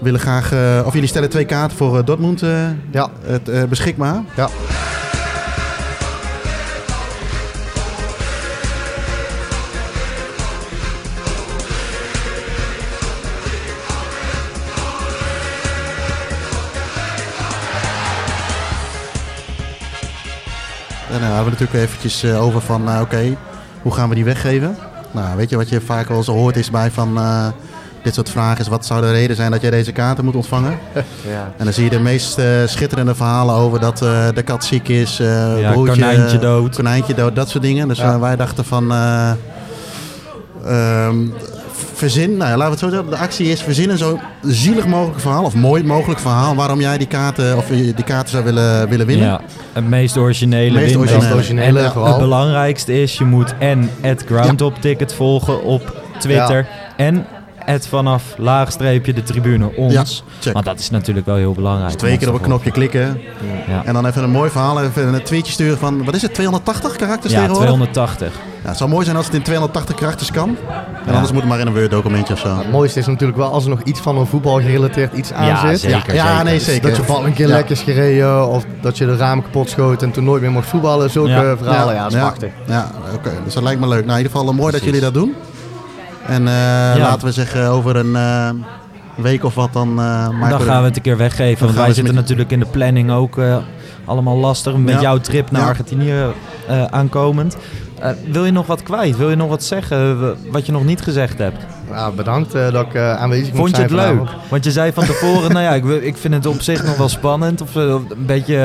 willen 0.00 0.20
graag, 0.20 0.52
eh, 0.52 0.58
of 0.84 0.92
jullie 0.92 1.08
stellen 1.08 1.30
twee 1.30 1.44
kaarten 1.44 1.76
voor 1.76 2.04
Dortmund 2.04 2.42
eh, 2.42 2.50
Ja. 2.90 3.08
het, 3.26 3.48
eh, 3.48 3.62
beschikbaar. 3.64 4.16
Ja. 4.36 4.48
Hadden 21.34 21.52
we 21.54 21.58
natuurlijk 21.60 21.84
eventjes 21.88 22.22
eh, 22.22 22.42
over 22.44 22.60
van, 22.60 22.88
eh, 22.88 23.00
oké, 23.00 23.36
hoe 23.82 23.92
gaan 23.94 24.08
we 24.08 24.14
die 24.14 24.24
weggeven? 24.24 24.76
Nou, 25.10 25.36
weet 25.36 25.50
je 25.50 25.56
wat 25.56 25.68
je 25.68 25.80
vaak 25.80 26.08
wel 26.08 26.16
eens 26.16 26.26
hoort 26.26 26.56
is 26.56 26.70
bij 26.70 26.90
van 26.90 27.18
eh, 27.18 27.46
dit 28.02 28.14
soort 28.14 28.30
vragen 28.30 28.60
is, 28.60 28.68
wat 28.68 28.86
zou 28.86 29.00
de 29.00 29.10
reden 29.10 29.36
zijn 29.36 29.50
dat 29.50 29.60
jij 29.60 29.70
deze 29.70 29.92
kaarten 29.92 30.24
moet 30.24 30.34
ontvangen? 30.34 30.78
Ja. 31.30 31.52
En 31.56 31.64
dan 31.64 31.72
zie 31.72 31.84
je 31.84 31.90
de 31.90 32.00
meest 32.00 32.40
schitterende 32.66 33.14
verhalen 33.14 33.54
over 33.54 33.80
dat 33.80 34.02
eh, 34.02 34.28
de 34.34 34.42
kat 34.42 34.64
ziek 34.64 34.88
is, 34.88 35.20
eh 35.20 35.60
Ja, 35.60 35.72
broertje, 35.72 36.00
konijntje 36.02 36.38
dood. 36.38 36.76
konijntje 36.76 37.14
dood, 37.14 37.36
dat 37.36 37.48
soort 37.48 37.62
dingen. 37.62 37.88
Dus 37.88 37.98
Ja. 37.98 38.18
wij 38.18 38.36
dachten 38.36 38.64
van, 38.64 38.92
eh, 38.92 39.30
ehm, 40.64 41.16
verzin, 41.94 42.36
nou 42.36 42.50
ja, 42.50 42.56
laten 42.56 42.64
we 42.64 42.70
het 42.70 42.78
zo 42.78 42.88
zeggen, 42.88 43.10
de 43.10 43.16
actie 43.16 43.46
is 43.50 43.62
verzinnen 43.62 43.98
zo'n 43.98 44.20
zielig 44.42 44.86
mogelijk 44.86 45.20
verhaal, 45.20 45.44
of 45.44 45.54
mooi 45.54 45.84
mogelijk 45.84 46.20
verhaal, 46.20 46.54
waarom 46.54 46.80
jij 46.80 46.98
die 46.98 47.06
kaarten, 47.06 47.56
of 47.56 47.66
die 47.66 48.04
kaarten 48.04 48.30
zou 48.30 48.44
willen, 48.44 48.88
willen 48.88 49.06
winnen. 49.06 49.26
Ja, 49.26 49.40
het 49.72 49.88
meest 49.88 50.16
originele 50.16 50.78
Meest 50.80 50.96
originele. 50.96 51.24
Het 51.24 51.34
originele 51.34 51.78
En, 51.78 51.84
eh, 51.84 52.04
het 52.06 52.18
belangrijkste 52.18 53.02
is, 53.02 53.18
je 53.18 53.24
moet 53.24 53.54
en 53.58 53.90
het 54.00 54.24
Groundhop 54.26 54.80
Ticket 54.80 55.14
volgen 55.14 55.62
op 55.62 56.02
Twitter. 56.18 56.66
En 56.96 57.26
het 57.64 57.86
vanaf 57.86 58.34
laagstreepje 58.36 59.12
de 59.12 59.22
tribune 59.22 59.76
ons. 59.76 60.24
check. 60.40 60.52
Want 60.52 60.64
dat 60.64 60.78
is 60.78 60.90
natuurlijk 60.90 61.26
wel 61.26 61.36
heel 61.36 61.52
belangrijk. 61.52 61.92
Dus 61.92 62.00
twee 62.00 62.18
keer 62.18 62.28
op 62.28 62.34
een 62.34 62.40
knopje 62.40 62.70
klikken 62.70 63.20
Ja, 63.68 63.84
en 63.84 63.94
dan 63.94 64.06
even 64.06 64.22
een 64.22 64.30
mooi 64.30 64.50
verhaal, 64.50 64.82
even 64.82 65.14
een 65.14 65.22
tweetje 65.22 65.52
sturen 65.52 65.78
van, 65.78 66.04
wat 66.04 66.14
is 66.14 66.22
het, 66.22 66.34
280 66.34 66.96
karakters 66.96 67.32
ja 67.32 67.38
tegenwoordig? 67.38 67.74
280. 67.74 68.49
Ja, 68.62 68.68
het 68.68 68.76
zou 68.78 68.90
mooi 68.90 69.04
zijn 69.04 69.16
als 69.16 69.26
het 69.26 69.34
in 69.34 69.42
280 69.42 69.94
karakters 69.96 70.30
kan. 70.30 70.48
En 70.48 70.56
Ja. 71.06 71.12
anders 71.12 71.32
moet 71.32 71.40
het 71.40 71.50
maar 71.50 71.60
in 71.60 71.66
een 71.66 71.72
Word 71.72 71.90
documentje 71.90 72.32
of 72.34 72.38
zo. 72.40 72.56
Het 72.58 72.70
mooiste 72.70 72.98
is 72.98 73.06
natuurlijk 73.06 73.38
wel 73.38 73.52
als 73.52 73.64
er 73.64 73.70
nog 73.70 73.82
iets 73.82 74.00
van 74.00 74.16
een 74.18 74.26
voetbal 74.26 74.60
gerelateerd 74.60 75.12
iets 75.12 75.32
aan 75.32 75.46
Ja, 75.46 75.68
zit. 75.68 75.80
zeker. 75.80 76.14
ja, 76.14 76.26
zeker. 76.28 76.44
nee, 76.44 76.60
zeker. 76.60 76.88
Dat 76.88 76.96
je 76.96 77.02
bal 77.02 77.26
een 77.26 77.32
keer 77.32 77.48
Ja. 77.48 77.54
lek 77.54 77.68
is 77.70 77.80
gereden 77.82 78.48
of 78.48 78.64
dat 78.80 78.98
je 78.98 79.06
de 79.06 79.16
ramen 79.16 79.44
kapot 79.44 79.70
schoot 79.70 80.02
en 80.02 80.10
toen 80.10 80.24
nooit 80.24 80.42
meer 80.42 80.50
mocht 80.50 80.68
voetballen. 80.68 81.10
Zulke 81.10 81.30
Ja. 81.30 81.56
verhalen, 81.56 81.94
ja, 81.94 82.02
dat 82.02 82.12
is 82.12 82.18
prachtig. 82.18 82.50
Ja, 82.66 82.90
oké. 83.14 83.30
Dus 83.44 83.54
dat 83.54 83.62
lijkt 83.62 83.80
me 83.80 83.88
leuk. 83.88 84.04
Nou, 84.06 84.10
in 84.18 84.24
ieder 84.24 84.32
geval 84.38 84.48
eh, 84.52 84.58
mooi 84.58 84.72
dat 84.72 84.84
jullie 84.84 85.00
dat 85.00 85.14
doen. 85.14 85.34
En 86.26 86.48
eh, 86.48 86.54
laten 86.98 87.26
we 87.26 87.32
zeggen, 87.32 87.68
over 87.68 87.96
een 87.96 88.16
eh, 88.16 88.50
week 89.14 89.44
of 89.44 89.54
wat 89.54 89.72
dan 89.72 89.88
eh 89.88 89.94
maken 90.28 90.48
Dan 90.48 90.60
gaan 90.60 90.80
we 90.80 90.86
het 90.86 90.96
een 90.96 91.02
keer 91.02 91.16
weggeven. 91.16 91.56
Dan 91.58 91.66
Want 91.66 91.78
wij 91.78 91.86
zitten 91.94 92.04
met- 92.04 92.22
natuurlijk 92.22 92.50
in 92.50 92.58
de 92.60 92.66
planning 92.66 93.10
ook 93.10 93.38
eh, 93.38 93.56
allemaal 94.04 94.36
lastig. 94.36 94.76
Met 94.76 94.94
Ja. 94.94 95.00
jouw 95.00 95.18
trip 95.18 95.50
naar 95.50 95.60
Ja. 95.62 95.68
Argentinië 95.68 96.14
eh, 96.68 96.84
aankomend. 96.84 97.56
Eh, 98.00 98.10
wil 98.30 98.44
je 98.44 98.52
nog 98.52 98.66
wat 98.66 98.82
kwijt? 98.82 99.16
Wil 99.16 99.30
je 99.30 99.36
nog 99.36 99.48
wat 99.48 99.62
zeggen 99.62 100.20
w- 100.20 100.34
wat 100.50 100.66
je 100.66 100.72
nog 100.72 100.84
niet 100.84 101.00
gezegd 101.00 101.38
hebt? 101.38 101.58
Ja, 101.90 102.10
bedankt 102.10 102.54
eh, 102.54 102.72
dat 102.72 102.86
ik 102.86 102.94
eh, 102.94 103.16
aanwezig 103.16 103.54
Vond 103.54 103.76
je 103.76 103.82
het 103.82 103.90
leuk? 103.90 104.00
vanavond. 104.06 104.30
Want 104.48 104.64
je 104.64 104.70
zei 104.70 104.92
van 104.92 105.04
tevoren, 105.04 105.52
nou 105.52 105.64
ja, 105.64 105.74
ik, 105.74 105.84
ik 106.02 106.16
vind 106.16 106.34
het 106.34 106.46
op 106.46 106.60
zich 106.60 106.84
nog 106.84 106.96
wel 106.96 107.08
spannend. 107.08 107.60
Of 107.60 107.76
eh, 107.76 107.82
een 107.82 108.26
beetje, 108.26 108.56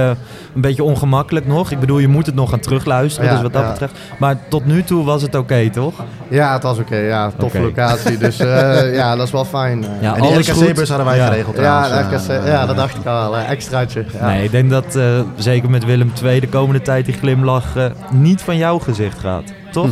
een 0.55 0.61
beetje 0.61 0.83
ongemakkelijk 0.83 1.47
nog. 1.47 1.71
Ik 1.71 1.79
bedoel, 1.79 1.97
je 1.99 2.07
moet 2.07 2.25
het 2.25 2.35
nog 2.35 2.49
gaan 2.49 2.59
terugluisteren. 2.59 3.27
Ja, 3.29 3.33
dus 3.33 3.43
wat 3.43 3.53
dat 3.53 3.61
ja. 3.61 3.69
betreft. 3.69 3.93
Maar 4.19 4.37
tot 4.49 4.65
nu 4.65 4.83
toe 4.83 5.03
was 5.05 5.21
het 5.21 5.35
oké, 5.35 5.69
toch? 5.69 5.93
Ja, 6.27 6.53
het 6.53 6.63
was 6.63 6.77
oké. 6.77 6.95
ja, 6.95 7.31
toffe 7.37 7.59
locatie. 7.59 8.17
Dus 8.17 8.37
ja, 9.01 9.15
dat 9.15 9.25
is 9.25 9.31
wel 9.31 9.45
fijn. 9.45 9.85
Ja, 10.01 10.15
En 10.15 10.21
die 10.21 10.31
RKC-bus 10.39 10.87
hadden 10.89 11.07
wij 11.07 11.17
Ja. 11.17 11.27
geregeld 11.27 11.57
ja, 11.57 11.83
trouwens. 11.85 12.25
RKC, 12.27 12.45
ja, 12.45 12.65
dat 12.65 12.75
dacht 12.75 12.95
ik 12.97 13.05
al. 13.05 13.37
extraatje. 13.37 14.05
Ja. 14.19 14.27
Nee, 14.27 14.43
ik 14.43 14.51
denk 14.51 14.69
dat 14.69 14.99
zeker 15.35 15.69
met 15.69 15.85
Willem 15.85 16.11
II 16.23 16.39
de 16.39 16.47
komende 16.49 16.81
tijd 16.81 17.05
die 17.05 17.13
glimlach 17.15 17.65
niet 18.11 18.41
van 18.41 18.57
jouw 18.57 18.79
gezicht 18.79 19.19
gaat. 19.19 19.43
Toch? 19.71 19.89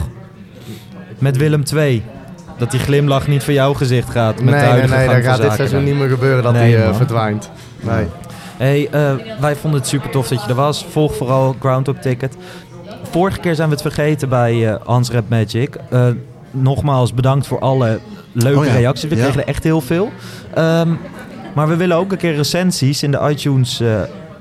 Met 1.17 1.37
Willem 1.37 1.63
II. 1.75 2.03
Dat 2.63 2.71
die 2.71 2.79
glimlach 2.81 3.27
niet 3.27 3.43
van 3.43 3.53
jouw 3.53 3.73
gezicht 3.73 4.09
gaat. 4.09 4.41
Met 4.41 4.53
nee, 4.53 4.81
de 4.81 4.87
nee, 4.87 5.07
nee, 5.07 5.07
dat 5.07 5.23
gaat 5.23 5.41
dit 5.41 5.51
seizoen 5.53 5.77
dan. 5.77 5.83
niet 5.89 5.95
meer 5.99 6.09
gebeuren 6.09 6.43
dat 6.43 6.53
Nee, 6.53 6.75
hij 6.75 6.87
eh, 6.87 6.95
verdwijnt. 6.95 7.49
Nee. 7.79 8.05
Hey, 8.57 8.87
eh, 8.91 9.13
wij 9.39 9.55
vonden 9.55 9.79
het 9.79 9.89
super 9.89 10.09
tof 10.09 10.27
dat 10.27 10.43
je 10.43 10.49
er 10.49 10.55
was. 10.55 10.85
Volg 10.89 11.15
vooral 11.15 11.55
Groundhog 11.59 11.97
Ticket. 11.97 12.35
Vorige 13.11 13.39
keer 13.39 13.55
zijn 13.55 13.67
we 13.67 13.73
het 13.73 13.83
vergeten 13.83 14.29
bij 14.29 14.69
eh, 14.69 14.75
Hans 14.83 15.09
Rap 15.09 15.29
Magic. 15.29 15.75
Nogmaals 16.51 17.13
bedankt 17.13 17.47
voor 17.47 17.59
alle 17.59 17.99
leuke 18.31 18.59
Oh 18.59 18.65
ja. 18.65 18.73
reacties. 18.73 19.09
We 19.09 19.15
Ja. 19.15 19.21
kregen 19.23 19.41
er 19.41 19.47
echt 19.47 19.63
heel 19.63 19.81
veel. 19.81 20.11
Ehm, 20.53 20.89
maar 21.55 21.67
we 21.67 21.75
willen 21.75 21.97
ook 21.97 22.11
een 22.11 22.17
keer 22.17 22.35
recensies 22.35 23.03
in 23.03 23.11
de 23.11 23.19
iTunes, 23.29 23.81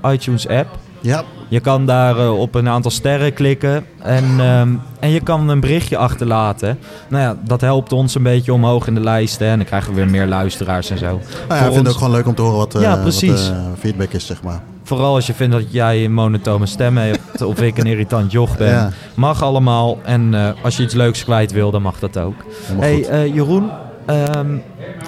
iTunes 0.06 0.48
app. 0.48 0.78
Ja, 1.00 1.22
Je 1.52 1.60
kan 1.60 1.86
daar 1.86 2.18
eh, 2.18 2.38
op 2.38 2.54
een 2.54 2.68
aantal 2.68 2.90
sterren 2.90 3.32
klikken 3.32 3.84
en, 3.98 4.24
ehm, 4.38 4.68
en 5.00 5.10
je 5.10 5.20
kan 5.20 5.48
een 5.48 5.60
berichtje 5.60 5.96
achterlaten. 5.96 6.78
Nou 7.08 7.22
ja, 7.22 7.36
dat 7.44 7.60
helpt 7.60 7.92
ons 7.92 8.14
een 8.14 8.22
beetje 8.22 8.52
omhoog 8.52 8.86
in 8.86 8.94
de 8.94 9.00
lijsten 9.00 9.46
en 9.46 9.56
dan 9.56 9.66
krijgen 9.66 9.90
we 9.90 9.96
weer 9.96 10.10
meer 10.10 10.26
luisteraars 10.26 10.90
en 10.90 10.98
zo. 10.98 11.06
nou 11.48 11.60
ja, 11.60 11.66
ik 11.66 11.72
vind 11.72 11.76
het 11.76 11.88
ook 11.88 11.96
gewoon 11.96 12.12
leuk 12.12 12.26
om 12.26 12.34
te 12.34 12.42
horen 12.42 12.56
wat, 12.56 12.74
eh, 12.74 12.82
Ja, 12.82 12.90
wat 12.90 13.00
precies. 13.00 13.48
eh, 13.48 13.56
feedback 13.78 14.12
is, 14.12 14.26
zeg 14.26 14.42
maar. 14.42 14.62
Vooral 14.82 15.14
als 15.14 15.26
je 15.26 15.34
vindt 15.34 15.52
dat 15.54 15.72
jij 15.72 16.04
een 16.04 16.12
monotone 16.14 16.66
stem 16.66 16.96
hebt 16.96 17.42
of 17.42 17.60
ik 17.60 17.78
een 17.78 17.86
irritant 17.86 18.32
joch 18.32 18.56
ben. 18.56 18.68
Ja. 18.68 18.90
Mag 19.14 19.42
allemaal 19.42 19.98
en 20.02 20.34
als 20.62 20.76
je 20.76 20.82
iets 20.82 20.94
leuks 20.94 21.24
kwijt 21.24 21.52
wil, 21.52 21.70
dan 21.70 21.82
mag 21.82 21.98
dat 21.98 22.18
ook. 22.18 22.34
Hey 22.78 23.28
Jeroen, 23.34 23.70
ehm, 24.06 24.56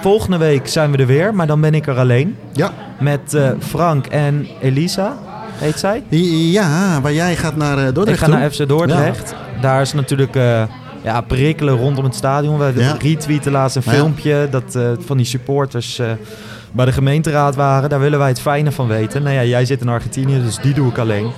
volgende 0.01 0.37
week 0.37 0.67
zijn 0.67 0.91
we 0.91 0.97
er 0.97 1.05
weer, 1.05 1.35
maar 1.35 1.47
dan 1.47 1.61
ben 1.61 1.73
ik 1.73 1.87
er 1.87 1.99
alleen. 1.99 2.35
Ja. 2.53 2.71
Met 2.99 3.37
Frank 3.59 4.05
en 4.05 4.47
Elisa, 4.61 5.17
heet 5.55 5.79
zij. 5.79 6.03
Ja, 6.51 6.99
maar 6.99 7.13
jij 7.13 7.35
gaat 7.35 7.55
naar 7.55 7.77
eh, 7.77 7.83
Dordrecht 7.83 8.09
Ik 8.09 8.17
ga 8.17 8.25
toe? 8.25 8.35
naar 8.39 8.51
FC 8.51 8.67
Dordrecht. 8.67 9.35
Daar 9.61 9.81
is 9.81 9.93
natuurlijk 9.93 10.35
eh, 10.35 10.63
ja, 11.03 11.21
prikkelen 11.21 11.75
rondom 11.77 12.03
het 12.03 12.15
stadion. 12.15 12.57
We 12.57 12.73
Ja. 12.75 12.95
retweeten 12.99 13.51
laatst 13.51 13.75
een 13.75 13.81
Ja. 13.85 13.91
filmpje 13.91 14.47
dat 14.51 14.75
eh, 14.75 14.81
van 15.05 15.17
die 15.17 15.25
supporters 15.25 15.99
eh, 15.99 16.07
bij 16.71 16.85
de 16.85 16.91
gemeenteraad 16.91 17.55
waren. 17.55 17.89
Daar 17.89 17.99
willen 17.99 18.19
wij 18.19 18.27
het 18.27 18.39
fijne 18.41 18.71
van 18.71 18.87
weten. 18.87 19.23
Nou 19.23 19.35
ja, 19.35 19.43
jij 19.43 19.65
zit 19.65 19.81
in 19.81 19.89
Argentinië, 19.89 20.41
dus 20.43 20.57
die 20.61 20.73
doe 20.73 20.89
ik 20.89 20.97
alleen. 20.97 21.31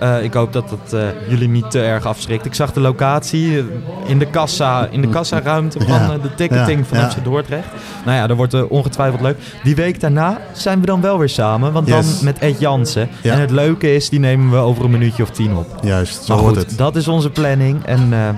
Eh, 0.00 0.22
ik 0.22 0.32
hoop 0.34 0.52
dat 0.52 0.68
dat 0.68 0.92
eh, 0.92 1.00
jullie 1.28 1.48
niet 1.48 1.70
te 1.70 1.80
erg 1.82 2.06
afschrikt. 2.06 2.44
Ik 2.44 2.54
zag 2.54 2.72
de 2.72 2.80
locatie 2.80 3.58
eh, 3.58 3.64
in 4.06 4.18
de 4.18 4.26
kassa, 4.26 4.88
in 4.90 5.00
de 5.00 5.08
kassaruimte 5.08 5.78
van 5.80 5.86
Ja. 5.94 6.18
de 6.22 6.34
ticketing 6.34 6.78
Ja, 6.78 6.84
van 6.84 6.98
ja. 6.98 7.10
Dordrecht. 7.22 7.66
Nou 8.04 8.16
ja, 8.16 8.26
dat 8.26 8.36
wordt 8.36 8.68
ongetwijfeld 8.68 9.20
leuk. 9.20 9.38
Die 9.62 9.74
week 9.74 10.00
daarna 10.00 10.40
zijn 10.52 10.80
we 10.80 10.86
dan 10.86 11.00
wel 11.00 11.18
weer 11.18 11.28
samen, 11.28 11.72
want 11.72 11.88
Yes. 11.88 12.14
dan 12.16 12.24
met 12.24 12.38
Ed 12.38 12.58
Jansen. 12.60 13.08
Ja. 13.22 13.32
En 13.32 13.40
het 13.40 13.50
leuke 13.50 13.94
is, 13.94 14.08
die 14.08 14.18
nemen 14.20 14.50
we 14.50 14.56
over 14.56 14.84
een 14.84 14.90
minuutje 14.90 15.22
of 15.22 15.30
tien 15.30 15.56
op. 15.56 15.66
Juist, 15.82 16.24
zo 16.24 16.36
goed, 16.36 16.56
het. 16.56 16.74
dat 16.76 16.96
is 16.96 17.08
onze 17.08 17.30
planning. 17.30 17.84
En 17.84 18.12
eh, 18.12 18.28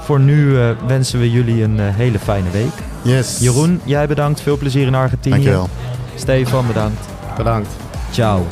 voor 0.00 0.20
nu 0.20 0.56
wensen 0.86 1.18
we 1.18 1.30
jullie 1.30 1.62
een 1.62 1.78
hele 1.78 2.18
fijne 2.18 2.50
week. 2.50 2.72
Yes. 3.02 3.38
Jeroen, 3.40 3.80
jij 3.84 4.06
bedankt. 4.06 4.40
Veel 4.40 4.56
plezier 4.58 4.86
in 4.86 4.94
Argentinië. 4.94 5.34
Dankjewel. 5.34 5.68
Stefan, 6.14 6.66
bedankt. 6.66 7.06
Bedankt. 7.36 7.68
Ciao. 8.10 8.46